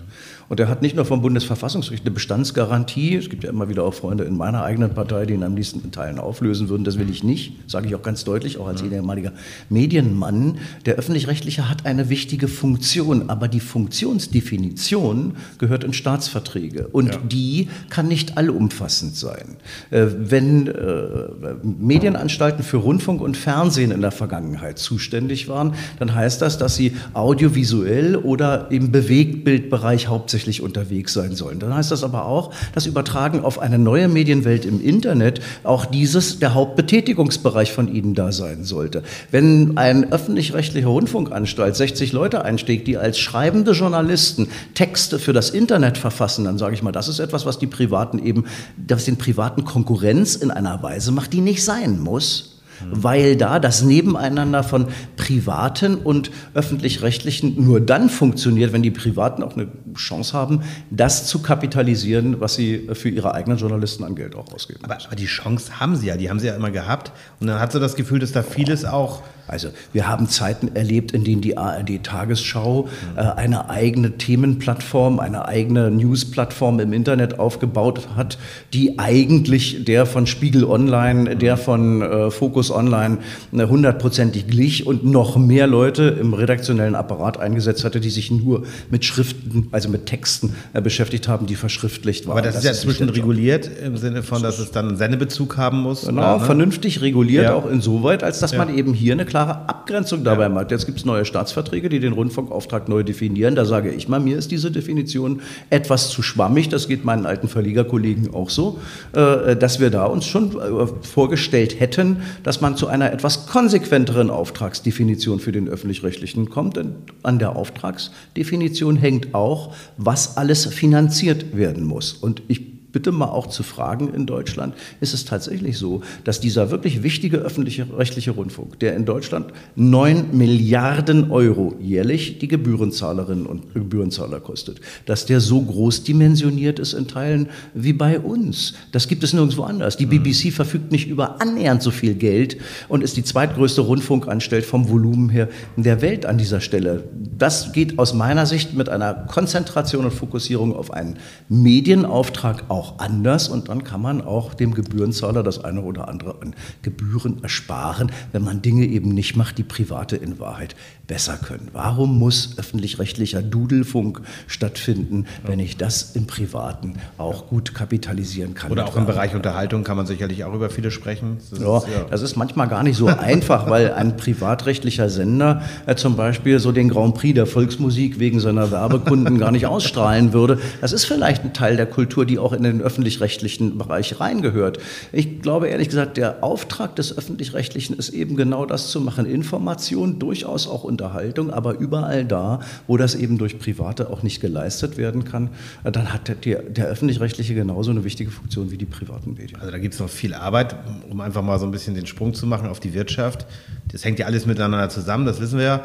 Und 0.48 0.58
er 0.58 0.68
hat 0.68 0.82
nicht 0.82 0.96
nur 0.96 1.04
vom 1.04 1.22
Bundesverfassungsgericht 1.22 2.04
eine 2.04 2.10
Bestandsgarantie. 2.10 3.14
Es 3.14 3.28
gibt 3.28 3.44
ja 3.44 3.50
immer 3.50 3.68
wieder 3.68 3.84
auch 3.84 3.94
Freunde 3.94 4.24
in 4.24 4.36
meiner 4.36 4.64
eigenen 4.64 4.94
Partei, 4.94 5.24
die 5.26 5.34
ihn 5.34 5.44
am 5.44 5.54
liebsten 5.54 5.92
Teilen 5.92 6.18
auflösen 6.18 6.68
würden. 6.68 6.82
Das 6.82 6.98
will 6.98 7.08
ich 7.08 7.22
nicht, 7.22 7.52
sage 7.70 7.86
ich 7.86 7.94
auch 7.94 8.02
ganz 8.02 8.24
deutlich, 8.24 8.58
auch 8.58 8.66
als 8.66 8.82
ehemaliger 8.82 9.32
Medienmann. 9.68 10.58
Der 10.86 10.96
Öffentlich-Rechtliche 10.96 11.68
hat 11.68 11.86
eine 11.86 12.08
wichtige 12.08 12.48
Funktion, 12.48 13.30
aber 13.30 13.46
die 13.46 13.60
Funktionsdefinition 13.60 15.36
gehört 15.58 15.84
in 15.84 15.92
Staatsverträge. 15.92 16.88
Und 16.88 17.14
ja. 17.14 17.20
die 17.28 17.68
kann 17.88 18.08
nicht 18.08 18.36
allumfassend 18.36 19.14
sein. 19.14 19.56
Äh, 19.90 20.06
wenn 20.18 20.66
äh, 20.66 21.28
Medienanstalten 21.62 22.64
für 22.64 22.79
Rundfunk 22.80 23.20
und 23.20 23.36
Fernsehen 23.36 23.90
in 23.90 24.00
der 24.00 24.10
Vergangenheit 24.10 24.78
zuständig 24.78 25.48
waren, 25.48 25.74
dann 25.98 26.14
heißt 26.14 26.42
das, 26.42 26.58
dass 26.58 26.76
sie 26.76 26.96
audiovisuell 27.14 28.16
oder 28.16 28.70
im 28.70 28.90
Bewegtbildbereich 28.92 30.08
hauptsächlich 30.08 30.62
unterwegs 30.62 31.12
sein 31.12 31.34
sollen. 31.34 31.58
Dann 31.58 31.74
heißt 31.74 31.90
das 31.90 32.04
aber 32.04 32.26
auch, 32.26 32.52
dass 32.74 32.86
Übertragen 32.86 33.40
auf 33.44 33.58
eine 33.58 33.78
neue 33.78 34.08
Medienwelt 34.08 34.64
im 34.64 34.80
Internet 34.82 35.40
auch 35.64 35.84
dieses 35.84 36.38
der 36.38 36.54
Hauptbetätigungsbereich 36.54 37.72
von 37.72 37.92
ihnen 37.92 38.14
da 38.14 38.32
sein 38.32 38.64
sollte. 38.64 39.02
Wenn 39.30 39.76
ein 39.76 40.12
öffentlich-rechtlicher 40.12 40.88
Rundfunkanstalt 40.88 41.76
60 41.76 42.12
Leute 42.12 42.44
einsteigt, 42.44 42.86
die 42.86 42.96
als 42.96 43.18
schreibende 43.18 43.72
Journalisten 43.72 44.48
Texte 44.74 45.18
für 45.18 45.32
das 45.32 45.50
Internet 45.50 45.98
verfassen, 45.98 46.44
dann 46.44 46.58
sage 46.58 46.74
ich 46.74 46.82
mal, 46.82 46.92
das 46.92 47.08
ist 47.08 47.18
etwas, 47.18 47.46
was 47.46 47.58
die 47.58 47.66
Privaten 47.66 48.18
eben, 48.18 48.44
das 48.76 49.04
den 49.04 49.16
privaten 49.16 49.64
Konkurrenz 49.64 50.36
in 50.36 50.50
einer 50.50 50.82
Weise 50.82 51.12
macht, 51.12 51.32
die 51.32 51.40
nicht 51.40 51.64
sein 51.64 51.98
muss 51.98 52.60
weil 52.90 53.36
da 53.36 53.58
das 53.58 53.82
Nebeneinander 53.82 54.62
von 54.62 54.86
privaten 55.16 55.96
und 55.96 56.30
öffentlich-rechtlichen 56.54 57.64
nur 57.64 57.80
dann 57.80 58.08
funktioniert, 58.08 58.72
wenn 58.72 58.82
die 58.82 58.90
Privaten 58.90 59.42
auch 59.42 59.54
eine 59.54 59.68
Chance 59.94 60.32
haben, 60.32 60.62
das 60.90 61.26
zu 61.26 61.40
kapitalisieren, 61.40 62.40
was 62.40 62.54
sie 62.54 62.88
für 62.92 63.08
ihre 63.08 63.34
eigenen 63.34 63.58
Journalisten 63.58 64.04
an 64.04 64.14
Geld 64.14 64.34
auch 64.34 64.52
ausgeben. 64.52 64.80
Aber, 64.82 64.98
aber 65.04 65.16
die 65.16 65.26
Chance 65.26 65.80
haben 65.80 65.96
sie 65.96 66.06
ja, 66.06 66.16
die 66.16 66.30
haben 66.30 66.40
sie 66.40 66.46
ja 66.46 66.54
immer 66.54 66.70
gehabt. 66.70 67.12
Und 67.40 67.46
dann 67.46 67.60
hat 67.60 67.72
sie 67.72 67.80
das 67.80 67.96
Gefühl, 67.96 68.18
dass 68.18 68.32
da 68.32 68.42
vieles 68.42 68.84
auch 68.84 69.22
also 69.50 69.68
wir 69.92 70.08
haben 70.08 70.28
Zeiten 70.28 70.74
erlebt, 70.74 71.12
in 71.12 71.24
denen 71.24 71.40
die 71.40 71.56
ARD-Tagesschau 71.56 72.88
äh, 73.16 73.20
eine 73.20 73.68
eigene 73.68 74.12
Themenplattform, 74.12 75.18
eine 75.18 75.46
eigene 75.46 75.90
Newsplattform 75.90 76.80
im 76.80 76.92
Internet 76.92 77.38
aufgebaut 77.38 78.08
hat, 78.16 78.38
die 78.72 78.98
eigentlich 78.98 79.84
der 79.84 80.06
von 80.06 80.26
Spiegel 80.26 80.64
Online, 80.64 81.36
der 81.36 81.56
von 81.56 82.02
äh, 82.02 82.30
Focus 82.30 82.70
Online 82.70 83.18
äh, 83.52 83.66
hundertprozentig 83.66 84.46
glich 84.46 84.86
und 84.86 85.04
noch 85.04 85.36
mehr 85.36 85.66
Leute 85.66 86.04
im 86.20 86.34
redaktionellen 86.34 86.94
Apparat 86.94 87.40
eingesetzt 87.40 87.84
hatte, 87.84 88.00
die 88.00 88.10
sich 88.10 88.30
nur 88.30 88.62
mit 88.90 89.04
Schriften, 89.04 89.68
also 89.72 89.88
mit 89.88 90.06
Texten 90.06 90.54
äh, 90.72 90.80
beschäftigt 90.80 91.28
haben, 91.28 91.46
die 91.46 91.56
verschriftlicht 91.56 92.26
waren. 92.26 92.38
Aber 92.38 92.42
das, 92.42 92.54
das 92.54 92.64
ist 92.64 92.84
ja 92.84 92.90
zwischen 92.90 93.08
reguliert 93.08 93.70
im 93.84 93.96
Sinne 93.96 94.22
von, 94.22 94.42
dass 94.42 94.58
es 94.58 94.70
dann 94.70 94.88
einen 94.88 94.96
Sendebezug 94.96 95.56
haben 95.56 95.80
muss. 95.80 96.06
Genau, 96.06 96.20
oder, 96.22 96.38
ne? 96.38 96.44
vernünftig 96.44 97.00
reguliert 97.00 97.44
ja. 97.44 97.54
auch 97.54 97.68
insoweit, 97.68 98.22
als 98.22 98.38
dass 98.38 98.52
ja. 98.52 98.58
man 98.58 98.76
eben 98.76 98.94
hier 98.94 99.12
eine 99.12 99.24
klare 99.24 99.39
klare 99.40 99.68
Abgrenzung 99.68 100.24
dabei 100.24 100.44
ja. 100.44 100.48
macht. 100.48 100.70
Jetzt 100.70 100.86
gibt 100.86 100.98
es 100.98 101.04
neue 101.04 101.24
Staatsverträge, 101.24 101.88
die 101.88 102.00
den 102.00 102.12
Rundfunkauftrag 102.12 102.88
neu 102.88 103.02
definieren. 103.02 103.54
Da 103.54 103.64
sage 103.64 103.90
ich 103.90 104.08
mal, 104.08 104.20
mir 104.20 104.36
ist 104.36 104.50
diese 104.50 104.70
Definition 104.70 105.40
etwas 105.70 106.10
zu 106.10 106.22
schwammig. 106.22 106.68
Das 106.68 106.88
geht 106.88 107.04
meinen 107.04 107.26
alten 107.26 107.48
Verlegerkollegen 107.48 108.34
auch 108.34 108.50
so, 108.50 108.78
äh, 109.12 109.56
dass 109.56 109.80
wir 109.80 109.90
da 109.90 110.04
uns 110.04 110.26
schon 110.26 110.52
äh, 110.52 110.86
vorgestellt 111.02 111.80
hätten, 111.80 112.18
dass 112.42 112.60
man 112.60 112.76
zu 112.76 112.86
einer 112.86 113.12
etwas 113.12 113.46
konsequenteren 113.46 114.30
Auftragsdefinition 114.30 115.40
für 115.40 115.52
den 115.52 115.68
öffentlich-rechtlichen 115.68 116.50
kommt. 116.50 116.76
Denn 116.76 116.94
an 117.22 117.38
der 117.38 117.56
Auftragsdefinition 117.56 118.96
hängt 118.96 119.34
auch, 119.34 119.74
was 119.96 120.36
alles 120.36 120.66
finanziert 120.66 121.56
werden 121.56 121.84
muss. 121.84 122.12
Und 122.12 122.42
ich 122.48 122.69
bitte 122.92 123.12
mal 123.12 123.28
auch 123.28 123.46
zu 123.46 123.62
fragen 123.62 124.12
in 124.12 124.26
Deutschland, 124.26 124.74
ist 125.00 125.14
es 125.14 125.24
tatsächlich 125.24 125.78
so, 125.78 126.02
dass 126.24 126.40
dieser 126.40 126.70
wirklich 126.70 127.02
wichtige 127.02 127.38
öffentliche 127.38 127.86
rechtliche 127.96 128.32
Rundfunk, 128.32 128.78
der 128.80 128.96
in 128.96 129.04
Deutschland 129.04 129.52
9 129.76 130.28
Milliarden 130.32 131.30
Euro 131.30 131.74
jährlich 131.80 132.38
die 132.38 132.48
Gebührenzahlerinnen 132.48 133.46
und 133.46 133.74
Gebührenzahler 133.74 134.40
kostet, 134.40 134.80
dass 135.06 135.26
der 135.26 135.40
so 135.40 135.60
groß 135.60 136.04
dimensioniert 136.04 136.78
ist 136.78 136.92
in 136.92 137.08
Teilen 137.08 137.48
wie 137.74 137.92
bei 137.92 138.18
uns. 138.18 138.74
Das 138.92 139.08
gibt 139.08 139.22
es 139.24 139.32
nirgendwo 139.32 139.62
anders. 139.62 139.96
Die 139.96 140.06
BBC 140.06 140.52
verfügt 140.52 140.92
nicht 140.92 141.08
über 141.08 141.40
annähernd 141.40 141.82
so 141.82 141.90
viel 141.90 142.14
Geld 142.14 142.56
und 142.88 143.02
ist 143.02 143.16
die 143.16 143.24
zweitgrößte 143.24 143.82
Rundfunkanstalt 143.82 144.64
vom 144.64 144.88
Volumen 144.88 145.28
her 145.28 145.48
in 145.76 145.82
der 145.82 146.02
Welt 146.02 146.26
an 146.26 146.38
dieser 146.38 146.60
Stelle. 146.60 147.04
Das 147.38 147.72
geht 147.72 147.98
aus 147.98 148.14
meiner 148.14 148.46
Sicht 148.46 148.74
mit 148.74 148.88
einer 148.88 149.14
Konzentration 149.14 150.04
und 150.04 150.12
Fokussierung 150.12 150.74
auf 150.74 150.92
einen 150.92 151.16
Medienauftrag 151.48 152.64
auf 152.68 152.79
auch 152.80 152.98
anders 152.98 153.48
und 153.48 153.68
dann 153.68 153.84
kann 153.84 154.00
man 154.00 154.22
auch 154.22 154.54
dem 154.54 154.72
Gebührenzahler 154.72 155.42
das 155.42 155.62
eine 155.62 155.82
oder 155.82 156.08
andere 156.08 156.40
an 156.40 156.54
Gebühren 156.80 157.42
ersparen, 157.42 158.10
wenn 158.32 158.42
man 158.42 158.62
Dinge 158.62 158.86
eben 158.86 159.10
nicht 159.10 159.36
macht, 159.36 159.58
die 159.58 159.64
Private 159.64 160.16
in 160.16 160.38
Wahrheit 160.38 160.74
besser 161.06 161.36
können. 161.36 161.68
Warum 161.72 162.18
muss 162.18 162.54
öffentlich-rechtlicher 162.56 163.42
Dudelfunk 163.42 164.22
stattfinden, 164.46 165.26
wenn 165.44 165.58
ich 165.58 165.76
das 165.76 166.12
im 166.14 166.26
Privaten 166.26 166.94
auch 167.18 167.48
gut 167.48 167.74
kapitalisieren 167.74 168.54
kann? 168.54 168.70
Oder 168.70 168.86
auch 168.86 168.96
im 168.96 169.06
Bereich 169.06 169.34
Unterhaltung 169.34 169.84
kann 169.84 169.96
man 169.96 170.06
sicherlich 170.06 170.44
auch 170.44 170.54
über 170.54 170.70
viele 170.70 170.90
sprechen. 170.90 171.38
Das, 171.50 171.58
ja, 171.58 171.78
ist, 171.78 171.86
ja. 171.88 172.04
das 172.08 172.22
ist 172.22 172.36
manchmal 172.36 172.68
gar 172.68 172.82
nicht 172.82 172.96
so 172.96 173.08
einfach, 173.08 173.68
weil 173.68 173.92
ein 173.92 174.16
privatrechtlicher 174.16 175.10
Sender 175.10 175.62
äh, 175.86 175.96
zum 175.96 176.16
Beispiel 176.16 176.60
so 176.60 176.72
den 176.72 176.88
Grand 176.88 177.16
Prix 177.16 177.34
der 177.34 177.46
Volksmusik 177.46 178.20
wegen 178.20 178.40
seiner 178.40 178.70
Werbekunden 178.70 179.38
gar 179.38 179.50
nicht 179.50 179.66
ausstrahlen 179.66 180.32
würde. 180.32 180.60
Das 180.80 180.92
ist 180.92 181.04
vielleicht 181.06 181.44
ein 181.44 181.52
Teil 181.52 181.76
der 181.76 181.86
Kultur, 181.86 182.24
die 182.24 182.38
auch 182.38 182.52
in 182.52 182.62
den 182.62 182.69
öffentlich-rechtlichen 182.78 183.78
Bereich 183.78 184.20
reingehört. 184.20 184.78
Ich 185.10 185.42
glaube 185.42 185.68
ehrlich 185.68 185.88
gesagt, 185.88 186.16
der 186.16 186.44
Auftrag 186.44 186.94
des 186.96 187.16
öffentlich-rechtlichen 187.18 187.96
ist 187.96 188.10
eben 188.10 188.36
genau 188.36 188.66
das 188.66 188.90
zu 188.90 189.00
machen, 189.00 189.26
Information 189.26 190.18
durchaus 190.18 190.68
auch 190.68 190.84
unter 190.84 191.00
Unterhaltung, 191.00 191.50
aber 191.50 191.78
überall 191.78 192.24
da, 192.24 192.60
wo 192.86 192.96
das 192.96 193.14
eben 193.14 193.38
durch 193.38 193.58
Private 193.58 194.10
auch 194.10 194.22
nicht 194.22 194.40
geleistet 194.40 194.98
werden 194.98 195.24
kann, 195.24 195.48
äh, 195.82 195.90
dann 195.90 196.12
hat 196.12 196.44
der, 196.44 196.62
der 196.62 196.86
öffentlich-rechtliche 196.86 197.54
genauso 197.54 197.90
eine 197.90 198.04
wichtige 198.04 198.30
Funktion 198.30 198.70
wie 198.70 198.76
die 198.76 198.84
privaten 198.84 199.34
Medien. 199.34 199.58
Also 199.60 199.72
da 199.72 199.78
gibt 199.78 199.94
es 199.94 200.00
noch 200.00 200.10
viel 200.10 200.34
Arbeit, 200.34 200.76
um 201.08 201.20
einfach 201.20 201.42
mal 201.42 201.58
so 201.58 201.66
ein 201.66 201.70
bisschen 201.70 201.94
den 201.94 202.06
Sprung 202.06 202.34
zu 202.34 202.46
machen 202.46 202.68
auf 202.68 202.80
die 202.80 202.92
Wirtschaft. 202.92 203.46
Das 203.90 204.04
hängt 204.04 204.18
ja 204.18 204.26
alles 204.26 204.44
miteinander 204.46 204.88
zusammen, 204.90 205.24
das 205.24 205.40
wissen 205.40 205.58
wir 205.58 205.64
ja. 205.64 205.84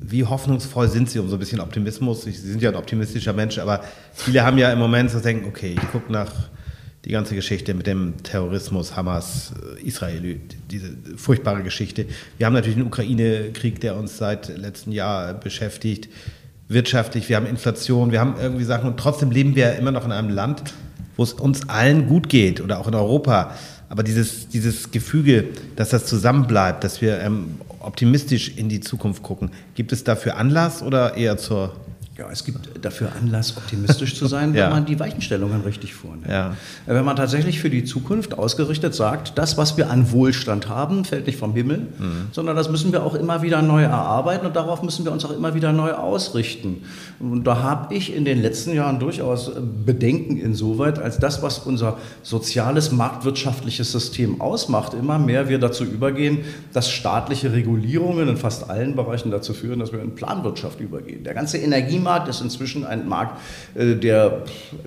Wie 0.00 0.24
hoffnungsvoll 0.24 0.88
sind 0.88 1.08
Sie 1.08 1.18
um 1.18 1.28
so 1.28 1.36
ein 1.36 1.38
bisschen 1.38 1.60
Optimismus? 1.60 2.22
Sie 2.22 2.32
sind 2.32 2.60
ja 2.60 2.70
ein 2.70 2.76
optimistischer 2.76 3.32
Mensch, 3.32 3.58
aber 3.58 3.82
viele 4.12 4.44
haben 4.44 4.58
ja 4.58 4.70
im 4.70 4.78
Moment 4.78 5.10
so 5.10 5.20
denken, 5.20 5.46
okay, 5.48 5.74
ich 5.74 5.90
gucke 5.90 6.12
nach 6.12 6.32
die 7.06 7.12
ganze 7.12 7.36
Geschichte 7.36 7.72
mit 7.72 7.86
dem 7.86 8.14
Terrorismus, 8.24 8.96
Hamas, 8.96 9.54
äh, 9.78 9.86
Israel, 9.86 10.40
diese 10.70 10.90
furchtbare 11.16 11.62
Geschichte. 11.62 12.06
Wir 12.36 12.46
haben 12.46 12.52
natürlich 12.52 12.76
einen 12.76 12.88
Ukraine-Krieg, 12.88 13.80
der 13.80 13.96
uns 13.96 14.18
seit 14.18 14.48
letztem 14.58 14.92
Jahr 14.92 15.32
beschäftigt. 15.34 16.08
Wirtschaftlich, 16.68 17.28
wir 17.28 17.36
haben 17.36 17.46
Inflation, 17.46 18.10
wir 18.10 18.18
haben 18.18 18.34
irgendwie 18.40 18.64
Sachen 18.64 18.90
und 18.90 18.96
trotzdem 18.98 19.30
leben 19.30 19.54
wir 19.54 19.76
immer 19.76 19.92
noch 19.92 20.04
in 20.04 20.10
einem 20.10 20.30
Land, 20.30 20.74
wo 21.16 21.22
es 21.22 21.32
uns 21.32 21.68
allen 21.68 22.08
gut 22.08 22.28
geht 22.28 22.60
oder 22.60 22.80
auch 22.80 22.88
in 22.88 22.94
Europa. 22.96 23.54
Aber 23.88 24.02
dieses, 24.02 24.48
dieses 24.48 24.90
Gefüge, 24.90 25.44
dass 25.76 25.90
das 25.90 26.06
zusammenbleibt, 26.06 26.82
dass 26.82 27.00
wir 27.00 27.20
ähm, 27.20 27.60
optimistisch 27.86 28.56
in 28.56 28.68
die 28.68 28.80
Zukunft 28.80 29.22
gucken, 29.22 29.50
gibt 29.74 29.92
es 29.92 30.04
dafür 30.04 30.36
Anlass 30.36 30.82
oder 30.82 31.16
eher 31.16 31.36
zur 31.38 31.74
ja, 32.18 32.30
es 32.30 32.44
gibt 32.44 32.82
dafür 32.82 33.12
Anlass, 33.20 33.58
optimistisch 33.58 34.16
zu 34.16 34.26
sein, 34.26 34.50
wenn 34.54 34.60
ja. 34.60 34.70
man 34.70 34.86
die 34.86 34.98
Weichenstellungen 34.98 35.60
richtig 35.62 35.94
vornimmt. 35.94 36.28
Ja. 36.28 36.56
Wenn 36.86 37.04
man 37.04 37.16
tatsächlich 37.16 37.60
für 37.60 37.68
die 37.68 37.84
Zukunft 37.84 38.38
ausgerichtet 38.38 38.94
sagt, 38.94 39.36
das, 39.36 39.58
was 39.58 39.76
wir 39.76 39.90
an 39.90 40.10
Wohlstand 40.12 40.68
haben, 40.68 41.04
fällt 41.04 41.26
nicht 41.26 41.38
vom 41.38 41.52
Himmel, 41.52 41.78
mhm. 41.98 42.28
sondern 42.32 42.56
das 42.56 42.70
müssen 42.70 42.92
wir 42.92 43.02
auch 43.02 43.14
immer 43.14 43.42
wieder 43.42 43.60
neu 43.60 43.82
erarbeiten 43.82 44.46
und 44.46 44.56
darauf 44.56 44.82
müssen 44.82 45.04
wir 45.04 45.12
uns 45.12 45.26
auch 45.26 45.30
immer 45.30 45.54
wieder 45.54 45.72
neu 45.72 45.92
ausrichten. 45.92 46.82
Und 47.18 47.44
da 47.44 47.62
habe 47.62 47.94
ich 47.94 48.14
in 48.14 48.24
den 48.24 48.40
letzten 48.40 48.72
Jahren 48.72 48.98
durchaus 48.98 49.50
Bedenken 49.84 50.38
insoweit, 50.38 50.98
als 50.98 51.18
das, 51.18 51.42
was 51.42 51.58
unser 51.58 51.98
soziales, 52.22 52.92
marktwirtschaftliches 52.92 53.92
System 53.92 54.40
ausmacht, 54.40 54.94
immer 54.94 55.18
mehr 55.18 55.50
wir 55.50 55.58
dazu 55.58 55.84
übergehen, 55.84 56.38
dass 56.72 56.90
staatliche 56.90 57.52
Regulierungen 57.52 58.28
in 58.28 58.36
fast 58.38 58.70
allen 58.70 58.96
Bereichen 58.96 59.30
dazu 59.30 59.52
führen, 59.52 59.80
dass 59.80 59.92
wir 59.92 60.00
in 60.00 60.14
Planwirtschaft 60.14 60.80
übergehen. 60.80 61.22
Der 61.22 61.34
ganze 61.34 61.58
Energie 61.58 62.05
Markt 62.06 62.28
ist 62.28 62.40
inzwischen 62.40 62.86
ein 62.86 63.08
Markt, 63.08 63.40
äh, 63.74 63.96
der 63.96 64.44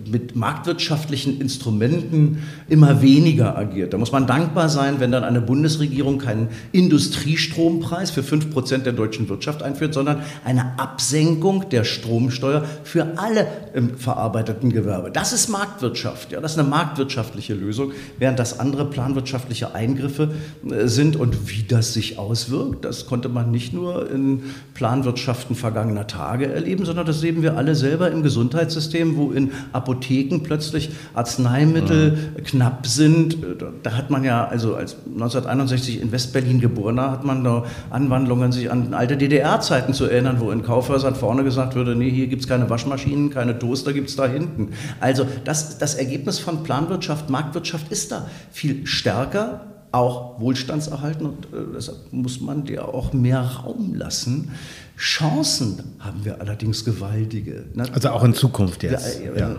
mit 0.09 0.37
marktwirtschaftlichen 0.37 1.41
Instrumenten 1.41 2.41
immer 2.69 3.01
weniger 3.01 3.57
agiert. 3.57 3.93
Da 3.93 3.97
muss 3.97 4.13
man 4.13 4.25
dankbar 4.25 4.69
sein, 4.69 4.99
wenn 4.99 5.11
dann 5.11 5.25
eine 5.25 5.41
Bundesregierung 5.41 6.17
keinen 6.17 6.47
Industriestrompreis 6.71 8.09
für 8.09 8.21
5% 8.21 8.83
der 8.83 8.93
deutschen 8.93 9.27
Wirtschaft 9.27 9.61
einführt, 9.61 9.93
sondern 9.93 10.21
eine 10.45 10.79
Absenkung 10.79 11.67
der 11.69 11.83
Stromsteuer 11.83 12.63
für 12.85 13.17
alle 13.17 13.47
im 13.73 13.97
verarbeiteten 13.97 14.71
Gewerbe. 14.71 15.11
Das 15.11 15.33
ist 15.33 15.49
Marktwirtschaft. 15.49 16.31
Ja, 16.31 16.39
das 16.39 16.53
ist 16.53 16.59
eine 16.59 16.69
marktwirtschaftliche 16.69 17.53
Lösung, 17.53 17.91
während 18.17 18.39
das 18.39 18.61
andere 18.61 18.85
planwirtschaftliche 18.85 19.75
Eingriffe 19.75 20.31
äh, 20.69 20.87
sind. 20.87 21.17
Und 21.17 21.49
wie 21.49 21.63
das 21.63 21.93
sich 21.93 22.17
auswirkt, 22.17 22.85
das 22.85 23.07
konnte 23.07 23.27
man 23.27 23.51
nicht 23.51 23.73
nur 23.73 24.09
in 24.09 24.43
Planwirtschaften 24.73 25.57
vergangener 25.57 26.07
Tage 26.07 26.47
erleben, 26.47 26.85
sondern. 26.85 27.08
Das 27.09 27.21
sehen 27.21 27.41
wir 27.41 27.57
alle 27.57 27.73
selber 27.73 28.11
im 28.11 28.21
Gesundheitssystem, 28.21 29.17
wo 29.17 29.31
in 29.31 29.51
Apotheken 29.73 30.41
plötzlich 30.43 30.91
Arzneimittel 31.15 32.11
mhm. 32.11 32.43
knapp 32.43 32.85
sind. 32.85 33.37
Da 33.81 33.97
hat 33.97 34.11
man 34.11 34.23
ja, 34.23 34.47
also 34.47 34.75
als 34.75 34.95
1961 35.07 36.01
in 36.01 36.11
Westberlin 36.11 36.59
geborener, 36.59 37.09
hat 37.09 37.25
man 37.25 37.43
da 37.43 37.65
Anwandlungen, 37.89 38.51
sich 38.51 38.71
an 38.71 38.93
alte 38.93 39.17
DDR-Zeiten 39.17 39.95
zu 39.95 40.05
erinnern, 40.05 40.39
wo 40.39 40.51
in 40.51 40.61
Kaufhäusern 40.61 41.15
vorne 41.15 41.43
gesagt 41.43 41.73
würde, 41.73 41.95
nee, 41.95 42.11
hier 42.11 42.27
gibt 42.27 42.43
es 42.43 42.47
keine 42.47 42.69
Waschmaschinen, 42.69 43.31
keine 43.31 43.57
Toaster 43.57 43.91
gibt 43.91 44.09
es 44.09 44.15
da 44.15 44.27
hinten. 44.27 44.69
Also 44.99 45.25
das, 45.45 45.79
das 45.79 45.95
Ergebnis 45.95 46.37
von 46.37 46.61
Planwirtschaft, 46.63 47.31
Marktwirtschaft 47.31 47.91
ist 47.91 48.11
da 48.11 48.27
viel 48.51 48.85
stärker 48.85 49.61
auch 49.91 50.39
Wohlstandserhalten 50.39 51.25
und 51.25 51.45
äh, 51.45 51.73
deshalb 51.75 51.97
muss 52.11 52.39
man 52.39 52.63
dir 52.65 52.87
auch 52.87 53.13
mehr 53.13 53.41
Raum 53.41 53.95
lassen. 53.95 54.51
Chancen 54.99 55.81
haben 55.99 56.25
wir 56.25 56.41
allerdings 56.41 56.83
gewaltige. 56.83 57.63
Ne? 57.73 57.85
Also 57.93 58.09
auch 58.09 58.21
in 58.25 58.33
Zukunft 58.33 58.83
jetzt. 58.83 59.21
Ja, 59.23 59.33
ja. 59.33 59.55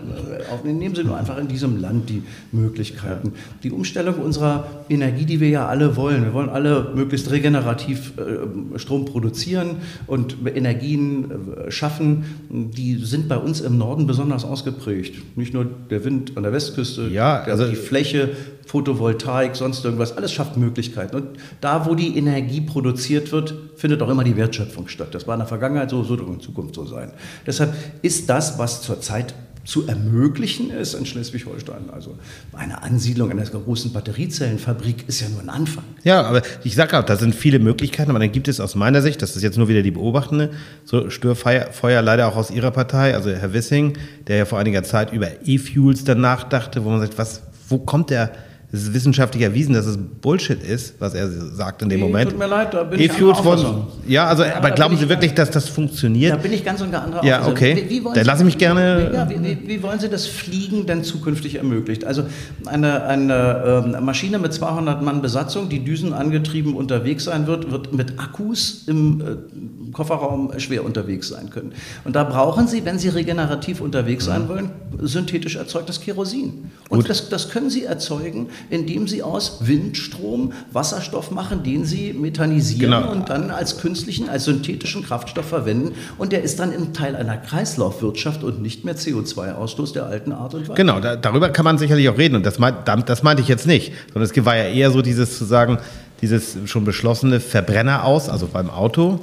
Äh, 0.63 0.71
nehmen 0.71 0.93
Sie 0.93 1.03
nur 1.03 1.17
einfach 1.17 1.39
in 1.39 1.47
diesem 1.47 1.81
Land 1.81 2.11
die 2.11 2.21
Möglichkeiten. 2.51 3.33
Die 3.63 3.71
Umstellung 3.71 4.15
unserer 4.15 4.83
Energie, 4.87 5.25
die 5.25 5.39
wir 5.39 5.49
ja 5.49 5.67
alle 5.67 5.95
wollen. 5.95 6.25
Wir 6.25 6.33
wollen 6.35 6.49
alle 6.49 6.91
möglichst 6.93 7.31
regenerativ 7.31 8.13
äh, 8.19 8.77
Strom 8.77 9.05
produzieren 9.05 9.77
und 10.05 10.37
Energien 10.45 11.31
äh, 11.31 11.71
schaffen. 11.71 12.23
Die 12.49 13.03
sind 13.03 13.27
bei 13.27 13.37
uns 13.37 13.61
im 13.61 13.79
Norden 13.79 14.05
besonders 14.05 14.45
ausgeprägt. 14.45 15.15
Nicht 15.35 15.55
nur 15.55 15.65
der 15.65 16.05
Wind 16.05 16.37
an 16.37 16.43
der 16.43 16.53
Westküste, 16.53 17.07
ja, 17.07 17.41
also 17.41 17.67
die 17.67 17.75
Fläche, 17.75 18.29
Photovoltaik, 18.67 19.55
sonst 19.55 19.83
irgendwas. 19.83 20.15
Alles 20.15 20.31
schafft 20.31 20.55
Möglichkeiten. 20.55 21.15
Und 21.15 21.27
da, 21.59 21.85
wo 21.85 21.95
die 21.95 22.17
Energie 22.17 22.61
produziert 22.61 23.31
wird, 23.31 23.53
findet 23.75 24.01
auch 24.01 24.09
immer 24.09 24.23
die 24.23 24.37
Wertschöpfung 24.37 24.87
statt. 24.87 25.09
Das 25.11 25.27
war 25.31 25.35
in 25.35 25.39
der 25.39 25.47
Vergangenheit 25.47 25.89
so, 25.89 26.03
so 26.03 26.19
wird 26.19 26.27
in 26.27 26.41
Zukunft 26.41 26.75
so 26.75 26.85
sein. 26.85 27.11
Deshalb 27.47 27.73
ist 28.01 28.29
das, 28.29 28.59
was 28.59 28.81
zurzeit 28.81 29.33
zu 29.63 29.87
ermöglichen 29.87 30.71
ist 30.71 30.93
in 30.93 31.05
Schleswig-Holstein. 31.05 31.89
Also 31.93 32.17
eine 32.51 32.83
Ansiedlung 32.83 33.31
einer 33.31 33.45
großen 33.45 33.93
Batteriezellenfabrik 33.93 35.07
ist 35.07 35.21
ja 35.21 35.29
nur 35.29 35.39
ein 35.39 35.49
Anfang. 35.49 35.85
Ja, 36.03 36.23
aber 36.23 36.41
ich 36.63 36.75
sage 36.75 36.99
auch, 36.99 37.03
da 37.03 37.15
sind 37.15 37.33
viele 37.33 37.59
Möglichkeiten, 37.59 38.09
aber 38.09 38.19
dann 38.19 38.31
gibt 38.31 38.49
es 38.49 38.59
aus 38.59 38.75
meiner 38.75 39.01
Sicht, 39.01 39.21
das 39.21 39.35
ist 39.37 39.43
jetzt 39.43 39.57
nur 39.57 39.69
wieder 39.69 39.83
die 39.83 39.91
Beobachtende, 39.91 40.49
so 40.83 41.09
Störfeuer 41.09 42.01
leider 42.01 42.27
auch 42.27 42.35
aus 42.35 42.51
Ihrer 42.51 42.71
Partei, 42.71 43.15
also 43.15 43.29
Herr 43.29 43.53
Wissing, 43.53 43.97
der 44.27 44.37
ja 44.37 44.45
vor 44.45 44.59
einiger 44.59 44.83
Zeit 44.83 45.13
über 45.13 45.27
E-Fuels 45.45 46.03
dann 46.03 46.19
nachdachte, 46.19 46.83
wo 46.83 46.89
man 46.89 46.99
sagt, 46.99 47.17
was, 47.17 47.43
wo 47.69 47.77
kommt 47.77 48.09
der 48.09 48.31
es 48.73 48.83
ist 48.83 48.93
wissenschaftlich 48.93 49.43
erwiesen, 49.43 49.73
dass 49.73 49.85
es 49.85 49.97
Bullshit 49.97 50.63
ist, 50.63 50.95
was 50.99 51.13
er 51.13 51.29
sagt 51.29 51.81
in 51.81 51.89
dem 51.89 51.99
nee, 51.99 52.05
Moment. 52.05 52.29
Tut 52.29 52.39
mir 52.39 52.47
leid, 52.47 52.73
da 52.73 52.83
bin 52.83 53.01
e 53.01 53.05
ich 53.05 53.11
von, 53.11 53.87
Ja, 54.07 54.27
also, 54.27 54.43
ja, 54.43 54.55
aber 54.55 54.71
glauben 54.71 54.95
Sie 54.95 55.09
wirklich, 55.09 55.33
dass 55.33 55.51
das 55.51 55.67
funktioniert? 55.67 56.31
Da 56.31 56.37
bin 56.37 56.53
ich 56.53 56.63
ganz 56.63 56.81
und 56.81 56.89
gar 56.89 57.03
anderer 57.03 57.23
Ja, 57.25 57.47
okay. 57.47 57.85
Wie, 57.89 58.01
wie 58.01 58.13
Dann 58.13 58.25
lasse 58.25 58.43
ich 58.43 58.45
mich 58.45 58.57
gerne... 58.57 59.11
Ja, 59.13 59.29
wie, 59.29 59.67
wie, 59.67 59.83
wollen 59.83 59.99
Sie 59.99 60.07
das 60.07 60.25
Fliegen 60.25 60.85
denn 60.85 61.03
zukünftig 61.03 61.55
ermöglicht? 61.55 62.05
Also 62.05 62.23
eine, 62.65 63.03
eine 63.03 63.93
äh, 63.97 64.01
Maschine 64.01 64.39
mit 64.39 64.53
200 64.53 65.01
Mann 65.01 65.21
Besatzung, 65.21 65.67
die 65.67 65.83
düsenangetrieben 65.83 66.73
unterwegs 66.73 67.25
sein 67.25 67.47
wird, 67.47 67.71
wird 67.71 67.93
mit 67.93 68.19
Akkus 68.19 68.85
im 68.87 69.21
äh, 69.21 69.91
Kofferraum 69.91 70.57
schwer 70.59 70.85
unterwegs 70.85 71.27
sein 71.27 71.49
können. 71.49 71.73
Und 72.05 72.15
da 72.15 72.23
brauchen 72.23 72.67
Sie, 72.67 72.85
wenn 72.85 72.97
Sie 72.97 73.09
regenerativ 73.09 73.81
unterwegs 73.81 74.25
sein 74.25 74.47
wollen, 74.47 74.69
synthetisch 74.99 75.55
erzeugtes 75.55 75.99
Kerosin. 76.01 76.71
Und 76.89 77.09
das, 77.09 77.29
das, 77.29 77.49
können 77.49 77.69
Sie 77.69 77.83
erzeugen, 77.83 78.47
indem 78.69 79.07
Sie 79.07 79.23
aus 79.23 79.57
Windstrom 79.61 80.53
Wasserstoff 80.71 81.31
machen, 81.31 81.63
den 81.63 81.85
Sie 81.85 82.13
methanisieren 82.13 83.01
genau. 83.01 83.11
und 83.11 83.29
dann 83.29 83.51
als 83.51 83.79
künstlichen, 83.79 84.29
als 84.29 84.45
synthetischen 84.45 85.03
Kraftstoff 85.03 85.45
verwenden. 85.45 85.93
Und 86.17 86.31
der 86.31 86.43
ist 86.43 86.59
dann 86.59 86.71
im 86.71 86.93
Teil 86.93 87.15
einer 87.15 87.37
Kreislaufwirtschaft 87.37 88.43
und 88.43 88.61
nicht 88.61 88.85
mehr 88.85 88.95
CO2-Ausstoß 88.95 89.93
der 89.93 90.05
alten 90.05 90.31
Art 90.31 90.53
und 90.53 90.67
Weise. 90.67 90.75
Genau, 90.75 90.99
da, 90.99 91.15
darüber 91.15 91.49
kann 91.49 91.65
man 91.65 91.77
sicherlich 91.77 92.09
auch 92.09 92.17
reden. 92.17 92.35
Und 92.35 92.45
das, 92.45 92.59
meint, 92.59 92.87
das 92.87 93.23
meinte 93.23 93.41
ich 93.41 93.47
jetzt 93.47 93.67
nicht, 93.67 93.93
sondern 94.13 94.29
es 94.29 94.45
war 94.45 94.55
ja 94.55 94.65
eher 94.65 94.91
so 94.91 95.01
dieses 95.01 95.37
zu 95.37 95.45
sagen, 95.45 95.79
dieses 96.21 96.57
schon 96.65 96.85
beschlossene 96.85 97.39
Verbrenner 97.39 98.05
aus, 98.05 98.29
also 98.29 98.47
beim 98.47 98.69
Auto. 98.69 99.19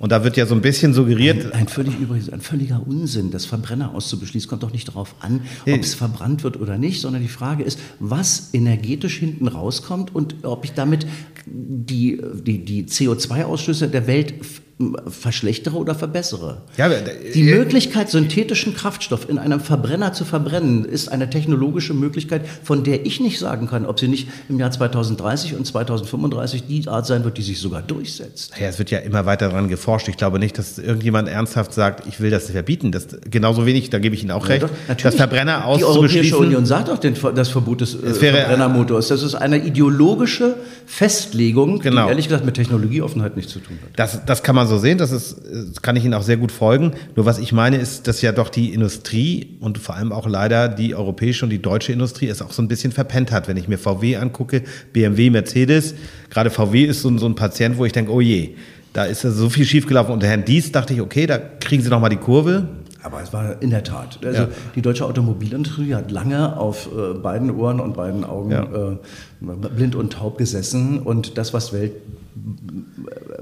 Und 0.00 0.12
da 0.12 0.24
wird 0.24 0.38
ja 0.38 0.46
so 0.46 0.54
ein 0.54 0.62
bisschen 0.62 0.94
suggeriert. 0.94 1.52
Ein, 1.52 1.52
ein, 1.52 1.68
völlig, 1.68 1.98
übrigens, 2.00 2.30
ein 2.30 2.40
völliger 2.40 2.82
Unsinn, 2.86 3.30
das 3.30 3.44
Verbrenner 3.44 3.94
auszubeschließen. 3.94 4.48
Kommt 4.48 4.62
doch 4.62 4.72
nicht 4.72 4.88
darauf 4.88 5.14
an, 5.20 5.42
ob 5.66 5.80
es 5.80 5.94
verbrannt 5.94 6.42
wird 6.42 6.58
oder 6.58 6.78
nicht, 6.78 7.02
sondern 7.02 7.20
die 7.20 7.28
Frage 7.28 7.62
ist, 7.62 7.78
was 7.98 8.48
energetisch 8.54 9.18
hinten 9.18 9.46
rauskommt 9.46 10.14
und 10.14 10.36
ob 10.42 10.64
ich 10.64 10.72
damit 10.72 11.06
die, 11.44 12.18
die, 12.42 12.64
die 12.64 12.84
CO2-Ausstöße 12.84 13.88
der 13.88 14.06
Welt 14.06 14.34
verschlechtere 15.06 15.76
oder 15.76 15.94
verbessere. 15.94 16.58
Ja, 16.76 16.88
die 16.88 17.42
Möglichkeit, 17.42 18.10
synthetischen 18.10 18.74
Kraftstoff 18.74 19.28
in 19.28 19.38
einem 19.38 19.60
Verbrenner 19.60 20.12
zu 20.12 20.24
verbrennen, 20.24 20.84
ist 20.84 21.08
eine 21.08 21.28
technologische 21.28 21.94
Möglichkeit, 21.94 22.42
von 22.62 22.82
der 22.84 23.04
ich 23.04 23.20
nicht 23.20 23.38
sagen 23.38 23.66
kann, 23.68 23.86
ob 23.86 24.00
sie 24.00 24.08
nicht 24.08 24.28
im 24.48 24.58
Jahr 24.58 24.70
2030 24.70 25.54
und 25.54 25.66
2035 25.66 26.66
die 26.66 26.88
Art 26.88 27.06
sein 27.06 27.24
wird, 27.24 27.36
die 27.36 27.42
sich 27.42 27.60
sogar 27.60 27.82
durchsetzt. 27.82 28.52
Ja, 28.58 28.68
es 28.68 28.78
wird 28.78 28.90
ja 28.90 28.98
immer 28.98 29.26
weiter 29.26 29.50
daran 29.50 29.68
geforscht. 29.68 30.08
Ich 30.08 30.16
glaube 30.16 30.38
nicht, 30.38 30.58
dass 30.58 30.78
irgendjemand 30.78 31.28
ernsthaft 31.28 31.74
sagt, 31.74 32.06
ich 32.06 32.20
will 32.20 32.30
das 32.30 32.50
verbieten. 32.50 32.92
Das, 32.92 33.08
genauso 33.30 33.66
wenig, 33.66 33.90
da 33.90 33.98
gebe 33.98 34.14
ich 34.14 34.22
Ihnen 34.22 34.30
auch 34.30 34.48
recht, 34.48 34.66
ja, 34.88 34.94
das 34.94 35.14
Verbrenner 35.14 35.66
auszubeschließen. 35.66 36.22
Die 36.22 36.32
Europäische 36.32 36.38
Union 36.38 36.66
sagt 36.66 36.88
doch 36.88 36.98
den, 36.98 37.14
das 37.34 37.48
Verbot 37.48 37.80
des 37.80 37.94
äh, 37.94 38.14
Verbrennermotors. 38.14 39.08
Das 39.08 39.22
ist 39.22 39.34
eine 39.34 39.58
ideologische 39.64 40.56
Festlegung, 40.86 41.80
genau. 41.80 42.04
die 42.04 42.10
ehrlich 42.10 42.28
gesagt 42.28 42.44
mit 42.44 42.54
Technologieoffenheit 42.54 43.36
nichts 43.36 43.52
zu 43.52 43.60
tun 43.60 43.78
hat. 43.82 43.90
Das, 43.96 44.24
das 44.24 44.42
kann 44.42 44.54
man 44.54 44.66
so 44.70 44.78
sehen, 44.78 44.96
das, 44.96 45.12
ist, 45.12 45.36
das 45.44 45.82
kann 45.82 45.96
ich 45.96 46.04
Ihnen 46.04 46.14
auch 46.14 46.22
sehr 46.22 46.38
gut 46.38 46.50
folgen. 46.50 46.92
Nur 47.14 47.26
was 47.26 47.38
ich 47.38 47.52
meine, 47.52 47.76
ist, 47.76 48.08
dass 48.08 48.22
ja 48.22 48.32
doch 48.32 48.48
die 48.48 48.72
Industrie 48.72 49.58
und 49.60 49.76
vor 49.76 49.96
allem 49.96 50.12
auch 50.12 50.26
leider 50.26 50.68
die 50.68 50.94
europäische 50.94 51.44
und 51.44 51.50
die 51.50 51.60
deutsche 51.60 51.92
Industrie 51.92 52.28
es 52.28 52.40
auch 52.40 52.52
so 52.52 52.62
ein 52.62 52.68
bisschen 52.68 52.92
verpennt 52.92 53.32
hat. 53.32 53.48
Wenn 53.48 53.58
ich 53.58 53.68
mir 53.68 53.76
VW 53.76 54.16
angucke, 54.16 54.62
BMW, 54.92 55.28
Mercedes, 55.28 55.94
gerade 56.30 56.48
VW 56.48 56.84
ist 56.84 57.02
so, 57.02 57.16
so 57.18 57.26
ein 57.26 57.34
Patient, 57.34 57.76
wo 57.76 57.84
ich 57.84 57.92
denke, 57.92 58.10
oh 58.10 58.22
je, 58.22 58.54
da 58.92 59.04
ist 59.04 59.22
so 59.22 59.50
viel 59.50 59.66
schiefgelaufen. 59.66 60.12
Unter 60.12 60.26
Herrn 60.26 60.44
Dies 60.44 60.72
dachte 60.72 60.94
ich, 60.94 61.00
okay, 61.00 61.26
da 61.26 61.38
kriegen 61.38 61.82
Sie 61.82 61.90
noch 61.90 62.00
mal 62.00 62.08
die 62.08 62.16
Kurve. 62.16 62.68
Aber 63.02 63.22
es 63.22 63.32
war 63.32 63.62
in 63.62 63.70
der 63.70 63.82
Tat. 63.82 64.18
Also 64.24 64.42
ja. 64.42 64.48
die 64.74 64.82
deutsche 64.82 65.06
Automobilindustrie 65.06 65.94
hat 65.94 66.10
lange 66.10 66.56
auf 66.56 66.88
äh, 66.92 67.14
beiden 67.14 67.50
Ohren 67.50 67.80
und 67.80 67.94
beiden 67.94 68.24
Augen 68.24 68.50
ja. 68.50 68.64
äh, 68.64 68.96
blind 69.40 69.94
und 69.94 70.12
taub 70.12 70.38
gesessen 70.38 71.00
und 71.00 71.38
das, 71.38 71.54
was 71.54 71.72
Welt 71.72 71.92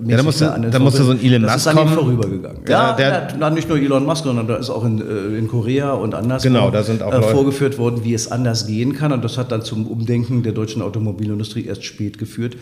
ja, 0.06 0.16
da 0.16 0.22
musste, 0.22 0.68
da 0.70 0.78
musste 0.78 1.04
so 1.04 1.12
ein 1.12 1.20
Elon 1.22 1.42
Musk 1.42 1.54
das 1.54 1.66
ist 1.66 1.78
an 1.78 1.88
vorübergegangen. 1.88 2.62
Ja, 2.68 2.94
der, 2.94 3.32
der, 3.32 3.50
nicht 3.50 3.68
nur 3.68 3.78
Elon 3.78 4.04
Musk, 4.04 4.24
sondern 4.24 4.46
da 4.46 4.56
ist 4.56 4.70
auch 4.70 4.84
in, 4.84 5.00
äh, 5.00 5.38
in 5.38 5.48
Korea 5.48 5.92
und 5.92 6.14
anders 6.14 6.42
genau, 6.42 6.70
da 6.70 6.82
sind 6.82 7.02
auch 7.02 7.12
äh, 7.12 7.22
vorgeführt 7.22 7.78
worden, 7.78 8.04
wie 8.04 8.14
es 8.14 8.30
anders 8.30 8.66
gehen 8.66 8.94
kann. 8.94 9.12
Und 9.12 9.24
das 9.24 9.38
hat 9.38 9.52
dann 9.52 9.62
zum 9.62 9.86
Umdenken 9.86 10.42
der 10.42 10.52
deutschen 10.52 10.82
Automobilindustrie 10.82 11.66
erst 11.66 11.84
spät 11.84 12.18
geführt. 12.18 12.56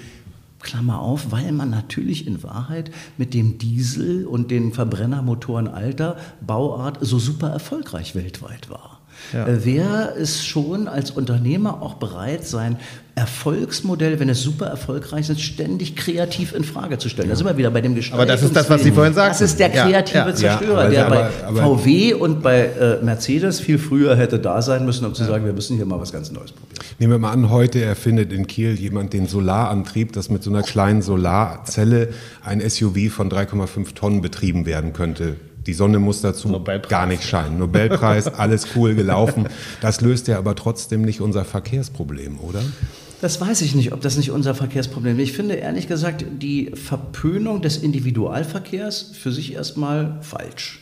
Klammer 0.61 1.01
auf, 1.01 1.31
weil 1.31 1.53
man 1.53 1.71
natürlich 1.71 2.27
in 2.27 2.43
Wahrheit 2.43 2.91
mit 3.17 3.35
dem 3.35 3.59
Diesel 3.59 4.27
und 4.27 4.51
den 4.51 4.73
Verbrennermotoren 4.73 5.69
alter 5.69 6.17
Bauart 6.45 6.99
so 7.03 7.19
super 7.19 7.49
erfolgreich 7.49 8.15
weltweit 8.15 8.69
war. 8.69 9.01
Ja. 9.33 9.47
Äh, 9.47 9.65
wer 9.65 10.13
ist 10.15 10.47
schon 10.47 10.89
als 10.89 11.11
Unternehmer 11.11 11.83
auch 11.83 11.95
bereit, 11.95 12.47
sein 12.47 12.77
Erfolgsmodell, 13.19 14.21
wenn 14.21 14.29
es 14.29 14.43
super 14.43 14.67
erfolgreich 14.67 15.31
ist, 15.31 15.41
ständig 15.41 15.97
kreativ 15.97 16.55
in 16.55 16.65
Frage 16.65 16.99
zu 16.99 17.09
stellen. 17.09 17.31
Da 17.31 17.35
sind 17.35 17.47
wir 17.47 17.57
wieder 17.57 17.71
bei 17.71 17.81
dem 17.81 17.95
Gestaltungs 17.95 18.23
Aber 18.23 18.31
das 18.31 18.43
ist 18.43 18.55
das, 18.55 18.69
was 18.69 18.83
Sie 18.83 18.93
vorhin 18.93 19.15
sagten. 19.15 19.31
Das 19.31 19.41
ist 19.41 19.59
der 19.59 19.71
kreative 19.71 20.19
ja, 20.19 20.29
ja. 20.29 20.35
Zerstörer, 20.35 20.85
ja, 20.85 20.91
der 20.91 21.07
aber, 21.07 21.31
bei 21.51 21.63
aber, 21.63 21.79
VW 21.79 22.13
und 22.13 22.43
bei 22.43 22.67
äh, 22.67 23.03
Mercedes 23.03 23.59
viel 23.59 23.79
früher 23.79 24.17
hätte 24.17 24.39
da 24.39 24.61
sein 24.61 24.85
müssen, 24.85 25.07
um 25.07 25.15
zu 25.15 25.25
sagen, 25.25 25.47
wir 25.47 25.55
müssen 25.55 25.77
hier 25.77 25.87
mal 25.87 25.99
was 25.99 26.13
ganz 26.13 26.31
Neues 26.31 26.53
probieren. 26.53 26.85
Nehmen 26.99 27.13
wir 27.15 27.19
mal 27.19 27.33
an, 27.33 27.49
heute 27.49 27.83
erfindet 27.83 28.35
in 28.35 28.47
Kiel 28.47 28.75
jemand 28.75 29.15
den 29.15 29.27
Solarantrieb, 29.27 30.13
dass 30.13 30.29
mit 30.29 30.43
so 30.43 30.51
einer 30.51 30.63
kleinen 30.63 31.01
Solarzelle 31.01 32.11
ein 32.45 32.61
SUV 32.61 33.11
von 33.11 33.31
3,5 33.31 33.95
Tonnen 33.95 34.21
betrieben 34.21 34.67
werden 34.67 34.93
könnte. 34.93 35.37
Die 35.67 35.73
Sonne 35.73 36.01
muss 36.01 36.21
dazu 36.21 36.63
gar 36.89 37.07
nicht 37.07 37.25
scheinen. 37.25 37.59
Nobelpreis, 37.59 38.29
alles 38.29 38.69
cool 38.77 38.95
gelaufen. 38.95 39.49
Das 39.81 40.03
löst 40.03 40.29
ja 40.29 40.37
aber 40.37 40.55
trotzdem 40.55 41.01
nicht 41.01 41.23
unser 41.23 41.47
Verkehrsproblem, 41.47 42.39
oder? 42.41 42.61
Das 43.21 43.41
weiß 43.41 43.63
ich 43.63 43.75
nicht, 43.75 43.93
ob 43.93 44.03
das 44.03 44.17
nicht 44.17 44.31
unser 44.31 44.55
Verkehrsproblem 44.55 45.19
ist. 45.19 45.31
Ich 45.31 45.37
finde 45.37 45.55
ehrlich 45.55 45.89
gesagt 45.89 46.25
die 46.43 46.71
Verpönung 46.75 47.63
des 47.63 47.79
Individualverkehrs 47.79 49.13
für 49.19 49.33
sich 49.33 49.55
erstmal 49.55 50.19
falsch. 50.21 50.81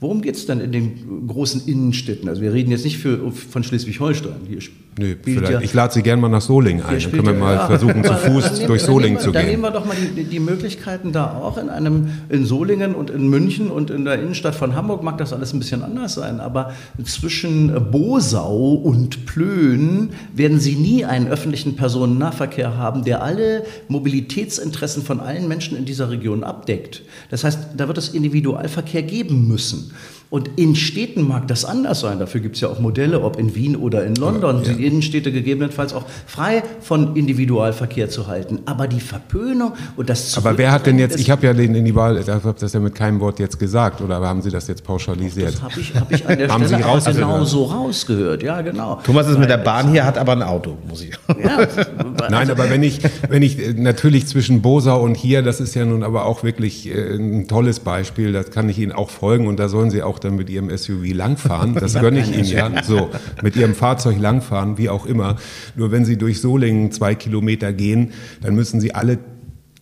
Worum 0.00 0.20
geht 0.20 0.34
es 0.34 0.46
dann 0.46 0.60
in 0.60 0.72
den 0.72 1.28
großen 1.28 1.66
Innenstädten? 1.66 2.28
Also 2.28 2.42
wir 2.42 2.52
reden 2.52 2.70
jetzt 2.72 2.84
nicht 2.84 2.98
für, 2.98 3.30
von 3.30 3.62
Schleswig-Holstein. 3.62 4.48
Nee, 4.96 5.16
ja, 5.26 5.60
ich 5.60 5.74
lade 5.74 5.92
Sie 5.92 6.02
gerne 6.02 6.22
mal 6.22 6.28
nach 6.28 6.40
Solingen 6.40 6.84
ein. 6.84 7.00
Dann 7.00 7.10
können 7.10 7.26
wir 7.26 7.34
mal 7.34 7.54
ja, 7.54 7.66
versuchen, 7.66 8.04
zu 8.04 8.14
Fuß 8.14 8.66
durch 8.66 8.82
Solingen 8.82 9.18
zu 9.18 9.32
gehen. 9.32 9.34
Dann 9.34 9.46
nehmen 9.46 9.62
wir 9.62 9.70
doch 9.70 9.84
mal 9.84 9.96
die, 9.96 10.24
die, 10.24 10.38
Möglichkeiten 10.38 11.12
da 11.12 11.32
auch. 11.32 11.58
In, 11.58 11.68
einem, 11.68 12.10
in 12.28 12.46
Solingen 12.46 12.94
und 12.94 13.10
in 13.10 13.28
München 13.28 13.70
und 13.70 13.90
in 13.90 14.04
der 14.04 14.20
Innenstadt 14.20 14.54
von 14.54 14.76
Hamburg 14.76 15.02
mag 15.02 15.18
das 15.18 15.32
alles 15.32 15.52
ein 15.52 15.58
bisschen 15.58 15.82
anders 15.82 16.14
sein. 16.14 16.38
Aber 16.38 16.72
zwischen 17.04 17.90
Bosau 17.90 18.74
und 18.74 19.26
Plön 19.26 20.10
werden 20.32 20.60
Sie 20.60 20.76
nie 20.76 21.04
einen 21.04 21.26
öffentlichen 21.26 21.74
Personennahverkehr 21.74 22.76
haben, 22.76 23.04
der 23.04 23.22
alle 23.22 23.64
Mobilitätsinteressen 23.88 25.02
von 25.02 25.20
allen 25.20 25.48
Menschen 25.48 25.76
in 25.76 25.84
dieser 25.84 26.10
Region 26.10 26.44
abdeckt. 26.44 27.02
Das 27.30 27.42
heißt, 27.42 27.58
da 27.76 27.88
wird 27.88 27.98
es 27.98 28.10
Individualverkehr 28.10 29.02
geben 29.02 29.48
müssen. 29.48 29.92
Und 30.34 30.50
in 30.56 30.74
Städten 30.74 31.28
mag 31.28 31.46
das 31.46 31.64
anders 31.64 32.00
sein. 32.00 32.18
Dafür 32.18 32.40
gibt 32.40 32.56
es 32.56 32.60
ja 32.60 32.66
auch 32.66 32.80
Modelle, 32.80 33.20
ob 33.20 33.38
in 33.38 33.54
Wien 33.54 33.76
oder 33.76 34.04
in 34.04 34.16
London, 34.16 34.64
ja. 34.64 34.72
die 34.72 34.84
Innenstädte 34.84 35.30
gegebenenfalls 35.30 35.94
auch 35.94 36.06
frei 36.26 36.64
von 36.80 37.14
Individualverkehr 37.14 38.10
zu 38.10 38.26
halten. 38.26 38.58
Aber 38.66 38.88
die 38.88 38.98
Verpönung 38.98 39.74
und 39.94 40.10
das 40.10 40.36
Aber 40.36 40.58
wer 40.58 40.72
hat 40.72 40.86
denn 40.86 40.98
jetzt, 40.98 41.20
ich 41.20 41.30
habe 41.30 41.46
ja 41.46 41.52
den 41.52 41.76
Individual, 41.76 42.18
ich 42.18 42.28
habe 42.28 42.52
das 42.58 42.72
ja 42.72 42.80
mit 42.80 42.96
keinem 42.96 43.20
Wort 43.20 43.38
jetzt 43.38 43.60
gesagt, 43.60 44.00
oder 44.00 44.16
haben 44.22 44.42
Sie 44.42 44.50
das 44.50 44.66
jetzt 44.66 44.82
pauschalisiert? 44.82 45.54
Das 45.54 45.62
habe 45.62 45.78
ich, 45.78 45.94
hab 45.94 46.10
ich 46.10 46.26
an 46.26 46.36
der 46.36 46.48
haben 46.52 46.64
Stelle 46.64 46.82
Sie 46.82 46.88
raus 46.88 47.04
genau 47.04 47.44
so 47.44 47.64
rausgehört. 47.66 48.42
Ja, 48.42 48.60
genau. 48.60 48.98
Thomas 49.04 49.28
ist 49.28 49.38
mit 49.38 49.48
der 49.48 49.58
Bahn 49.58 49.92
hier, 49.92 50.04
hat 50.04 50.18
aber 50.18 50.32
ein 50.32 50.42
Auto, 50.42 50.76
muss 50.88 51.02
ich. 51.02 51.12
Ja, 51.28 51.64
Nein, 52.28 52.50
aber 52.50 52.68
wenn 52.70 52.82
ich, 52.82 52.98
wenn 53.28 53.42
ich 53.42 53.60
äh, 53.60 53.72
natürlich 53.74 54.26
zwischen 54.26 54.62
Bosa 54.62 54.94
und 54.94 55.16
hier, 55.16 55.42
das 55.42 55.60
ist 55.60 55.76
ja 55.76 55.84
nun 55.84 56.02
aber 56.02 56.26
auch 56.26 56.42
wirklich 56.42 56.88
äh, 56.88 57.14
ein 57.14 57.46
tolles 57.46 57.78
Beispiel, 57.78 58.32
das 58.32 58.50
kann 58.50 58.68
ich 58.68 58.80
Ihnen 58.80 58.90
auch 58.90 59.10
folgen 59.10 59.46
und 59.46 59.60
da 59.60 59.68
sollen 59.68 59.92
Sie 59.92 60.02
auch 60.02 60.23
dann 60.24 60.36
mit 60.36 60.50
Ihrem 60.50 60.74
SUV 60.76 61.12
langfahren. 61.12 61.74
Das 61.84 61.94
gönne 61.94 62.20
ich 62.20 62.34
Ihnen 62.34 62.44
ja. 62.46 62.82
So, 62.82 63.10
mit 63.42 63.56
Ihrem 63.56 63.74
Fahrzeug 63.74 64.18
langfahren, 64.18 64.78
wie 64.78 64.88
auch 64.88 65.04
immer. 65.04 65.36
Nur 65.76 65.92
wenn 65.92 66.04
Sie 66.04 66.16
durch 66.16 66.40
Solingen 66.40 66.92
zwei 66.92 67.14
Kilometer 67.14 67.72
gehen, 67.72 68.12
dann 68.40 68.54
müssen 68.54 68.80
Sie 68.80 68.94
alle 68.94 69.18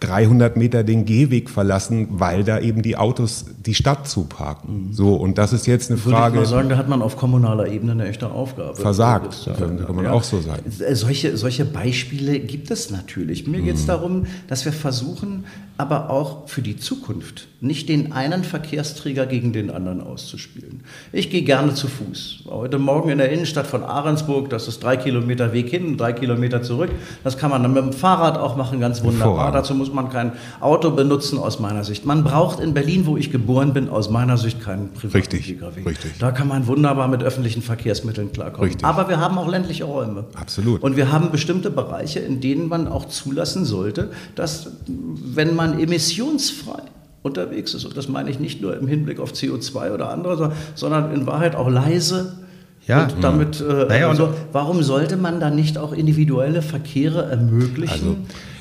300 0.03 0.57
Meter 0.57 0.83
den 0.83 1.05
Gehweg 1.05 1.49
verlassen, 1.49 2.09
weil 2.11 2.43
da 2.43 2.59
eben 2.59 2.83
die 2.83 2.97
Autos 2.97 3.47
die 3.65 3.75
Stadt 3.75 4.09
zuparken. 4.09 4.89
Mhm. 4.89 4.93
So, 4.93 5.15
und 5.15 5.39
das 5.39 5.53
ist 5.53 5.67
jetzt 5.67 5.91
eine 5.91 5.99
Frage. 5.99 6.37
Ich 6.37 6.43
mal 6.43 6.49
sagen, 6.49 6.69
da 6.69 6.77
hat 6.77 6.89
man 6.89 7.03
auf 7.03 7.17
kommunaler 7.17 7.69
Ebene 7.69 7.93
eine 7.93 8.09
echte 8.09 8.31
Aufgabe. 8.31 8.75
Versagt, 8.75 9.47
ja, 9.47 9.53
kann, 9.53 9.85
kann 9.85 9.95
man 9.95 10.07
ja. 10.07 10.13
auch 10.13 10.25
so 10.25 10.41
sagen. 10.41 10.65
Äh, 10.81 10.95
solche, 10.97 11.37
solche 11.37 11.65
Beispiele 11.65 12.41
gibt 12.41 12.71
es 12.73 12.91
natürlich. 12.91 13.47
Mir 13.47 13.61
mhm. 13.61 13.67
geht 13.67 13.77
es 13.77 13.87
darum, 13.87 14.27
dass 14.49 14.65
wir 14.65 14.73
versuchen, 14.73 15.45
aber 15.83 16.11
auch 16.11 16.49
für 16.49 16.63
die 16.63 16.77
Zukunft 16.77 17.49
nicht 17.61 17.89
den 17.89 18.13
einen 18.13 18.45
Verkehrsträger 18.45 19.27
gegen 19.27 19.53
den 19.53 19.69
anderen 19.69 20.01
auszuspielen. 20.01 20.83
Ich 21.13 21.29
gehe 21.29 21.43
gerne 21.43 21.75
zu 21.75 21.89
Fuß. 21.89 22.45
Heute 22.49 22.79
Morgen 22.79 23.09
in 23.11 23.19
der 23.19 23.31
Innenstadt 23.31 23.67
von 23.67 23.83
Ahrensburg, 23.83 24.49
das 24.49 24.69
ist 24.69 24.83
drei 24.83 24.97
Kilometer 24.97 25.53
Weg 25.53 25.71
hin, 25.71 25.97
drei 25.97 26.13
Kilometer 26.13 26.63
zurück. 26.63 26.91
Das 27.25 27.37
kann 27.37 27.51
man 27.51 27.63
dann 27.65 27.73
mit 27.73 27.83
dem 27.83 27.93
Fahrrad 27.93 28.39
auch 28.39 28.57
machen, 28.57 28.79
ganz 28.79 29.03
wunderbar. 29.03 29.51
Dazu 29.51 29.75
muss 29.75 29.93
man 29.93 30.09
kein 30.09 30.33
Auto 30.61 30.93
benutzen 30.93 31.39
aus 31.39 31.59
meiner 31.59 31.83
Sicht. 31.83 32.07
Man 32.07 32.23
braucht 32.23 32.61
in 32.61 32.75
Berlin, 32.75 33.07
wo 33.07 33.17
ich 33.17 33.33
geboren 33.33 33.73
bin, 33.73 33.89
aus 33.89 34.09
meiner 34.09 34.39
Sicht 34.39 34.61
keinen 34.61 34.93
privaten 34.93 35.17
richtig, 35.17 35.47
PKW. 35.47 35.83
Richtig. 35.83 36.13
Da 36.21 36.31
kann 36.31 36.47
man 36.47 36.69
wunderbar 36.69 37.09
mit 37.09 37.25
öffentlichen 37.25 37.63
Verkehrsmitteln 37.63 38.31
klarkommen. 38.31 38.69
Richtig. 38.69 38.85
Aber 38.85 39.09
wir 39.09 39.19
haben 39.19 39.37
auch 39.37 39.49
ländliche 39.49 39.85
Räume. 39.85 40.27
Absolut. 40.35 40.81
Und 40.81 40.97
wir 40.97 41.11
haben 41.11 41.33
bestimmte 41.33 41.71
Bereiche, 41.71 42.21
in 42.21 42.41
denen 42.41 42.69
man 42.69 42.87
auch 42.87 43.07
zulassen 43.07 43.65
sollte, 43.65 44.11
dass 44.37 44.71
wenn 44.87 45.55
man 45.55 45.72
emissionsfrei 45.81 46.83
unterwegs 47.23 47.75
ist, 47.75 47.85
und 47.85 47.97
das 47.97 48.09
meine 48.09 48.31
ich 48.31 48.41
nicht 48.41 48.61
nur 48.61 48.77
im 48.77 48.87
Hinblick 48.87 49.21
auf 49.21 49.33
CO2 49.33 49.93
oder 49.93 50.11
andere, 50.11 50.53
sondern 50.75 51.13
in 51.13 51.27
Wahrheit 51.27 51.55
auch 51.55 51.69
leise, 51.69 52.39
ja, 52.87 53.05
und 53.05 53.23
damit, 53.23 53.61
äh, 53.61 53.87
naja, 53.87 54.09
also, 54.09 54.35
warum 54.51 54.83
sollte 54.83 55.17
man 55.17 55.39
dann 55.39 55.55
nicht 55.55 55.79
auch 55.79 55.93
individuelle 55.93 56.63
Verkehre 56.63 57.31
ermöglichen? 57.31 57.93
Also, 57.93 58.17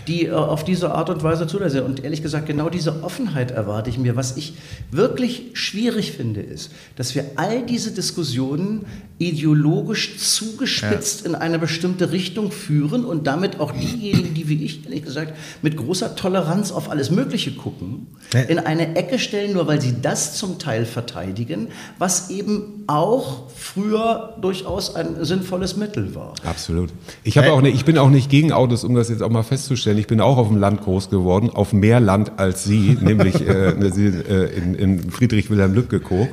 die 0.07 0.27
äh, 0.27 0.31
auf 0.31 0.63
diese 0.63 0.93
Art 0.93 1.09
und 1.09 1.23
Weise 1.23 1.47
zulassen. 1.47 1.81
Und 1.81 2.03
ehrlich 2.03 2.21
gesagt, 2.21 2.47
genau 2.47 2.69
diese 2.69 3.03
Offenheit 3.03 3.51
erwarte 3.51 3.89
ich 3.89 3.97
mir. 3.97 4.15
Was 4.15 4.37
ich 4.37 4.53
wirklich 4.91 5.51
schwierig 5.53 6.11
finde, 6.11 6.41
ist, 6.41 6.71
dass 6.95 7.15
wir 7.15 7.25
all 7.35 7.65
diese 7.65 7.91
Diskussionen 7.91 8.85
ideologisch 9.21 10.17
zugespitzt 10.17 11.21
ja. 11.21 11.27
in 11.27 11.35
eine 11.35 11.59
bestimmte 11.59 12.11
Richtung 12.11 12.51
führen 12.51 13.05
und 13.05 13.27
damit 13.27 13.59
auch 13.59 13.71
diejenigen, 13.71 14.33
die 14.33 14.49
wie 14.49 14.65
ich, 14.65 14.83
ehrlich 14.85 15.03
gesagt, 15.03 15.33
mit 15.61 15.77
großer 15.77 16.15
Toleranz 16.15 16.71
auf 16.71 16.89
alles 16.89 17.11
Mögliche 17.11 17.51
gucken, 17.51 18.07
ja. 18.33 18.41
in 18.41 18.57
eine 18.57 18.95
Ecke 18.95 19.19
stellen, 19.19 19.53
nur 19.53 19.67
weil 19.67 19.79
sie 19.79 20.01
das 20.01 20.35
zum 20.37 20.57
Teil 20.57 20.85
verteidigen, 20.85 21.67
was 21.99 22.31
eben 22.31 22.83
auch 22.87 23.49
früher 23.55 24.35
durchaus 24.41 24.95
ein 24.95 25.23
sinnvolles 25.23 25.77
Mittel 25.77 26.15
war. 26.15 26.33
Absolut. 26.43 26.89
Ich, 27.23 27.37
habe 27.37 27.53
auch 27.53 27.61
nicht, 27.61 27.75
ich 27.75 27.85
bin 27.85 27.99
auch 27.99 28.09
nicht 28.09 28.29
gegen 28.29 28.51
Autos, 28.51 28.83
um 28.83 28.95
das 28.95 29.09
jetzt 29.09 29.21
auch 29.21 29.29
mal 29.29 29.43
festzustellen. 29.43 29.90
Ich 29.97 30.07
bin 30.07 30.21
auch 30.21 30.37
auf 30.37 30.47
dem 30.47 30.57
Land 30.57 30.81
groß 30.81 31.09
geworden, 31.09 31.49
auf 31.49 31.73
mehr 31.73 31.99
Land 31.99 32.33
als 32.37 32.63
Sie, 32.63 32.97
nämlich 33.01 33.47
äh, 33.47 33.71
äh, 33.71 34.57
in, 34.57 34.75
in 34.75 35.11
Friedrich-Wilhelm-Lübcke-Koch. 35.11 36.27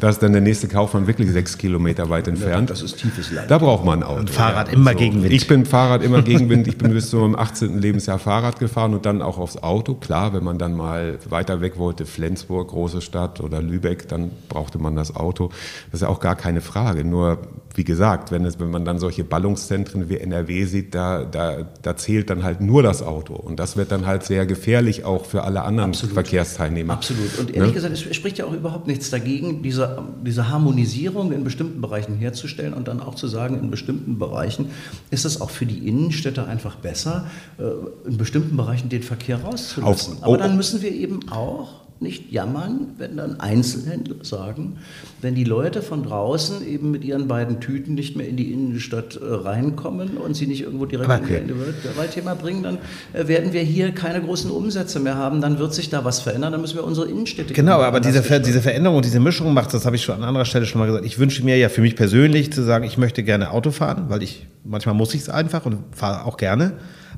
Da 0.00 0.08
ist 0.08 0.20
dann 0.20 0.32
der 0.32 0.40
nächste 0.40 0.66
Kaufmann 0.66 1.06
wirklich 1.06 1.30
sechs 1.30 1.56
Kilometer 1.58 2.10
weit 2.10 2.26
entfernt. 2.26 2.70
Das 2.70 2.82
ist 2.82 2.96
tiefes 2.96 3.30
Land. 3.30 3.50
Da 3.50 3.58
braucht 3.58 3.84
man 3.84 4.00
ein 4.00 4.02
Auto. 4.02 4.20
Und 4.20 4.30
Fahrrad 4.30 4.68
ja. 4.68 4.74
immer 4.74 4.92
so. 4.92 4.98
Gegenwind. 4.98 5.32
Ich 5.32 5.46
bin 5.46 5.64
Fahrrad 5.64 6.02
immer 6.02 6.22
Gegenwind. 6.22 6.66
Ich 6.66 6.76
bin 6.76 6.92
bis 6.92 7.10
zu 7.10 7.18
meinem 7.18 7.36
18. 7.36 7.78
Lebensjahr 7.78 8.18
Fahrrad 8.18 8.58
gefahren 8.58 8.94
und 8.94 9.06
dann 9.06 9.22
auch 9.22 9.38
aufs 9.38 9.58
Auto. 9.58 9.94
Klar, 9.94 10.32
wenn 10.32 10.42
man 10.42 10.58
dann 10.58 10.76
mal 10.76 11.18
weiter 11.28 11.60
weg 11.60 11.78
wollte, 11.78 12.04
Flensburg, 12.04 12.68
große 12.68 13.00
Stadt 13.00 13.40
oder 13.40 13.62
Lübeck, 13.62 14.08
dann 14.08 14.32
brauchte 14.48 14.78
man 14.78 14.96
das 14.96 15.14
Auto. 15.14 15.50
Das 15.92 16.00
ist 16.00 16.02
ja 16.02 16.08
auch 16.08 16.20
gar 16.20 16.34
keine 16.34 16.62
Frage. 16.62 17.04
Nur, 17.04 17.38
wie 17.74 17.84
gesagt, 17.84 18.30
wenn, 18.30 18.44
es, 18.44 18.60
wenn 18.60 18.70
man 18.70 18.84
dann 18.84 18.98
solche 18.98 19.24
Ballungszentren 19.24 20.08
wie 20.08 20.18
NRW 20.18 20.64
sieht, 20.64 20.94
da, 20.94 21.24
da, 21.24 21.66
da 21.82 21.96
zählt 21.96 22.30
dann 22.30 22.42
halt 22.42 22.60
nur 22.60 22.82
das 22.82 23.02
Auto. 23.02 23.34
Und 23.34 23.58
das 23.58 23.76
wird 23.76 23.92
dann 23.92 24.06
halt 24.06 24.24
sehr 24.24 24.46
gefährlich 24.46 25.04
auch 25.04 25.24
für 25.24 25.44
alle 25.44 25.62
anderen 25.62 25.90
Absolut. 25.90 26.14
Verkehrsteilnehmer. 26.14 26.92
Absolut. 26.94 27.38
Und 27.38 27.54
ehrlich 27.54 27.70
ne? 27.70 27.74
gesagt, 27.74 27.94
es 27.94 28.16
spricht 28.16 28.38
ja 28.38 28.44
auch 28.44 28.52
überhaupt 28.52 28.86
nichts 28.86 29.10
dagegen, 29.10 29.62
diese 29.62 30.02
diese, 30.22 30.48
Harmonisierung 30.48 31.32
in 31.32 31.44
bestimmten 31.44 31.80
Bereichen 31.80 32.16
herzustellen 32.16 32.74
und 32.74 32.88
dann 32.88 33.00
auch 33.00 33.14
zu 33.14 33.26
sagen, 33.28 33.58
in 33.58 33.70
bestimmten 33.70 34.18
Bereichen 34.18 34.70
ist 35.10 35.24
es 35.24 35.40
auch 35.40 35.50
für 35.50 35.66
die 35.66 35.88
Innenstädte 35.88 36.46
einfach 36.46 36.76
besser, 36.76 37.26
äh, 37.58 38.08
in 38.08 38.16
bestimmten 38.16 38.56
Bereichen 38.56 38.88
den 38.88 39.02
Verkehr 39.02 39.42
rauszulassen. 39.42 40.18
Auf, 40.18 40.22
Aber 40.22 40.38
dann 40.38 40.56
müssen 40.56 40.82
wir 40.82 40.92
eben 40.92 41.28
auch 41.30 41.82
nicht 42.02 42.32
jammern, 42.32 42.88
wenn 42.98 43.16
dann 43.16 43.40
Einzelhändler 43.40 44.16
sagen, 44.22 44.78
wenn 45.20 45.34
die 45.34 45.44
Leute 45.44 45.82
von 45.82 46.02
draußen 46.02 46.66
eben 46.66 46.90
mit 46.90 47.04
ihren 47.04 47.28
beiden 47.28 47.60
Tüten 47.60 47.94
nicht 47.94 48.16
mehr 48.16 48.28
in 48.28 48.36
die 48.36 48.52
Innenstadt 48.52 49.16
äh, 49.16 49.24
reinkommen 49.24 50.16
und 50.16 50.34
sie 50.34 50.46
nicht 50.46 50.62
irgendwo 50.62 50.86
direkt 50.86 51.10
okay. 51.10 51.38
in 51.38 51.48
das 51.48 51.96
Waldthema 51.96 52.34
bringen, 52.34 52.62
dann 52.62 52.78
äh, 53.12 53.28
werden 53.28 53.52
wir 53.52 53.62
hier 53.62 53.92
keine 53.92 54.20
großen 54.20 54.50
Umsätze 54.50 55.00
mehr 55.00 55.16
haben, 55.16 55.40
dann 55.40 55.58
wird 55.58 55.74
sich 55.74 55.90
da 55.90 56.04
was 56.04 56.20
verändern, 56.20 56.52
dann 56.52 56.60
müssen 56.60 56.76
wir 56.76 56.84
unsere 56.84 57.08
Innenstädte 57.08 57.54
Genau, 57.54 57.80
aber 57.80 58.00
diese, 58.00 58.22
Ver 58.22 58.40
diese 58.40 58.60
Veränderung 58.60 58.96
und 58.96 59.04
diese 59.04 59.20
Mischung 59.20 59.54
macht, 59.54 59.72
das 59.72 59.86
habe 59.86 59.96
ich 59.96 60.02
schon 60.02 60.16
an 60.16 60.24
anderer 60.24 60.44
Stelle 60.44 60.66
schon 60.66 60.80
mal 60.80 60.86
gesagt, 60.86 61.04
ich 61.04 61.18
wünsche 61.18 61.44
mir 61.44 61.56
ja 61.56 61.68
für 61.68 61.80
mich 61.80 61.96
persönlich 61.96 62.52
zu 62.52 62.62
sagen, 62.62 62.84
ich 62.84 62.98
möchte 62.98 63.22
gerne 63.22 63.50
Auto 63.50 63.70
fahren, 63.70 64.06
weil 64.08 64.22
ich, 64.22 64.46
manchmal 64.64 64.94
muss 64.94 65.14
ich 65.14 65.22
es 65.22 65.28
einfach 65.28 65.64
und 65.64 65.78
fahre 65.92 66.26
auch 66.26 66.36
gerne. 66.36 66.72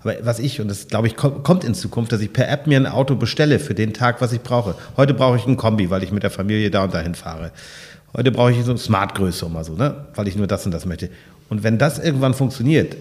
Aber 0.04 0.14
was 0.22 0.38
ich, 0.38 0.60
und 0.60 0.68
das 0.68 0.88
glaube 0.88 1.06
ich, 1.06 1.16
kommt 1.16 1.64
in 1.64 1.74
Zukunft, 1.74 2.12
dass 2.12 2.20
ich 2.20 2.32
per 2.32 2.48
App 2.48 2.66
mir 2.66 2.78
ein 2.78 2.86
Auto 2.86 3.16
bestelle 3.16 3.58
für 3.58 3.74
den 3.74 3.94
Tag, 3.94 4.20
was 4.20 4.32
ich 4.32 4.42
brauche. 4.42 4.74
Heute 4.96 5.14
brauche 5.14 5.36
ich 5.36 5.46
ein 5.46 5.56
Kombi, 5.56 5.90
weil 5.90 6.02
ich 6.02 6.12
mit 6.12 6.22
der 6.22 6.30
Familie 6.30 6.70
da 6.70 6.84
und 6.84 6.94
dahin 6.94 7.14
fahre. 7.14 7.50
Heute 8.16 8.30
brauche 8.30 8.52
ich 8.52 8.62
so 8.64 8.70
eine 8.70 8.78
Smart-Größe 8.78 9.48
mal 9.48 9.64
so, 9.64 9.74
ne? 9.74 10.06
weil 10.14 10.28
ich 10.28 10.36
nur 10.36 10.46
das 10.46 10.64
und 10.66 10.72
das 10.72 10.86
möchte. 10.86 11.10
Und 11.48 11.62
wenn 11.62 11.78
das 11.78 11.98
irgendwann 11.98 12.34
funktioniert, 12.34 12.96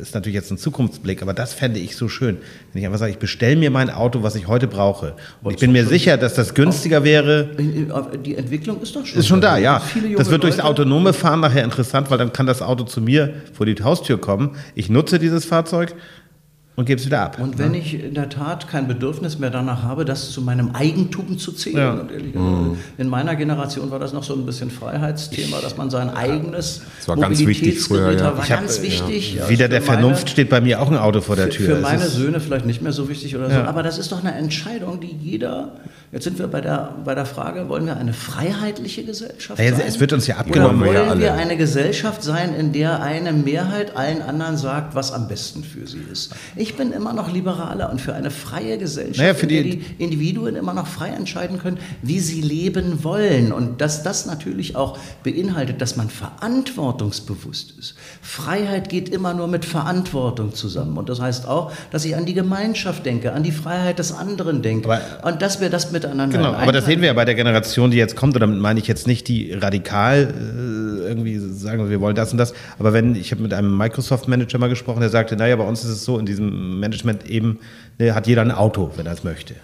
ist 0.00 0.14
natürlich 0.14 0.34
jetzt 0.34 0.50
ein 0.50 0.58
Zukunftsblick, 0.58 1.22
aber 1.22 1.32
das 1.32 1.54
fände 1.54 1.78
ich 1.78 1.96
so 1.96 2.08
schön, 2.08 2.38
wenn 2.72 2.80
ich 2.80 2.86
einfach 2.86 2.98
sage, 2.98 3.12
ich 3.12 3.18
bestelle 3.18 3.56
mir 3.56 3.70
mein 3.70 3.90
Auto, 3.90 4.22
was 4.22 4.34
ich 4.34 4.48
heute 4.48 4.66
brauche. 4.66 5.14
Und 5.42 5.54
ich 5.54 5.60
bin 5.60 5.72
mir 5.72 5.86
sicher, 5.86 6.16
dass 6.16 6.34
das 6.34 6.54
günstiger 6.54 7.04
wäre. 7.04 7.48
Die 8.24 8.34
Entwicklung 8.34 8.82
ist 8.82 8.96
doch 8.96 9.06
schon. 9.06 9.18
Ist 9.18 9.28
schon 9.28 9.40
da, 9.40 9.56
ja. 9.58 9.80
Das 10.16 10.30
wird 10.30 10.42
durchs 10.42 10.60
autonome 10.60 11.12
Fahren 11.12 11.40
nachher 11.40 11.64
interessant, 11.64 12.10
weil 12.10 12.18
dann 12.18 12.32
kann 12.32 12.46
das 12.46 12.62
Auto 12.62 12.84
zu 12.84 13.00
mir 13.00 13.34
vor 13.52 13.66
die 13.66 13.76
Haustür 13.82 14.20
kommen. 14.20 14.56
Ich 14.74 14.88
nutze 14.88 15.18
dieses 15.18 15.44
Fahrzeug 15.44 15.94
und 16.76 16.84
gebe 16.84 17.00
es 17.00 17.06
wieder 17.06 17.22
ab. 17.22 17.38
Und 17.40 17.58
wenn 17.58 17.72
ja. 17.72 17.80
ich 17.80 18.02
in 18.02 18.14
der 18.14 18.28
Tat 18.28 18.68
kein 18.68 18.86
Bedürfnis 18.86 19.38
mehr 19.38 19.48
danach 19.48 19.82
habe, 19.82 20.04
das 20.04 20.30
zu 20.30 20.42
meinem 20.42 20.74
Eigentum 20.74 21.38
zu 21.38 21.52
zählen, 21.52 21.76
ja. 21.76 21.92
und 21.94 22.12
ehrlich, 22.12 22.34
mhm. 22.34 22.76
in 22.98 23.08
meiner 23.08 23.34
Generation 23.34 23.90
war 23.90 23.98
das 23.98 24.12
noch 24.12 24.22
so 24.22 24.34
ein 24.34 24.44
bisschen 24.44 24.70
Freiheitsthema, 24.70 25.60
dass 25.62 25.78
man 25.78 25.88
sein 25.88 26.10
eigenes 26.10 26.82
das 26.98 27.08
war 27.08 27.16
ganz 27.16 27.44
wichtig 27.44 27.80
früher, 27.80 28.12
ja. 28.12 28.36
war 28.36 28.46
ganz 28.46 28.82
wichtig. 28.82 29.36
Ja, 29.36 29.48
wieder 29.48 29.68
der 29.68 29.80
meine, 29.80 29.92
Vernunft 29.92 30.28
steht 30.28 30.50
bei 30.50 30.60
mir 30.60 30.82
auch 30.82 30.90
ein 30.90 30.98
Auto 30.98 31.22
vor 31.22 31.34
der 31.34 31.48
Tür. 31.48 31.66
Für, 31.66 31.76
für 31.76 31.82
meine 31.82 32.06
Söhne 32.06 32.40
vielleicht 32.40 32.66
nicht 32.66 32.82
mehr 32.82 32.92
so 32.92 33.08
wichtig 33.08 33.34
oder 33.34 33.48
so, 33.50 33.56
aber 33.56 33.82
das 33.82 33.96
ist 33.96 34.12
doch 34.12 34.22
eine 34.22 34.34
Entscheidung, 34.34 35.00
die 35.00 35.16
jeder 35.18 35.72
Jetzt 36.12 36.24
sind 36.24 36.38
wir 36.38 36.46
bei 36.46 36.60
der, 36.60 36.94
bei 37.04 37.14
der 37.14 37.26
Frage, 37.26 37.68
wollen 37.68 37.84
wir 37.84 37.96
eine 37.96 38.12
freiheitliche 38.12 39.04
Gesellschaft 39.04 39.58
sein? 39.58 39.82
Es 39.86 39.98
wird 39.98 40.12
uns 40.12 40.26
ja 40.26 40.36
abgenommen. 40.36 40.88
Oder 40.88 41.08
wollen 41.08 41.20
wir 41.20 41.34
eine 41.34 41.56
Gesellschaft 41.56 42.22
sein, 42.22 42.54
in 42.54 42.72
der 42.72 43.02
eine 43.02 43.32
Mehrheit 43.32 43.96
allen 43.96 44.22
anderen 44.22 44.56
sagt, 44.56 44.94
was 44.94 45.12
am 45.12 45.26
besten 45.26 45.64
für 45.64 45.86
sie 45.86 46.00
ist? 46.10 46.32
Ich 46.54 46.65
bin 46.74 46.92
immer 46.92 47.12
noch 47.12 47.32
liberaler 47.32 47.90
und 47.90 48.00
für 48.00 48.14
eine 48.14 48.30
freie 48.30 48.78
Gesellschaft, 48.78 49.18
naja, 49.18 49.32
in 49.40 49.48
der 49.48 49.62
die 49.62 49.84
Individuen 49.98 50.56
immer 50.56 50.74
noch 50.74 50.86
frei 50.86 51.10
entscheiden 51.10 51.58
können, 51.58 51.78
wie 52.02 52.20
sie 52.20 52.40
leben 52.40 53.04
wollen. 53.04 53.52
Und 53.52 53.80
dass 53.80 54.02
das 54.02 54.26
natürlich 54.26 54.76
auch 54.76 54.98
beinhaltet, 55.22 55.80
dass 55.80 55.96
man 55.96 56.10
verantwortungsbewusst 56.10 57.74
ist. 57.78 57.94
Freiheit 58.20 58.88
geht 58.88 59.08
immer 59.08 59.34
nur 59.34 59.48
mit 59.48 59.64
Verantwortung 59.64 60.54
zusammen. 60.54 60.96
Und 60.98 61.08
das 61.08 61.20
heißt 61.20 61.46
auch, 61.46 61.72
dass 61.90 62.04
ich 62.04 62.16
an 62.16 62.26
die 62.26 62.34
Gemeinschaft 62.34 63.06
denke, 63.06 63.32
an 63.32 63.42
die 63.42 63.52
Freiheit 63.52 63.98
des 63.98 64.12
anderen 64.12 64.62
denke. 64.62 64.90
Aber 64.90 65.32
und 65.32 65.42
dass 65.42 65.60
wir 65.60 65.70
das 65.70 65.92
miteinander. 65.92 66.38
Genau, 66.38 66.52
aber 66.52 66.72
das 66.72 66.86
sehen 66.86 67.00
wir 67.00 67.08
ja 67.08 67.14
bei 67.14 67.24
der 67.24 67.34
Generation, 67.34 67.90
die 67.90 67.96
jetzt 67.96 68.16
kommt, 68.16 68.34
und 68.34 68.40
damit 68.40 68.58
meine 68.58 68.80
ich 68.80 68.86
jetzt 68.86 69.06
nicht 69.06 69.28
die 69.28 69.52
radikal 69.52 70.34
äh, 70.34 71.08
irgendwie 71.08 71.38
sagen, 71.38 71.88
wir 71.88 72.00
wollen 72.00 72.16
das 72.16 72.32
und 72.32 72.38
das, 72.38 72.54
aber 72.78 72.92
wenn, 72.92 73.14
ich 73.14 73.30
habe 73.30 73.42
mit 73.42 73.54
einem 73.54 73.76
Microsoft-Manager 73.76 74.58
mal 74.58 74.68
gesprochen, 74.68 75.00
der 75.00 75.10
sagte, 75.10 75.36
naja, 75.36 75.56
bei 75.56 75.64
uns 75.64 75.84
ist 75.84 75.90
es 75.90 76.04
so, 76.04 76.18
in 76.18 76.26
diesem 76.26 76.55
Management 76.56 77.28
eben, 77.28 77.58
ne, 77.98 78.14
hat 78.14 78.26
jeder 78.26 78.42
ein 78.42 78.50
Auto, 78.50 78.92
wenn 78.96 79.06
er 79.06 79.12
es 79.12 79.24
möchte. 79.24 79.54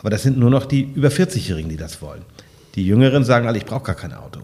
Aber 0.00 0.10
das 0.10 0.22
sind 0.22 0.38
nur 0.38 0.50
noch 0.50 0.66
die 0.66 0.82
über 0.94 1.08
40-Jährigen, 1.08 1.68
die 1.68 1.76
das 1.76 2.00
wollen. 2.02 2.22
Die 2.74 2.86
Jüngeren 2.86 3.24
sagen 3.24 3.46
alle, 3.46 3.58
ich 3.58 3.66
brauche 3.66 3.84
gar 3.84 3.94
kein 3.94 4.12
Auto. 4.12 4.40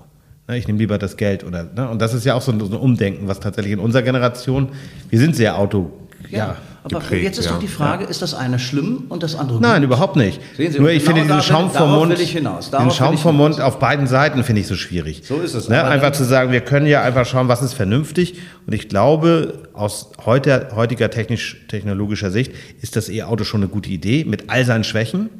Ne, 0.48 0.58
Ich 0.58 0.66
nehme 0.66 0.78
lieber 0.78 0.98
das 0.98 1.16
Geld 1.16 1.44
oder 1.44 1.64
ne? 1.64 1.88
und 1.88 2.00
das 2.02 2.14
ist 2.14 2.24
ja 2.24 2.34
auch 2.34 2.42
so 2.42 2.52
ein, 2.52 2.60
so 2.60 2.66
ein 2.66 2.72
Umdenken, 2.74 3.28
was 3.28 3.40
tatsächlich 3.40 3.72
in 3.72 3.78
unserer 3.78 4.02
Generation, 4.02 4.70
wir 5.10 5.18
sind 5.18 5.36
sehr 5.36 5.58
Auto, 5.58 5.92
ja. 6.28 6.56
Aber 6.84 7.00
geprägt, 7.00 7.24
jetzt 7.24 7.38
ist 7.38 7.48
doch 7.48 7.58
die 7.58 7.66
Frage, 7.66 8.04
ist 8.04 8.20
das 8.20 8.34
eine 8.34 8.58
schlimm 8.58 9.04
und 9.08 9.22
das 9.22 9.36
andere 9.36 9.58
Nein, 9.58 9.80
gut? 9.80 9.84
überhaupt 9.84 10.16
nicht. 10.16 10.38
Sehen 10.54 10.70
Sie, 10.70 10.78
Nur 10.78 10.90
ich 10.90 11.02
genau 11.02 11.16
finde 11.16 11.22
diesen 11.22 11.36
da 11.38 11.42
Schaum 11.42 11.70
vom 11.70 11.90
Mund, 11.90 12.18
den 12.18 12.90
Schaum 12.90 13.16
vom. 13.16 13.36
Mund 13.38 13.58
auf 13.58 13.78
beiden 13.78 14.06
Seiten 14.06 14.44
finde 14.44 14.60
ich 14.60 14.66
so 14.66 14.74
schwierig. 14.74 15.22
So 15.24 15.36
ist 15.36 15.54
es. 15.54 15.70
Ne? 15.70 15.82
Einfach 15.82 16.12
zu 16.12 16.24
sagen, 16.24 16.52
wir 16.52 16.60
können 16.60 16.86
ja 16.86 17.02
einfach 17.02 17.24
schauen, 17.24 17.48
was 17.48 17.62
ist 17.62 17.72
vernünftig. 17.72 18.34
Und 18.66 18.74
ich 18.74 18.90
glaube, 18.90 19.62
aus 19.72 20.10
heute, 20.26 20.68
heutiger 20.76 21.10
technisch-technologischer 21.10 22.30
Sicht 22.30 22.52
ist 22.82 22.96
das 22.96 23.08
E-Auto 23.08 23.44
schon 23.44 23.62
eine 23.62 23.68
gute 23.68 23.88
Idee 23.88 24.24
mit 24.26 24.50
all 24.50 24.66
seinen 24.66 24.84
Schwächen. 24.84 25.30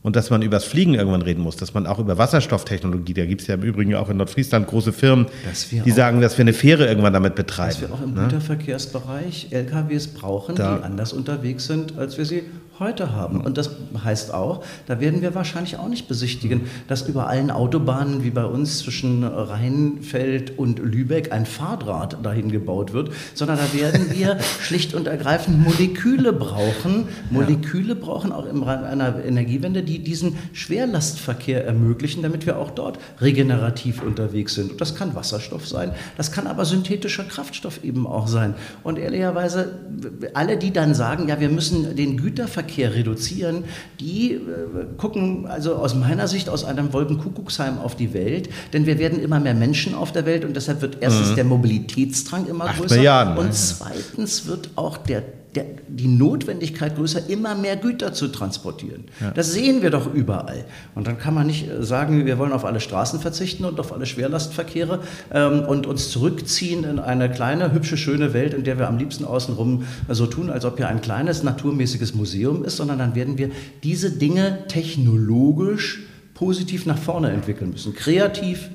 Und 0.00 0.14
dass 0.14 0.30
man 0.30 0.42
übers 0.42 0.64
Fliegen 0.64 0.94
irgendwann 0.94 1.22
reden 1.22 1.42
muss, 1.42 1.56
dass 1.56 1.74
man 1.74 1.86
auch 1.86 1.98
über 1.98 2.16
Wasserstofftechnologie, 2.18 3.14
da 3.14 3.26
gibt 3.26 3.40
es 3.40 3.46
ja 3.48 3.54
im 3.56 3.62
Übrigen 3.62 3.94
auch 3.96 4.08
in 4.08 4.16
Nordfriesland 4.18 4.66
große 4.68 4.92
Firmen, 4.92 5.26
die 5.72 5.90
auch- 5.92 5.96
sagen, 5.96 6.20
dass 6.20 6.38
wir 6.38 6.44
eine 6.44 6.52
Fähre 6.52 6.86
irgendwann 6.86 7.12
damit 7.12 7.34
betreiben. 7.34 7.72
dass 7.72 7.80
wir 7.80 7.92
auch 7.92 8.02
im 8.02 8.14
ne? 8.14 8.22
Güterverkehrsbereich 8.22 9.48
LKWs 9.50 10.06
brauchen, 10.08 10.54
Da- 10.54 10.76
die 10.78 10.84
anders 10.84 11.12
unterwegs 11.12 11.66
sind, 11.66 11.98
als 11.98 12.16
wir 12.16 12.24
sie 12.24 12.42
heute 12.80 13.12
haben. 13.12 13.40
Und 13.40 13.58
das 13.58 13.70
heißt 14.04 14.32
auch, 14.32 14.64
da 14.86 15.00
werden 15.00 15.22
wir 15.22 15.34
wahrscheinlich 15.34 15.76
auch 15.78 15.88
nicht 15.88 16.08
besichtigen, 16.08 16.62
dass 16.86 17.08
über 17.08 17.26
allen 17.26 17.50
Autobahnen 17.50 18.22
wie 18.22 18.30
bei 18.30 18.44
uns 18.44 18.78
zwischen 18.78 19.24
Rheinfeld 19.24 20.58
und 20.58 20.78
Lübeck 20.78 21.32
ein 21.32 21.46
Fahrdraht 21.46 22.24
dahin 22.24 22.50
gebaut 22.50 22.92
wird, 22.92 23.10
sondern 23.34 23.58
da 23.58 23.78
werden 23.78 24.06
wir 24.12 24.38
schlicht 24.60 24.94
und 24.94 25.06
ergreifend 25.06 25.60
Moleküle 25.60 26.32
brauchen. 26.32 27.08
Moleküle 27.30 27.94
brauchen 27.94 28.32
auch 28.32 28.46
im 28.46 28.62
Rahmen 28.62 28.84
einer 28.84 29.24
Energiewende, 29.24 29.82
die 29.82 29.98
diesen 29.98 30.36
Schwerlastverkehr 30.52 31.66
ermöglichen, 31.66 32.22
damit 32.22 32.46
wir 32.46 32.58
auch 32.58 32.70
dort 32.70 32.98
regenerativ 33.20 34.02
unterwegs 34.02 34.54
sind. 34.54 34.72
Und 34.72 34.80
das 34.80 34.94
kann 34.94 35.14
Wasserstoff 35.14 35.66
sein, 35.66 35.92
das 36.16 36.32
kann 36.32 36.46
aber 36.46 36.64
synthetischer 36.64 37.24
Kraftstoff 37.24 37.82
eben 37.82 38.06
auch 38.06 38.28
sein. 38.28 38.54
Und 38.84 38.98
ehrlicherweise, 38.98 39.78
alle, 40.34 40.56
die 40.56 40.72
dann 40.72 40.94
sagen, 40.94 41.28
ja, 41.28 41.40
wir 41.40 41.48
müssen 41.48 41.96
den 41.96 42.16
Güterverkehr 42.16 42.67
reduzieren, 42.76 43.64
die 44.00 44.32
äh, 44.32 44.38
gucken 44.96 45.46
also 45.46 45.76
aus 45.76 45.94
meiner 45.94 46.28
Sicht 46.28 46.48
aus 46.48 46.64
einem 46.64 46.92
Wolkenkuckucksheim 46.92 47.78
auf 47.78 47.96
die 47.96 48.14
Welt, 48.14 48.48
denn 48.72 48.86
wir 48.86 48.98
werden 48.98 49.20
immer 49.20 49.40
mehr 49.40 49.54
Menschen 49.54 49.94
auf 49.94 50.12
der 50.12 50.26
Welt 50.26 50.44
und 50.44 50.54
deshalb 50.54 50.82
wird 50.82 50.98
erstens 51.00 51.34
der 51.34 51.44
Mobilitätsdrang 51.44 52.46
immer 52.46 52.66
Acht 52.66 52.78
größer 52.78 52.96
Milliarden, 52.96 53.34
ne? 53.34 53.40
und 53.40 53.54
zweitens 53.54 54.46
wird 54.46 54.70
auch 54.76 54.96
der 54.96 55.22
der, 55.58 55.66
die 55.88 56.06
Notwendigkeit 56.06 56.96
größer, 56.96 57.28
immer 57.28 57.54
mehr 57.54 57.76
Güter 57.76 58.12
zu 58.12 58.28
transportieren. 58.28 59.04
Das 59.34 59.52
sehen 59.52 59.82
wir 59.82 59.90
doch 59.90 60.12
überall. 60.12 60.64
Und 60.94 61.06
dann 61.06 61.18
kann 61.18 61.34
man 61.34 61.46
nicht 61.46 61.68
äh, 61.68 61.82
sagen, 61.82 62.26
wir 62.26 62.38
wollen 62.38 62.52
auf 62.52 62.64
alle 62.64 62.80
Straßen 62.80 63.20
verzichten 63.20 63.64
und 63.64 63.80
auf 63.80 63.92
alle 63.92 64.06
Schwerlastverkehre 64.06 65.00
ähm, 65.32 65.60
und 65.60 65.86
uns 65.86 66.10
zurückziehen 66.10 66.84
in 66.84 66.98
eine 66.98 67.30
kleine, 67.30 67.72
hübsche, 67.72 67.96
schöne 67.96 68.32
Welt, 68.32 68.54
in 68.54 68.64
der 68.64 68.78
wir 68.78 68.88
am 68.88 68.98
liebsten 68.98 69.24
außenrum 69.24 69.84
so 70.08 70.26
tun, 70.26 70.50
als 70.50 70.64
ob 70.64 70.76
hier 70.76 70.88
ein 70.88 71.00
kleines, 71.00 71.42
naturmäßiges 71.42 72.14
Museum 72.14 72.64
ist, 72.64 72.76
sondern 72.76 72.98
dann 72.98 73.14
werden 73.14 73.38
wir 73.38 73.50
diese 73.82 74.12
Dinge 74.12 74.66
technologisch 74.68 76.04
positiv 76.34 76.86
nach 76.86 76.98
vorne 76.98 77.30
entwickeln 77.30 77.70
müssen. 77.70 77.94
Kreativ, 77.94 78.70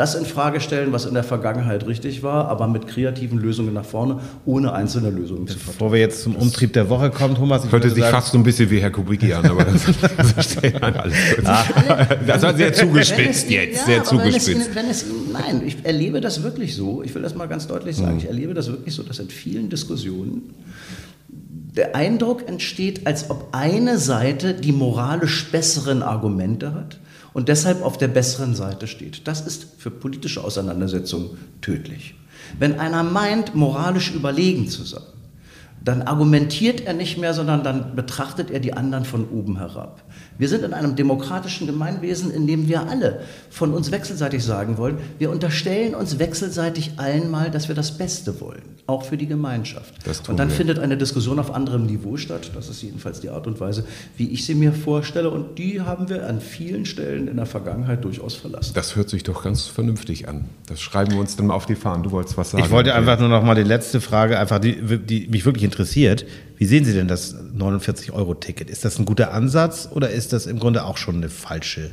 das 0.00 0.14
in 0.14 0.24
Frage 0.24 0.62
stellen, 0.62 0.92
was 0.92 1.04
in 1.04 1.12
der 1.12 1.24
Vergangenheit 1.24 1.86
richtig 1.86 2.22
war, 2.22 2.48
aber 2.48 2.66
mit 2.68 2.86
kreativen 2.86 3.38
Lösungen 3.38 3.74
nach 3.74 3.84
vorne, 3.84 4.20
ohne 4.46 4.72
einzelne 4.72 5.10
Lösungen 5.10 5.46
zu 5.46 5.58
verfolgen. 5.58 5.76
Bevor 5.76 5.92
wir 5.92 6.00
jetzt 6.00 6.22
zum 6.22 6.36
Umtrieb 6.36 6.72
der 6.72 6.88
Woche 6.88 7.10
kommen, 7.10 7.34
Thomas, 7.34 7.66
ich 7.66 7.70
Hörte 7.70 7.84
würde 7.84 7.94
sich 7.94 8.04
sagen, 8.04 8.16
fast 8.16 8.32
so 8.32 8.38
ein 8.38 8.42
bisschen 8.42 8.70
wie 8.70 8.80
Herr 8.80 8.90
Kubicki 8.90 9.34
an, 9.34 9.44
aber 9.44 9.62
das, 9.62 9.84
das, 10.34 10.56
nein, 10.62 10.96
alles. 10.96 11.14
Ah. 11.44 11.64
das 12.26 12.40
war 12.40 12.56
sehr 12.56 12.72
zugespitzt 12.72 13.44
es- 13.44 13.50
jetzt, 13.50 13.76
ja, 13.76 13.84
sehr 13.84 14.00
aber 14.00 14.24
wenn 14.24 14.34
es 14.34 14.44
zugespitzt. 14.46 14.74
Wenn 14.74 14.86
es, 14.88 15.04
nein, 15.34 15.62
ich 15.66 15.76
erlebe 15.84 16.22
das 16.22 16.42
wirklich 16.42 16.74
so. 16.74 17.02
Ich 17.02 17.14
will 17.14 17.20
das 17.20 17.34
mal 17.34 17.46
ganz 17.46 17.66
deutlich 17.66 17.96
sagen. 17.96 18.14
Mhm. 18.14 18.18
Ich 18.20 18.26
erlebe 18.26 18.54
das 18.54 18.68
wirklich 18.68 18.94
so, 18.94 19.02
dass 19.02 19.18
in 19.18 19.28
vielen 19.28 19.68
Diskussionen 19.68 20.54
der 21.28 21.94
Eindruck 21.94 22.48
entsteht, 22.48 23.06
als 23.06 23.28
ob 23.28 23.48
eine 23.52 23.98
Seite 23.98 24.54
die 24.54 24.72
moralisch 24.72 25.50
besseren 25.52 26.02
Argumente 26.02 26.72
hat 26.72 26.98
und 27.32 27.48
deshalb 27.48 27.82
auf 27.82 27.98
der 27.98 28.08
besseren 28.08 28.54
Seite 28.54 28.86
steht. 28.86 29.26
Das 29.26 29.40
ist 29.46 29.66
für 29.78 29.90
politische 29.90 30.42
Auseinandersetzungen 30.42 31.38
tödlich. 31.60 32.14
Wenn 32.58 32.78
einer 32.78 33.02
meint, 33.02 33.54
moralisch 33.54 34.12
überlegen 34.12 34.68
zu 34.68 34.82
sein, 34.84 35.02
dann 35.82 36.02
argumentiert 36.02 36.82
er 36.82 36.92
nicht 36.92 37.18
mehr, 37.18 37.34
sondern 37.34 37.64
dann 37.64 37.96
betrachtet 37.96 38.50
er 38.50 38.60
die 38.60 38.74
anderen 38.74 39.04
von 39.04 39.28
oben 39.28 39.58
herab. 39.58 40.02
Wir 40.38 40.48
sind 40.48 40.64
in 40.64 40.74
einem 40.74 40.96
demokratischen 40.96 41.66
Gemeinwesen, 41.66 42.30
in 42.30 42.46
dem 42.46 42.68
wir 42.68 42.88
alle 42.88 43.20
von 43.50 43.72
uns 43.72 43.90
wechselseitig 43.90 44.44
sagen 44.44 44.78
wollen, 44.78 44.98
wir 45.18 45.30
unterstellen 45.30 45.94
uns 45.94 46.18
wechselseitig 46.18 46.92
allen 46.96 47.30
mal, 47.30 47.50
dass 47.50 47.68
wir 47.68 47.74
das 47.74 47.96
Beste 47.96 48.40
wollen, 48.40 48.62
auch 48.86 49.04
für 49.04 49.16
die 49.16 49.26
Gemeinschaft. 49.26 49.94
Und 50.28 50.38
dann 50.38 50.48
wir. 50.48 50.56
findet 50.56 50.78
eine 50.78 50.96
Diskussion 50.96 51.38
auf 51.38 51.54
anderem 51.54 51.86
Niveau 51.86 52.16
statt. 52.16 52.50
Das 52.54 52.68
ist 52.68 52.82
jedenfalls 52.82 53.20
die 53.20 53.30
Art 53.30 53.46
und 53.46 53.60
Weise, 53.60 53.84
wie 54.16 54.28
ich 54.28 54.44
sie 54.44 54.54
mir 54.54 54.72
vorstelle. 54.72 55.30
Und 55.30 55.58
die 55.58 55.80
haben 55.80 56.08
wir 56.08 56.26
an 56.26 56.40
vielen 56.40 56.86
Stellen 56.86 57.28
in 57.28 57.36
der 57.36 57.46
Vergangenheit 57.46 58.04
durchaus 58.04 58.34
verlassen. 58.34 58.72
Das 58.74 58.96
hört 58.96 59.08
sich 59.08 59.22
doch 59.22 59.42
ganz 59.44 59.66
vernünftig 59.66 60.28
an. 60.28 60.46
Das 60.66 60.80
schreiben 60.80 61.12
wir 61.12 61.20
uns 61.20 61.36
dann 61.36 61.46
mal 61.46 61.54
auf 61.54 61.66
die 61.66 61.74
Fahnen. 61.74 62.02
Du 62.02 62.10
wolltest 62.10 62.36
was 62.36 62.50
sagen. 62.50 62.64
Ich 62.64 62.70
wollte 62.70 62.94
einfach 62.94 63.18
nur 63.18 63.28
noch 63.28 63.42
mal 63.42 63.54
die 63.54 63.62
letzte 63.62 64.00
Frage, 64.00 64.38
einfach 64.38 64.58
die, 64.58 64.98
die 64.98 65.28
mich 65.28 65.44
wirklich 65.44 65.69
interessiert. 65.70 66.26
Wie 66.56 66.66
sehen 66.66 66.84
Sie 66.84 66.92
denn 66.92 67.08
das 67.08 67.34
49-Euro-Ticket? 67.34 68.68
Ist 68.68 68.84
das 68.84 68.98
ein 68.98 69.04
guter 69.04 69.32
Ansatz 69.32 69.88
oder 69.90 70.10
ist 70.10 70.32
das 70.32 70.46
im 70.46 70.58
Grunde 70.58 70.84
auch 70.84 70.96
schon 70.96 71.16
eine 71.16 71.28
falsche 71.28 71.90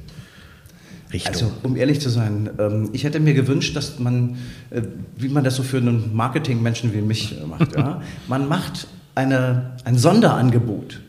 Richtung? 1.13 1.33
Also, 1.33 1.51
um 1.63 1.77
ehrlich 1.77 2.01
zu 2.01 2.09
sein, 2.09 2.49
ähm, 2.59 2.89
ich 2.91 3.03
hätte 3.03 3.19
mir 3.19 3.33
gewünscht, 3.33 3.75
dass 3.75 3.99
man, 3.99 4.37
äh, 4.71 4.81
wie 5.15 5.29
man 5.29 5.43
das 5.43 5.55
so 5.55 5.63
für 5.63 5.77
einen 5.77 6.15
Marketingmenschen 6.15 6.93
wie 6.93 7.01
mich 7.01 7.39
äh, 7.39 7.45
macht, 7.45 7.75
ja, 7.75 8.01
man 8.27 8.47
macht 8.47 8.87
eine, 9.15 9.77
ein 9.85 9.97
Sonderangebot, 9.97 11.01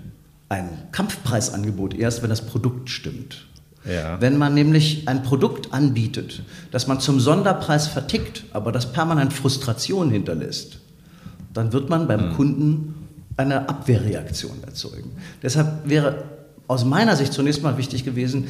ein 0.48 0.68
Kampfpreisangebot 0.92 1.94
erst, 1.94 2.22
wenn 2.22 2.30
das 2.30 2.42
Produkt 2.42 2.90
stimmt. 2.90 3.46
Ja. 3.84 4.20
Wenn 4.20 4.36
man 4.36 4.54
nämlich 4.54 5.08
ein 5.08 5.22
Produkt 5.22 5.72
anbietet, 5.72 6.42
das 6.70 6.86
man 6.86 7.00
zum 7.00 7.20
Sonderpreis 7.20 7.86
vertickt, 7.86 8.44
aber 8.52 8.70
das 8.70 8.92
permanent 8.92 9.32
Frustration 9.32 10.10
hinterlässt, 10.10 10.77
dann 11.58 11.72
wird 11.72 11.90
man 11.90 12.06
beim 12.06 12.34
Kunden 12.34 12.94
eine 13.36 13.68
Abwehrreaktion 13.68 14.62
erzeugen. 14.64 15.10
Deshalb 15.42 15.88
wäre 15.88 16.22
aus 16.68 16.84
meiner 16.84 17.16
Sicht 17.16 17.32
zunächst 17.32 17.62
mal 17.64 17.76
wichtig 17.78 18.04
gewesen, 18.04 18.46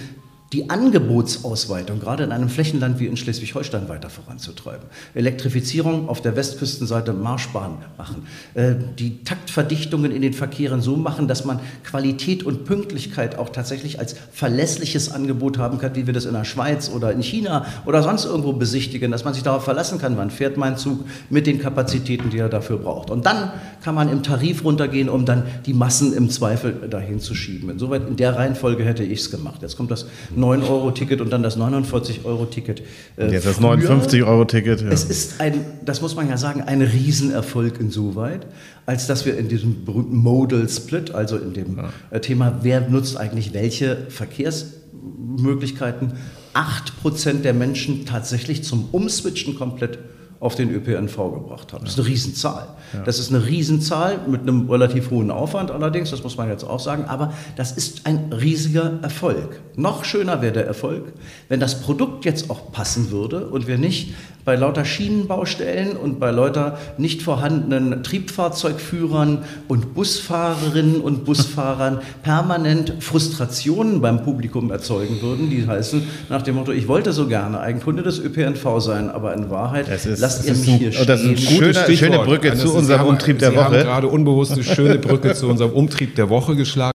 die 0.52 0.70
Angebotsausweitung 0.70 2.00
gerade 2.00 2.24
in 2.24 2.32
einem 2.32 2.48
Flächenland 2.48 2.98
wie 2.98 3.06
in 3.06 3.18
Schleswig-Holstein 3.18 3.90
weiter 3.90 4.08
voranzutreiben. 4.08 4.88
Elektrifizierung 5.14 6.08
auf 6.08 6.22
der 6.22 6.36
Westküstenseite 6.36 7.12
Marschbahn 7.12 7.78
machen. 7.98 8.26
Äh, 8.54 8.74
Die 8.98 9.22
Taktverdichtungen 9.24 10.10
in 10.10 10.22
den 10.22 10.32
Verkehren 10.32 10.80
so 10.80 10.96
machen, 10.96 11.28
dass 11.28 11.44
man 11.44 11.60
Qualität 11.84 12.44
und 12.44 12.64
Pünktlichkeit 12.64 13.36
auch 13.36 13.50
tatsächlich 13.50 13.98
als 13.98 14.16
verlässliches 14.32 15.12
Angebot 15.12 15.58
haben 15.58 15.78
kann, 15.78 15.94
wie 15.96 16.06
wir 16.06 16.14
das 16.14 16.24
in 16.24 16.32
der 16.32 16.44
Schweiz 16.44 16.90
oder 16.90 17.12
in 17.12 17.20
China 17.20 17.66
oder 17.84 18.02
sonst 18.02 18.24
irgendwo 18.24 18.54
besichtigen, 18.54 19.10
dass 19.10 19.24
man 19.24 19.34
sich 19.34 19.42
darauf 19.42 19.64
verlassen 19.64 19.98
kann, 19.98 20.16
wann 20.16 20.30
fährt 20.30 20.56
mein 20.56 20.78
Zug 20.78 21.04
mit 21.28 21.46
den 21.46 21.58
Kapazitäten, 21.58 22.30
die 22.30 22.38
er 22.38 22.48
dafür 22.48 22.78
braucht. 22.78 23.10
Und 23.10 23.26
dann 23.26 23.52
kann 23.82 23.94
man 23.94 24.08
im 24.08 24.22
Tarif 24.22 24.64
runtergehen, 24.64 25.10
um 25.10 25.26
dann 25.26 25.42
die 25.66 25.74
Massen 25.74 26.14
im 26.14 26.30
Zweifel 26.30 26.88
dahin 26.88 27.20
zu 27.20 27.34
schieben. 27.34 27.68
Insoweit 27.68 28.08
in 28.08 28.16
der 28.16 28.34
Reihenfolge 28.34 28.82
hätte 28.82 29.02
ich 29.02 29.20
es 29.20 29.30
gemacht. 29.30 29.60
Jetzt 29.60 29.76
kommt 29.76 29.90
das 29.90 30.06
9-Euro-Ticket 30.38 31.20
und 31.20 31.30
dann 31.30 31.42
das 31.42 31.58
49-Euro-Ticket. 31.58 32.82
äh, 33.16 33.30
Jetzt 33.30 33.46
das 33.46 33.56
früher. 33.56 33.76
59-Euro-Ticket. 33.78 34.82
Ja. 34.82 34.88
Es 34.88 35.04
ist 35.04 35.40
ein, 35.40 35.64
das 35.84 36.00
muss 36.00 36.16
man 36.16 36.28
ja 36.28 36.36
sagen, 36.36 36.62
ein 36.62 36.82
Riesenerfolg 36.82 37.80
insoweit, 37.80 38.46
als 38.86 39.06
dass 39.06 39.26
wir 39.26 39.36
in 39.36 39.48
diesem 39.48 39.84
berühmten 39.84 40.16
Modal 40.16 40.68
Split, 40.68 41.14
also 41.14 41.36
in 41.36 41.52
dem 41.52 41.78
äh, 42.10 42.20
Thema, 42.20 42.60
wer 42.62 42.88
nutzt 42.88 43.16
eigentlich 43.16 43.52
welche 43.52 44.06
Verkehrsmöglichkeiten, 44.08 46.12
8% 46.54 47.42
der 47.42 47.54
Menschen 47.54 48.06
tatsächlich 48.06 48.64
zum 48.64 48.88
Umswitchen 48.92 49.54
komplett 49.54 49.98
auf 50.40 50.54
den 50.54 50.70
ÖPNV 50.70 51.16
gebracht 51.16 51.72
haben. 51.72 51.84
Das 51.84 51.94
ist 51.94 51.98
eine 51.98 52.08
Riesenzahl. 52.08 52.68
Das 53.04 53.18
ist 53.18 53.34
eine 53.34 53.46
Riesenzahl 53.46 54.20
mit 54.28 54.42
einem 54.42 54.70
relativ 54.70 55.10
hohen 55.10 55.30
Aufwand 55.30 55.70
allerdings, 55.70 56.10
das 56.10 56.22
muss 56.22 56.36
man 56.36 56.48
jetzt 56.48 56.64
auch 56.64 56.80
sagen, 56.80 57.04
aber 57.06 57.32
das 57.56 57.72
ist 57.72 58.06
ein 58.06 58.32
riesiger 58.32 58.98
Erfolg. 59.02 59.60
Noch 59.74 60.04
schöner 60.04 60.40
wäre 60.40 60.52
der 60.52 60.66
Erfolg, 60.66 61.12
wenn 61.48 61.60
das 61.60 61.80
Produkt 61.80 62.24
jetzt 62.24 62.50
auch 62.50 62.72
passen 62.72 63.10
würde 63.10 63.48
und 63.48 63.66
wir 63.66 63.78
nicht 63.78 64.14
bei 64.48 64.56
lauter 64.56 64.86
Schienenbaustellen 64.86 65.94
und 65.94 66.18
bei 66.18 66.30
lauter 66.30 66.78
nicht 66.96 67.20
vorhandenen 67.20 68.02
Triebfahrzeugführern 68.02 69.44
und 69.68 69.92
Busfahrerinnen 69.92 71.02
und 71.02 71.26
Busfahrern 71.26 71.98
permanent 72.22 72.94
Frustrationen 73.00 74.00
beim 74.00 74.22
Publikum 74.24 74.70
erzeugen 74.70 75.20
würden, 75.20 75.50
die 75.50 75.66
heißen 75.66 76.02
nach 76.30 76.40
dem 76.40 76.54
Motto, 76.54 76.72
ich 76.72 76.88
wollte 76.88 77.12
so 77.12 77.26
gerne 77.26 77.60
ein 77.60 77.82
Kunde 77.82 78.02
des 78.02 78.18
ÖPNV 78.20 78.80
sein, 78.80 79.10
aber 79.10 79.34
in 79.34 79.50
Wahrheit 79.50 79.86
Das 79.86 80.06
ist- 80.06 80.18
lasst 80.20 80.46
ihr 80.46 80.52
ist 80.52 80.60
mich 80.60 80.68
ein- 80.70 80.78
hier 80.78 80.92
oh, 80.98 81.04
das 81.04 81.20
ist 81.20 81.26
ein 81.28 81.36
stehen. 81.36 81.48
Schöner- 81.58 81.66
Gutes 81.66 81.76
schöne 81.76 81.96
Stichwort. 81.98 82.26
Brücke 82.26 82.50
Das 82.50 82.60
zu 82.60 82.66
ist- 82.68 82.74
unserem 82.74 83.06
Umtrieb 83.06 83.38
der 83.40 83.50
Sie 83.50 83.56
Woche. 83.56 83.64
haben 83.64 83.74
gerade 83.74 84.06
unbewusst 84.06 84.52
eine 84.52 84.62
schöne 84.64 84.98
Brücke 84.98 85.34
zu 85.34 85.46
unserem 85.46 85.72
Umtrieb 85.72 86.14
der 86.14 86.30
Woche 86.30 86.56
geschlagen. 86.56 86.92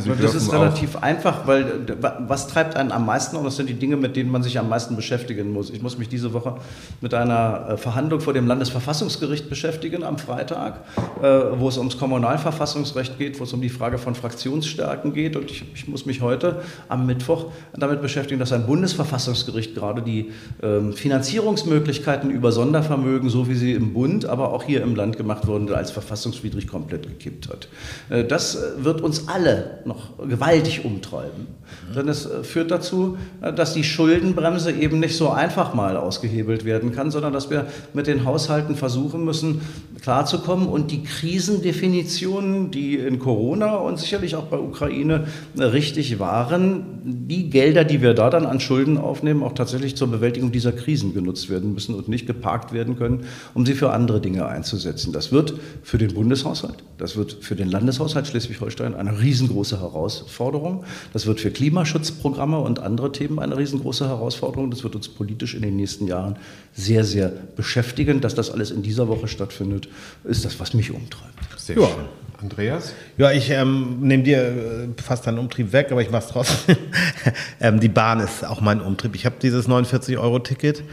Sie 0.00 0.08
das 0.10 0.18
dürfen 0.18 0.36
ist 0.38 0.52
relativ 0.52 0.96
einfach, 0.96 1.46
weil 1.46 1.86
wa- 2.00 2.18
was 2.26 2.46
treibt 2.48 2.76
einen 2.76 2.92
am 2.92 3.06
meisten 3.06 3.36
und 3.36 3.44
das 3.44 3.56
sind 3.56 3.68
die 3.68 3.74
Dinge, 3.74 3.96
mit 3.96 4.16
denen 4.16 4.30
man 4.30 4.42
sich 4.42 4.58
am 4.58 4.68
meisten 4.68 4.96
beschäftigen 4.96 5.52
muss. 5.52 5.70
Ich 5.70 5.82
muss 5.82 5.98
mich 5.98 6.08
diese 6.08 6.32
Woche 6.32 6.56
mit 7.00 7.14
einer 7.14 7.70
äh, 7.70 7.76
Verhandlung 7.76 8.20
vor 8.20 8.32
dem 8.32 8.46
Landesverfassungsgericht 8.46 9.48
beschäftigen 9.48 10.04
am 10.04 10.18
Freitag, 10.18 10.80
äh, 11.22 11.26
wo 11.58 11.68
es 11.68 11.78
ums 11.78 11.98
Kommunalverfassungsrecht 11.98 13.18
geht, 13.18 13.38
wo 13.40 13.44
es 13.44 13.52
um 13.52 13.60
die 13.60 13.68
Frage 13.68 13.98
von 13.98 14.14
Fraktionsstärken 14.14 15.12
geht 15.12 15.36
und 15.36 15.50
ich, 15.50 15.64
ich 15.74 15.88
muss 15.88 16.06
mich 16.06 16.20
heute 16.20 16.62
am 16.88 17.06
Mittwoch 17.06 17.46
damit 17.76 18.02
beschäftigen, 18.02 18.38
dass 18.40 18.52
ein 18.52 18.66
Bundesverfassungsgericht 18.66 19.74
gerade 19.74 20.02
die 20.02 20.32
ähm, 20.62 20.92
Finanzierungsmöglichkeiten 20.92 22.30
über 22.30 22.52
Sondervermögen, 22.52 23.30
so 23.30 23.48
wie 23.48 23.54
sie 23.54 23.72
im 23.72 23.92
Bund, 23.92 24.26
aber 24.26 24.52
auch 24.52 24.62
hier 24.64 24.82
im 24.82 24.94
Land 24.94 25.16
gemacht 25.16 25.46
wurden, 25.46 25.72
als 25.72 25.90
verfassungswidrig 25.90 26.66
komplett 26.66 27.06
gekippt 27.06 27.48
hat. 27.48 27.68
Äh, 28.10 28.24
Das 28.24 28.58
wird 28.78 29.00
uns 29.00 29.28
alle 29.28 29.78
noch 29.88 30.18
gewaltig 30.28 30.84
umtreiben. 30.84 31.46
Denn 31.94 32.08
es 32.08 32.26
äh, 32.26 32.44
führt 32.44 32.70
dazu, 32.70 33.16
äh, 33.40 33.52
dass 33.52 33.74
die 33.74 33.84
Schuldenbremse 33.84 34.72
eben 34.72 35.00
nicht 35.00 35.16
so 35.16 35.30
einfach 35.30 35.74
mal 35.74 35.96
ausgehebelt 35.96 36.64
werden 36.64 36.92
kann, 36.92 37.10
sondern 37.10 37.32
dass 37.32 37.50
wir 37.50 37.66
mit 37.94 38.06
den 38.06 38.24
Haushalten 38.24 38.76
versuchen 38.76 39.24
müssen, 39.24 39.62
klarzukommen 40.02 40.68
und 40.68 40.90
die 40.90 41.02
Krisendefinitionen, 41.02 42.70
die 42.70 42.96
in 42.96 43.18
Corona 43.18 43.76
und 43.76 43.98
sicherlich 43.98 44.36
auch 44.36 44.44
bei 44.44 44.58
Ukraine 44.58 45.26
äh, 45.56 45.64
richtig 45.64 46.18
waren, 46.18 46.84
die 47.04 47.50
Gelder, 47.50 47.84
die 47.84 48.02
wir 48.02 48.14
da 48.14 48.30
dann 48.30 48.46
an 48.46 48.60
Schulden 48.60 48.98
aufnehmen, 48.98 49.42
auch 49.42 49.52
tatsächlich 49.52 49.96
zur 49.96 50.08
Bewältigung 50.08 50.52
dieser 50.52 50.72
Krisen 50.72 51.14
genutzt 51.14 51.48
werden 51.48 51.74
müssen 51.74 51.94
und 51.94 52.08
nicht 52.08 52.26
geparkt 52.26 52.72
werden 52.72 52.96
können, 52.96 53.24
um 53.54 53.66
sie 53.66 53.74
für 53.74 53.92
andere 53.92 54.20
Dinge 54.20 54.46
einzusetzen. 54.46 55.12
Das 55.12 55.32
wird 55.32 55.54
für 55.82 55.98
den 55.98 56.14
Bundeshaushalt, 56.14 56.76
das 56.98 57.16
wird 57.16 57.38
für 57.40 57.56
den 57.56 57.68
Landeshaushalt 57.68 58.26
Schleswig-Holstein 58.26 58.94
eine 58.94 59.20
riesengroße 59.20 59.77
Herausforderung. 59.80 60.84
Das 61.12 61.26
wird 61.26 61.40
für 61.40 61.50
Klimaschutzprogramme 61.50 62.58
und 62.58 62.80
andere 62.80 63.12
Themen 63.12 63.38
eine 63.38 63.56
riesengroße 63.56 64.08
Herausforderung. 64.08 64.70
Das 64.70 64.82
wird 64.84 64.94
uns 64.94 65.08
politisch 65.08 65.54
in 65.54 65.62
den 65.62 65.76
nächsten 65.76 66.06
Jahren 66.06 66.36
sehr, 66.72 67.04
sehr 67.04 67.32
beschäftigen. 67.56 68.20
Dass 68.20 68.34
das 68.34 68.50
alles 68.50 68.70
in 68.70 68.82
dieser 68.82 69.08
Woche 69.08 69.28
stattfindet, 69.28 69.88
ist 70.24 70.44
das, 70.44 70.60
was 70.60 70.74
mich 70.74 70.90
umtreibt. 70.90 71.34
Sehr 71.58 71.76
Ja. 71.78 71.86
schön. 71.86 72.04
Andreas? 72.40 72.92
Ja, 73.16 73.32
ich 73.32 73.50
ähm, 73.50 73.96
nehme 74.00 74.22
dir 74.22 74.38
äh, 74.38 75.02
fast 75.02 75.26
deinen 75.26 75.38
Umtrieb 75.38 75.72
weg, 75.72 75.88
aber 75.90 76.02
ich 76.02 76.10
mache 76.12 76.22
es 76.24 76.28
trotzdem. 76.28 76.76
ähm, 77.60 77.80
die 77.80 77.88
Bahn 77.88 78.20
ist 78.20 78.46
auch 78.46 78.60
mein 78.60 78.80
Umtrieb. 78.80 79.16
Ich 79.16 79.26
habe 79.26 79.34
dieses 79.42 79.68
49-Euro-Ticket 79.68 80.84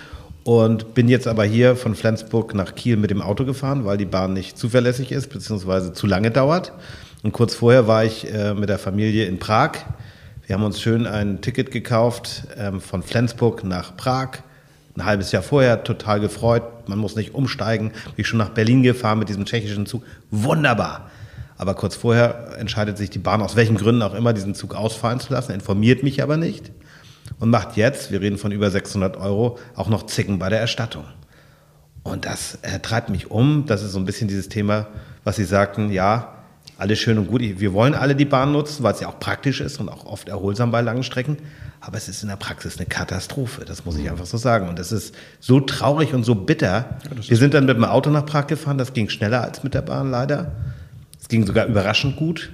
und 0.43 0.95
bin 0.95 1.07
jetzt 1.07 1.27
aber 1.27 1.43
hier 1.45 1.75
von 1.75 1.93
Flensburg 1.93 2.55
nach 2.55 2.73
Kiel 2.73 2.97
mit 2.97 3.11
dem 3.11 3.21
Auto 3.21 3.45
gefahren, 3.45 3.85
weil 3.85 3.97
die 3.97 4.05
Bahn 4.05 4.33
nicht 4.33 4.57
zuverlässig 4.57 5.11
ist, 5.11 5.29
beziehungsweise 5.29 5.93
zu 5.93 6.07
lange 6.07 6.31
dauert. 6.31 6.71
Und 7.25 7.31
kurz 7.31 7.55
vorher 7.55 7.87
war 7.87 8.05
ich 8.05 8.31
äh, 8.31 8.53
mit 8.53 8.69
der 8.69 8.77
Familie 8.77 9.25
in 9.25 9.39
Prag. 9.39 9.71
Wir 10.45 10.55
haben 10.55 10.63
uns 10.63 10.79
schön 10.79 11.07
ein 11.07 11.41
Ticket 11.41 11.71
gekauft 11.71 12.43
ähm, 12.55 12.79
von 12.79 13.01
Flensburg 13.01 13.63
nach 13.63 13.97
Prag. 13.97 14.43
Ein 14.95 15.05
halbes 15.05 15.31
Jahr 15.31 15.41
vorher, 15.41 15.83
total 15.83 16.19
gefreut. 16.19 16.87
Man 16.87 16.99
muss 16.99 17.15
nicht 17.15 17.33
umsteigen. 17.33 17.89
Bin 17.89 18.13
ich 18.17 18.27
schon 18.27 18.37
nach 18.37 18.49
Berlin 18.49 18.83
gefahren 18.83 19.17
mit 19.17 19.27
diesem 19.27 19.45
tschechischen 19.45 19.87
Zug. 19.87 20.03
Wunderbar. 20.29 21.09
Aber 21.57 21.73
kurz 21.73 21.95
vorher 21.95 22.59
entscheidet 22.59 22.99
sich 22.99 23.09
die 23.09 23.17
Bahn, 23.17 23.41
aus 23.41 23.55
welchen 23.55 23.77
Gründen 23.77 24.03
auch 24.03 24.13
immer, 24.13 24.31
diesen 24.31 24.53
Zug 24.53 24.75
ausfallen 24.75 25.19
zu 25.19 25.33
lassen, 25.33 25.51
informiert 25.51 26.03
mich 26.03 26.21
aber 26.21 26.37
nicht 26.37 26.71
und 27.39 27.49
macht 27.49 27.75
jetzt, 27.75 28.11
wir 28.11 28.21
reden 28.21 28.37
von 28.37 28.51
über 28.51 28.69
600 28.69 29.17
Euro, 29.17 29.57
auch 29.75 29.89
noch 29.89 30.05
Zicken 30.05 30.37
bei 30.37 30.49
der 30.49 30.59
Erstattung. 30.59 31.05
Und 32.03 32.27
das 32.27 32.59
äh, 32.61 32.79
treibt 32.81 33.09
mich 33.09 33.31
um. 33.31 33.65
Das 33.65 33.81
ist 33.81 33.93
so 33.93 33.97
ein 33.97 34.05
bisschen 34.05 34.27
dieses 34.27 34.47
Thema, 34.47 34.85
was 35.23 35.37
Sie 35.37 35.45
sagten, 35.45 35.91
ja, 35.91 36.34
alles 36.77 36.99
schön 36.99 37.17
und 37.17 37.27
gut. 37.27 37.41
Wir 37.41 37.73
wollen 37.73 37.93
alle 37.93 38.15
die 38.15 38.25
Bahn 38.25 38.51
nutzen, 38.51 38.83
weil 38.83 38.93
es 38.93 38.99
ja 38.99 39.07
auch 39.07 39.19
praktisch 39.19 39.61
ist 39.61 39.79
und 39.79 39.89
auch 39.89 40.05
oft 40.05 40.27
erholsam 40.27 40.71
bei 40.71 40.81
langen 40.81 41.03
Strecken. 41.03 41.37
Aber 41.79 41.97
es 41.97 42.09
ist 42.09 42.23
in 42.23 42.29
der 42.29 42.35
Praxis 42.35 42.77
eine 42.77 42.87
Katastrophe, 42.87 43.63
das 43.63 43.85
muss 43.85 43.97
ich 43.97 44.09
einfach 44.09 44.25
so 44.25 44.37
sagen. 44.37 44.67
Und 44.69 44.79
es 44.79 44.91
ist 44.91 45.13
so 45.39 45.59
traurig 45.59 46.13
und 46.13 46.23
so 46.23 46.35
bitter. 46.35 46.97
Wir 47.27 47.37
sind 47.37 47.53
dann 47.53 47.65
mit 47.65 47.77
dem 47.77 47.85
Auto 47.85 48.09
nach 48.09 48.25
Prag 48.25 48.47
gefahren, 48.47 48.77
das 48.77 48.93
ging 48.93 49.09
schneller 49.09 49.43
als 49.43 49.63
mit 49.63 49.73
der 49.73 49.83
Bahn 49.83 50.09
leider. 50.09 50.51
Es 51.21 51.27
ging 51.27 51.45
sogar 51.45 51.67
überraschend 51.67 52.17
gut. 52.17 52.51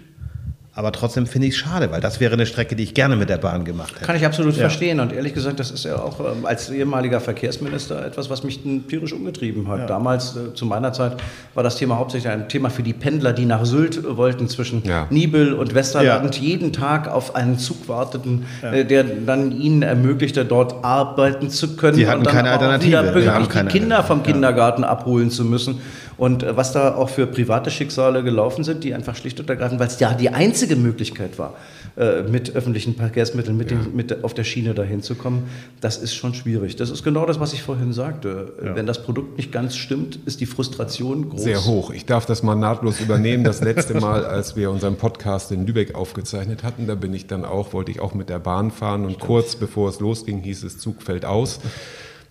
Aber 0.73 0.93
trotzdem 0.93 1.27
finde 1.27 1.47
ich 1.49 1.53
es 1.55 1.59
schade, 1.59 1.91
weil 1.91 1.99
das 1.99 2.21
wäre 2.21 2.31
eine 2.33 2.45
Strecke, 2.45 2.77
die 2.77 2.83
ich 2.83 2.93
gerne 2.93 3.17
mit 3.17 3.27
der 3.27 3.35
Bahn 3.37 3.65
gemacht 3.65 3.93
hätte. 3.95 4.05
Kann 4.05 4.15
ich 4.15 4.25
absolut 4.25 4.53
Ja. 4.55 4.61
verstehen. 4.61 5.01
Und 5.01 5.11
ehrlich 5.11 5.33
gesagt, 5.33 5.59
das 5.59 5.69
ist 5.69 5.83
ja 5.83 5.97
auch 5.97 6.21
ähm, 6.21 6.45
als 6.45 6.69
ehemaliger 6.69 7.19
Verkehrsminister 7.19 8.05
etwas, 8.05 8.29
was 8.29 8.43
mich 8.45 8.61
tierisch 8.87 9.11
umgetrieben 9.11 9.67
hat. 9.67 9.89
Damals, 9.89 10.37
äh, 10.37 10.53
zu 10.53 10.65
meiner 10.65 10.93
Zeit, 10.93 11.17
war 11.55 11.63
das 11.63 11.75
Thema 11.75 11.97
hauptsächlich 11.97 12.31
ein 12.31 12.47
Thema 12.47 12.69
für 12.69 12.83
die 12.83 12.93
Pendler, 12.93 13.33
die 13.33 13.45
nach 13.45 13.65
Sylt 13.65 13.97
äh, 13.97 14.15
wollten, 14.15 14.47
zwischen 14.47 14.81
Ja. 14.85 15.07
Nibel 15.09 15.53
und 15.53 15.73
Westerland, 15.75 16.37
Ja. 16.37 16.41
jeden 16.41 16.71
Tag 16.71 17.09
auf 17.09 17.35
einen 17.35 17.59
Zug 17.59 17.89
warteten, 17.89 18.45
äh, 18.61 18.85
der 18.85 19.03
dann 19.03 19.51
ihnen 19.51 19.81
ermöglichte, 19.81 20.45
dort 20.45 20.85
arbeiten 20.85 21.49
zu 21.49 21.75
können. 21.75 21.95
Sie 21.95 22.07
hatten 22.07 22.19
und 22.19 22.27
dann 22.27 22.33
keine 22.35 22.49
Alternative. 22.51 22.87
Wieder 22.91 23.01
pünktlich 23.11 23.27
haben 23.29 23.43
die 23.43 23.49
keine 23.49 23.69
Kinder 23.69 24.03
vom. 24.05 24.23
Kindergarten 24.23 24.85
abholen 24.85 25.31
zu 25.31 25.43
müssen. 25.43 25.79
Und 26.21 26.43
äh, 26.43 26.55
was 26.55 26.71
da 26.71 26.93
auch 26.93 27.09
für 27.09 27.25
private 27.25 27.71
Schicksale 27.71 28.21
gelaufen 28.21 28.63
sind, 28.63 28.83
die 28.83 28.93
einfach 28.93 29.15
schlicht 29.15 29.39
und 29.39 29.49
ergreifend, 29.49 29.79
weil 29.79 29.87
es 29.87 29.99
ja 29.99 30.13
die 30.13 30.29
einzige 30.29 30.75
Möglichkeit 30.75 31.39
war, 31.39 31.55
äh, 31.97 32.21
mit 32.21 32.55
öffentlichen 32.55 32.93
Verkehrsmitteln 32.93 33.57
mit 33.57 33.71
dem, 33.71 33.95
mit, 33.95 34.23
auf 34.23 34.35
der 34.35 34.43
Schiene 34.43 34.75
dahin 34.75 35.01
zu 35.01 35.15
kommen, 35.15 35.49
das 35.79 35.97
ist 35.97 36.13
schon 36.13 36.35
schwierig. 36.35 36.75
Das 36.75 36.91
ist 36.91 37.03
genau 37.03 37.25
das, 37.25 37.39
was 37.39 37.53
ich 37.53 37.63
vorhin 37.63 37.91
sagte. 37.91 38.53
Äh, 38.61 38.75
Wenn 38.75 38.85
das 38.85 39.01
Produkt 39.01 39.37
nicht 39.37 39.51
ganz 39.51 39.75
stimmt, 39.75 40.19
ist 40.27 40.41
die 40.41 40.45
Frustration 40.45 41.27
groß. 41.27 41.41
Sehr 41.41 41.65
hoch. 41.65 41.89
Ich 41.89 42.05
darf 42.05 42.27
das 42.27 42.43
mal 42.43 42.53
nahtlos 42.53 42.99
übernehmen. 42.99 43.43
Das 43.43 43.61
letzte 43.61 43.95
Mal, 43.95 44.23
als 44.37 44.55
wir 44.55 44.69
unseren 44.69 44.97
Podcast 44.97 45.51
in 45.51 45.65
Lübeck 45.65 45.95
aufgezeichnet 45.95 46.61
hatten, 46.61 46.85
da 46.85 46.93
bin 46.93 47.15
ich 47.15 47.25
dann 47.25 47.45
auch, 47.45 47.73
wollte 47.73 47.89
ich 47.89 47.99
auch 47.99 48.13
mit 48.13 48.29
der 48.29 48.37
Bahn 48.37 48.69
fahren 48.69 49.05
und 49.05 49.17
kurz 49.17 49.55
bevor 49.55 49.89
es 49.89 49.99
losging, 49.99 50.37
hieß 50.37 50.65
es, 50.65 50.77
Zug 50.77 51.01
fällt 51.01 51.25
aus. 51.25 51.61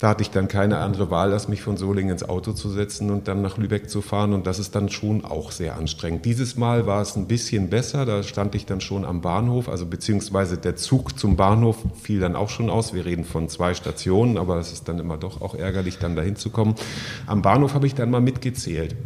Da 0.01 0.09
hatte 0.09 0.23
ich 0.23 0.31
dann 0.31 0.49
keine 0.49 0.79
andere 0.79 1.11
Wahl, 1.11 1.35
als 1.35 1.47
mich 1.47 1.61
von 1.61 1.77
Solingen 1.77 2.13
ins 2.13 2.27
Auto 2.27 2.55
zu 2.55 2.71
setzen 2.71 3.11
und 3.11 3.29
dann 3.29 3.43
nach 3.43 3.59
Lübeck 3.59 3.91
zu 3.91 4.01
fahren. 4.01 4.33
Und 4.33 4.47
das 4.47 4.59
ist 4.59 4.75
dann 4.75 4.89
schon 4.89 5.27
auch 5.27 5.53
sehr 5.53 5.77
anstrengend. 5.77 6.25
Dieses 6.25 6.57
Mal 6.57 6.87
war 6.87 7.03
es 7.03 7.17
ein 7.17 7.27
bisschen 7.27 7.69
besser. 7.69 8.07
Da 8.07 8.23
stand 8.23 8.55
ich 8.55 8.65
dann 8.65 8.81
schon 8.81 9.05
am 9.05 9.21
Bahnhof, 9.21 9.69
also 9.69 9.85
beziehungsweise 9.85 10.57
der 10.57 10.77
Zug 10.77 11.19
zum 11.19 11.37
Bahnhof 11.37 11.77
fiel 12.03 12.19
dann 12.19 12.35
auch 12.35 12.49
schon 12.49 12.71
aus. 12.71 12.95
Wir 12.95 13.05
reden 13.05 13.25
von 13.25 13.51
zwei 13.51 13.75
Stationen, 13.75 14.39
aber 14.39 14.57
es 14.57 14.73
ist 14.73 14.89
dann 14.89 14.99
immer 14.99 15.19
doch 15.19 15.43
auch 15.43 15.55
ärgerlich, 15.55 15.99
dann 15.99 16.17
dahin 16.17 16.37
zu 16.37 16.49
kommen. 16.49 16.77
Am 17.27 17.43
Bahnhof 17.43 17.75
habe 17.75 17.87
ich 17.87 17.95
dann 17.95 18.11
mal 18.11 18.23
mitgezählt. 18.23 18.97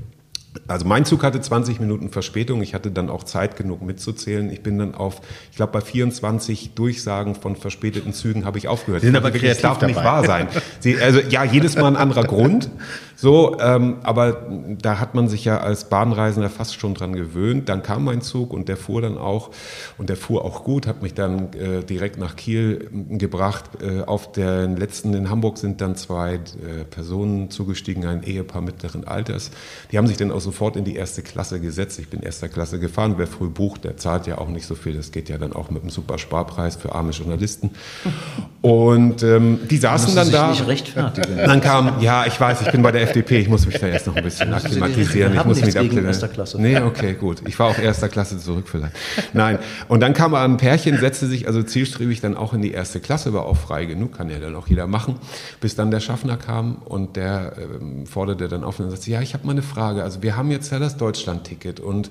Also 0.69 0.87
mein 0.87 1.05
Zug 1.05 1.23
hatte 1.23 1.41
20 1.41 1.81
Minuten 1.81 2.11
Verspätung. 2.11 2.63
Ich 2.63 2.75
hatte 2.75 2.91
dann 2.91 3.11
auch 3.11 3.25
Zeit 3.25 3.57
genug 3.57 3.83
mitzuzählen. 3.83 4.51
Ich 4.51 4.63
bin 4.63 4.79
dann 4.79 4.95
auf, 4.95 5.21
ich 5.51 5.57
glaube, 5.57 5.73
bei 5.73 5.81
24 5.81 6.75
Durchsagen 6.75 7.35
von 7.35 7.57
verspäteten 7.57 8.13
Zügen 8.13 8.45
habe 8.45 8.59
ich 8.59 8.69
aufgehört. 8.69 9.03
Sie 9.03 9.09
sind 9.09 9.15
Ich 9.15 9.21
aber 9.21 9.31
kreativ 9.31 9.49
Das 9.49 9.61
darf 9.63 9.83
nicht 9.83 9.97
dabei. 9.97 10.07
wahr 10.07 10.25
sein. 10.25 10.49
Sie, 10.81 10.97
also 11.01 11.21
ja, 11.21 11.45
jedes 11.45 11.77
Mal 11.77 11.89
ein 11.89 11.97
anderer 11.97 12.25
Grund. 12.25 12.71
So, 13.17 13.57
ähm, 13.61 13.99
aber 14.03 14.49
da 14.83 14.99
hat 14.99 15.15
man 15.15 15.29
sich 15.29 15.45
ja 15.45 15.59
als 15.59 15.89
Bahnreisender 15.89 16.51
fast 16.51 16.79
schon 16.79 16.95
dran 16.95 17.15
gewöhnt. 17.15 17.69
Dann 17.69 17.83
kam 17.83 18.05
mein 18.05 18.23
Zug 18.23 18.53
und 18.53 18.69
der 18.69 18.77
fuhr 18.77 19.03
dann 19.03 19.17
auch 19.19 19.51
und 19.99 20.09
der 20.09 20.17
fuhr 20.17 20.45
auch 20.45 20.65
gut, 20.65 20.87
hat 20.87 21.03
mich 21.03 21.15
dann 21.15 21.53
äh, 21.53 21.83
direkt 21.85 22.19
nach 22.19 22.37
Kiel 22.37 22.91
äh, 23.11 23.17
gebracht. 23.17 23.65
Äh, 23.83 24.03
auf 24.03 24.33
der 24.33 24.67
letzten 24.67 25.15
in 25.15 25.31
Hamburg 25.31 25.59
sind 25.59 25.81
dann 25.81 25.97
zwei 25.97 26.35
äh, 26.35 26.85
Personen 26.91 27.51
zugestiegen, 27.51 28.05
ein 28.05 28.23
Ehepaar 28.25 28.63
mittleren 28.63 29.07
Alters. 29.07 29.51
Die 29.93 29.99
haben 29.99 30.07
sich 30.07 30.17
dann 30.17 30.33
auch 30.33 30.41
sofort 30.45 30.76
in 30.76 30.84
die 30.84 30.95
erste 30.95 31.22
Klasse 31.22 31.59
gesetzt. 31.61 31.99
Ich 31.99 32.09
bin 32.09 32.20
erster 32.22 32.49
Klasse 32.49 32.78
gefahren. 32.78 33.14
Wer 33.16 33.26
früh 33.26 33.49
bucht, 33.49 33.84
der 33.84 33.97
zahlt 33.97 34.26
ja 34.26 34.38
auch 34.38 34.49
nicht 34.49 34.66
so 34.66 34.74
viel. 34.76 34.95
Das 34.95 35.11
geht 35.11 35.28
ja 35.28 35.38
dann 35.38 35.53
auch 35.53 35.70
mit 35.70 35.82
einem 35.82 35.90
super 35.90 36.18
Sparpreis 36.18 36.76
für 36.76 36.95
arme 36.95 37.11
Journalisten. 37.11 37.70
Und 38.62 39.22
ähm, 39.22 39.61
die 39.68 39.76
saßen 39.76 40.14
dann 40.14 40.24
sich 40.24 40.34
da. 40.34 40.51
nicht 40.51 40.66
rechtfertigen. 40.66 41.36
Dann 41.36 41.61
kam, 41.61 42.01
ja, 42.01 42.24
ich 42.26 42.40
weiß, 42.40 42.62
ich 42.62 42.72
bin 42.72 42.82
bei 42.82 42.92
der 42.92 43.03
FDP, 43.03 43.40
ich 43.40 43.49
muss 43.49 43.66
mich 43.66 43.78
da 43.78 43.88
erst 43.88 44.07
noch 44.07 44.16
ein 44.16 44.24
bisschen 44.24 44.51
Müssen 44.51 44.70
Sie 44.70 44.80
akklimatisieren. 44.80 45.34
Ich 45.34 45.45
muss 45.45 45.61
mich 45.61 45.74
gegen 45.74 45.86
abklären. 45.86 46.07
erster 46.07 46.28
Klasse. 46.28 46.61
Nee, 46.61 46.80
okay, 46.80 47.14
gut. 47.14 47.42
Ich 47.47 47.59
war 47.59 47.68
auch 47.68 47.78
erster 47.78 48.09
Klasse 48.09 48.38
zurück 48.38 48.66
vielleicht. 48.68 48.95
Nein. 49.32 49.59
Und 49.88 50.01
dann 50.01 50.14
kam 50.14 50.34
ein 50.34 50.57
Pärchen, 50.57 50.99
setzte 50.99 51.26
sich 51.26 51.47
also 51.47 51.62
zielstrebig 51.62 52.20
dann 52.20 52.36
auch 52.36 52.55
in 52.55 52.62
die 52.62 52.72
erste 52.72 53.01
Klasse, 53.01 53.32
war 53.32 53.47
auch 53.47 53.57
frei 53.57 53.84
genug, 53.84 54.16
kann 54.16 54.30
ja 54.30 54.38
dann 54.38 54.55
auch 54.55 54.66
jeder 54.66 54.86
machen. 54.86 55.16
Bis 55.61 55.74
dann 55.74 55.90
der 55.90 56.01
Schaffner 56.01 56.36
kam 56.36 56.76
und 56.84 57.16
der 57.16 57.55
ähm, 57.59 58.07
forderte 58.07 58.49
dann 58.49 58.64
auf 58.64 58.78
und 58.80 58.90
sagte, 58.90 59.11
ja, 59.11 59.20
ich 59.20 59.34
habe 59.34 59.47
mal 59.47 59.53
eine 59.53 59.62
Frage. 59.62 60.03
Also 60.03 60.22
wir 60.22 60.34
haben 60.37 60.51
jetzt 60.51 60.70
ja 60.72 60.78
das 60.78 60.97
Deutschland-Ticket 60.97 61.80
und 61.80 62.11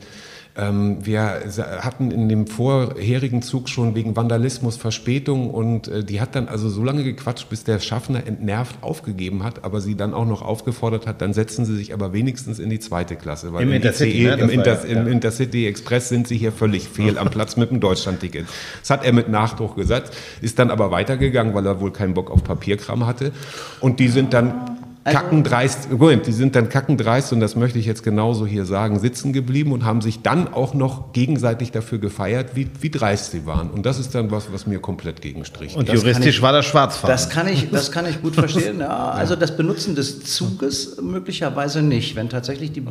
ähm, 0.55 1.03
wir 1.03 1.41
hatten 1.81 2.11
in 2.11 2.29
dem 2.29 2.45
vorherigen 2.45 3.41
Zug 3.41 3.69
schon 3.69 3.95
wegen 3.95 4.15
Vandalismus 4.15 4.77
Verspätung 4.77 5.49
und 5.49 5.87
äh, 5.87 6.03
die 6.03 6.21
hat 6.21 6.35
dann 6.35 6.47
also 6.47 6.69
so 6.69 6.83
lange 6.83 7.03
gequatscht, 7.03 7.49
bis 7.49 7.63
der 7.63 7.79
Schaffner 7.79 8.27
entnervt 8.27 8.75
aufgegeben 8.81 9.43
hat, 9.43 9.63
aber 9.63 9.81
sie 9.81 9.95
dann 9.95 10.13
auch 10.13 10.27
noch 10.27 10.43
aufgefordert 10.43 11.07
hat, 11.07 11.21
dann 11.21 11.33
setzen 11.33 11.65
Sie 11.65 11.75
sich 11.75 11.91
aber 11.91 12.13
wenigstens 12.13 12.59
in 12.59 12.69
die 12.69 12.79
zweite 12.79 13.15
Klasse. 13.15 13.51
Weil 13.51 13.63
Im 13.63 13.69
im 13.69 13.75
Intercity, 13.77 14.11
ICE, 14.11 14.23
ne? 14.25 14.33
im, 14.35 14.49
Inter, 14.49 14.87
ja- 14.87 15.01
im. 15.01 15.07
Intercity 15.07 15.65
Express 15.65 16.09
sind 16.09 16.27
Sie 16.27 16.37
hier 16.37 16.51
völlig 16.51 16.87
fehl 16.87 17.17
am 17.17 17.31
Platz 17.31 17.57
mit 17.57 17.71
dem 17.71 17.79
Deutschlandticket. 17.79 18.45
Das 18.81 18.91
hat 18.91 19.03
er 19.03 19.13
mit 19.13 19.29
Nachdruck 19.29 19.75
gesagt, 19.75 20.15
ist 20.41 20.59
dann 20.59 20.69
aber 20.69 20.91
weitergegangen, 20.91 21.55
weil 21.55 21.65
er 21.65 21.79
wohl 21.79 21.91
keinen 21.91 22.13
Bock 22.13 22.29
auf 22.29 22.43
Papierkram 22.43 23.07
hatte. 23.07 23.31
Und 23.79 23.99
die 23.99 24.07
sind 24.07 24.33
dann 24.33 24.72
Also- 25.05 25.19
kackendreist, 25.19 25.91
Moment, 25.91 26.25
die 26.27 26.31
sind 26.31 26.55
dann 26.55 26.69
kackendreist 26.69 27.33
und 27.33 27.39
das 27.41 27.55
möchte 27.57 27.77
ich 27.77 27.85
jetzt 27.85 28.03
genauso 28.03 28.45
hier 28.47 28.63
sagen, 28.65 28.99
sitzen 28.99 29.33
geblieben 29.33 29.73
und 29.73 29.83
haben 29.83 30.01
sich 30.01 30.21
dann 30.21 30.53
auch 30.53 30.73
noch 30.73 31.11
gegenseitig 31.11 31.71
dafür 31.71 31.97
gefeiert, 31.99 32.51
wie, 32.55 32.67
wie 32.79 32.89
dreist 32.89 33.31
sie 33.31 33.45
waren. 33.45 33.69
Und 33.69 33.85
das 33.85 33.99
ist 33.99 34.15
dann 34.15 34.31
was, 34.31 34.53
was 34.53 34.65
mir 34.65 34.79
komplett 34.79 35.21
gegenstricht. 35.21 35.75
Und 35.75 35.89
Das 35.89 35.95
juristisch 35.95 36.37
ich- 36.37 36.41
war 36.41 36.53
das 36.53 36.65
Schwarzfahren. 36.65 37.11
Das 37.13 37.29
kann 37.29 37.47
ich, 37.49 37.69
das 37.69 37.91
kann 37.91 38.05
ich 38.05 38.21
gut 38.21 38.35
verstehen. 38.35 38.79
Ja, 38.79 39.09
also 39.09 39.35
das 39.35 39.55
Benutzen 39.57 39.93
des 39.95 40.23
Zuges 40.23 40.97
möglicherweise 41.01 41.81
nicht. 41.81 42.15
Wenn 42.15 42.29
tatsächlich 42.29 42.71
die 42.71 42.83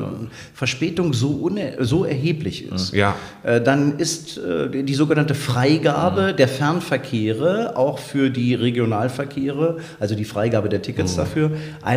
Verspätung 0.55 1.13
so, 1.15 1.31
une, 1.43 1.77
so 1.81 2.05
erheblich 2.05 2.71
ist, 2.71 2.93
Ja. 2.95 3.15
äh, 3.43 3.61
dann 3.61 3.99
ist 3.99 4.37
äh, 4.39 4.69
die, 4.71 4.83
die 4.85 4.95
sogenannte 4.95 5.35
Freigabe 5.35 6.35
der 6.35 6.49
Fernverkehre 6.49 7.77
auch 7.77 7.99
für 7.99 8.31
die 8.31 8.55
Regionalverkehre, 8.55 9.79
also 9.99 10.15
die 10.15 10.25
Freigabe 10.25 10.69
der 10.69 10.83
Tickets 10.83 11.17
dafür, 11.17 11.53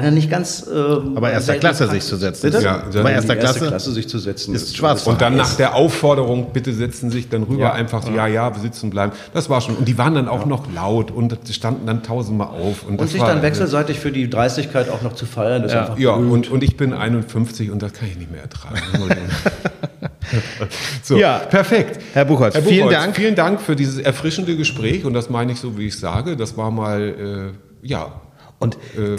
einer 0.06 0.16
nicht 0.16 0.30
ganz. 0.30 0.66
Äh, 0.68 0.78
Aber 1.16 1.32
erster 1.32 1.56
Klasse 1.56 1.86
Praxis. 1.86 2.04
sich 2.04 2.10
zu 2.10 2.18
setzen. 2.18 2.42
Bitte? 2.52 2.64
Ja, 2.64 2.84
Aber 2.84 3.12
erster 3.12 3.36
die 3.36 3.42
erste 3.42 3.60
Klasse, 3.60 3.68
Klasse 3.68 3.92
sich 3.92 4.08
zu 4.08 4.20
setzen 4.20 4.54
ist 4.56 4.76
Schwarzfahren. 4.78 5.16
Und 5.16 5.22
dann 5.22 5.36
nach 5.36 5.56
der 5.56 5.76
Aufforderung, 5.76 6.54
bitte 6.54 6.74
setzen 6.74 7.10
Sie 7.10 7.18
sich 7.18 7.30
dann 7.30 7.44
rüber, 7.44 7.64
Ja. 7.64 7.72
einfach 7.74 8.04
so, 8.04 8.12
ja, 8.12 8.28
ja, 8.28 8.54
wir 8.54 8.62
sitzen 8.62 8.90
bleiben. 8.90 9.12
Das 9.34 9.50
war 9.50 9.62
schon. 9.62 9.76
Und 9.76 9.88
die 9.88 9.98
waren 9.98 10.14
dann 10.16 10.28
auch 10.28 10.46
noch 10.46 10.72
laut 10.74 11.12
und 11.12 11.38
standen 11.52 11.86
dann 11.88 12.04
tausendmal 12.04 12.48
auf. 12.48 12.84
Und, 12.84 12.92
Und 12.92 13.02
das 13.02 13.12
sich 13.12 13.22
war, 13.22 13.28
dann 13.30 13.42
wechselseitig 13.42 14.00
für 14.00 14.12
die 14.12 14.30
Dreistigkeit 14.30 14.90
auch 14.90 15.02
noch 15.02 15.14
zu 15.14 15.26
feiern, 15.26 15.64
ist 15.64 15.74
einfach 15.74 15.98
Ja, 15.98 16.12
und, 16.12 16.50
und 16.52 16.64
ich 16.64 16.78
bin 16.78 16.94
51 16.94 17.72
und 17.72 17.82
das 17.82 17.94
kann 17.94 18.08
ich 18.10 18.18
nicht 18.18 18.32
mehr 18.32 18.42
ertragen. 18.42 18.76
so, 21.04 21.18
Ja. 21.18 21.40
perfekt. 21.40 22.00
Herr 22.14 22.26
Buchholz, 22.26 22.58
vielen 22.58 22.90
Dank. 22.90 23.16
Vielen 23.16 23.36
Dank 23.36 23.62
für 23.62 23.76
dieses 23.76 23.98
erfrischende 24.00 24.56
Gespräch 24.56 25.06
und 25.06 25.14
das 25.14 25.30
meine 25.30 25.52
ich 25.52 25.60
so, 25.60 25.78
wie 25.78 25.88
ich 25.88 25.98
sage. 26.00 26.36
Das 26.36 26.58
war 26.58 26.72
mal, 26.72 27.54
äh, 27.84 27.88
ja, 27.88 28.12
Und 28.66 28.78
Äh, 28.98 29.18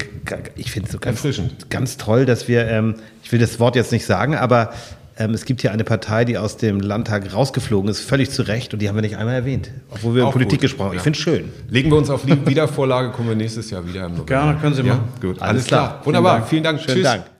ich 0.56 0.70
finde 0.70 0.86
es 0.86 0.92
so 0.92 0.98
ganz, 0.98 1.22
ganz 1.70 1.96
toll, 1.96 2.26
dass 2.26 2.48
wir, 2.48 2.66
ähm, 2.68 2.96
ich 3.22 3.32
will 3.32 3.38
das 3.38 3.58
Wort 3.60 3.76
jetzt 3.76 3.92
nicht 3.92 4.04
sagen, 4.06 4.34
aber 4.34 4.72
ähm, 5.18 5.32
es 5.32 5.44
gibt 5.46 5.62
hier 5.62 5.72
eine 5.72 5.84
Partei, 5.84 6.24
die 6.26 6.36
aus 6.36 6.56
dem 6.58 6.80
Landtag 6.80 7.32
rausgeflogen 7.32 7.88
ist, 7.90 8.00
völlig 8.00 8.30
zu 8.30 8.42
Recht, 8.42 8.74
und 8.74 8.82
die 8.82 8.88
haben 8.88 8.96
wir 8.96 9.02
nicht 9.02 9.16
einmal 9.16 9.34
erwähnt, 9.34 9.70
obwohl 9.90 10.14
wir 10.14 10.22
über 10.22 10.32
Politik 10.32 10.58
gut, 10.58 10.60
gesprochen 10.62 10.88
haben. 10.88 10.94
ja. 10.94 10.98
Ich 10.98 11.02
finde 11.04 11.18
es 11.18 11.22
schön. 11.22 11.48
legen 11.70 11.90
wir 11.90 11.96
uns 11.96 12.10
auf 12.10 12.26
die 12.26 12.46
Wiedervorlage, 12.46 13.10
kommen 13.12 13.28
wir 13.30 13.36
nächstes 13.36 13.70
Jahr 13.70 13.86
wieder 13.86 14.06
im 14.06 14.12
November. 14.12 14.26
Gerne, 14.26 14.58
können 14.58 14.74
Sie 14.74 14.82
ja? 14.82 14.94
machen. 14.94 15.08
Gut, 15.20 15.40
Alles 15.40 15.42
alles, 15.42 15.64
klar. 15.66 15.88
klar. 15.88 16.06
Wunderbar, 16.06 16.46
vielen 16.46 16.64
Dank. 16.64 16.80
Schönen 16.80 16.96
Tschüss. 16.96 17.04
Dank. 17.04 17.35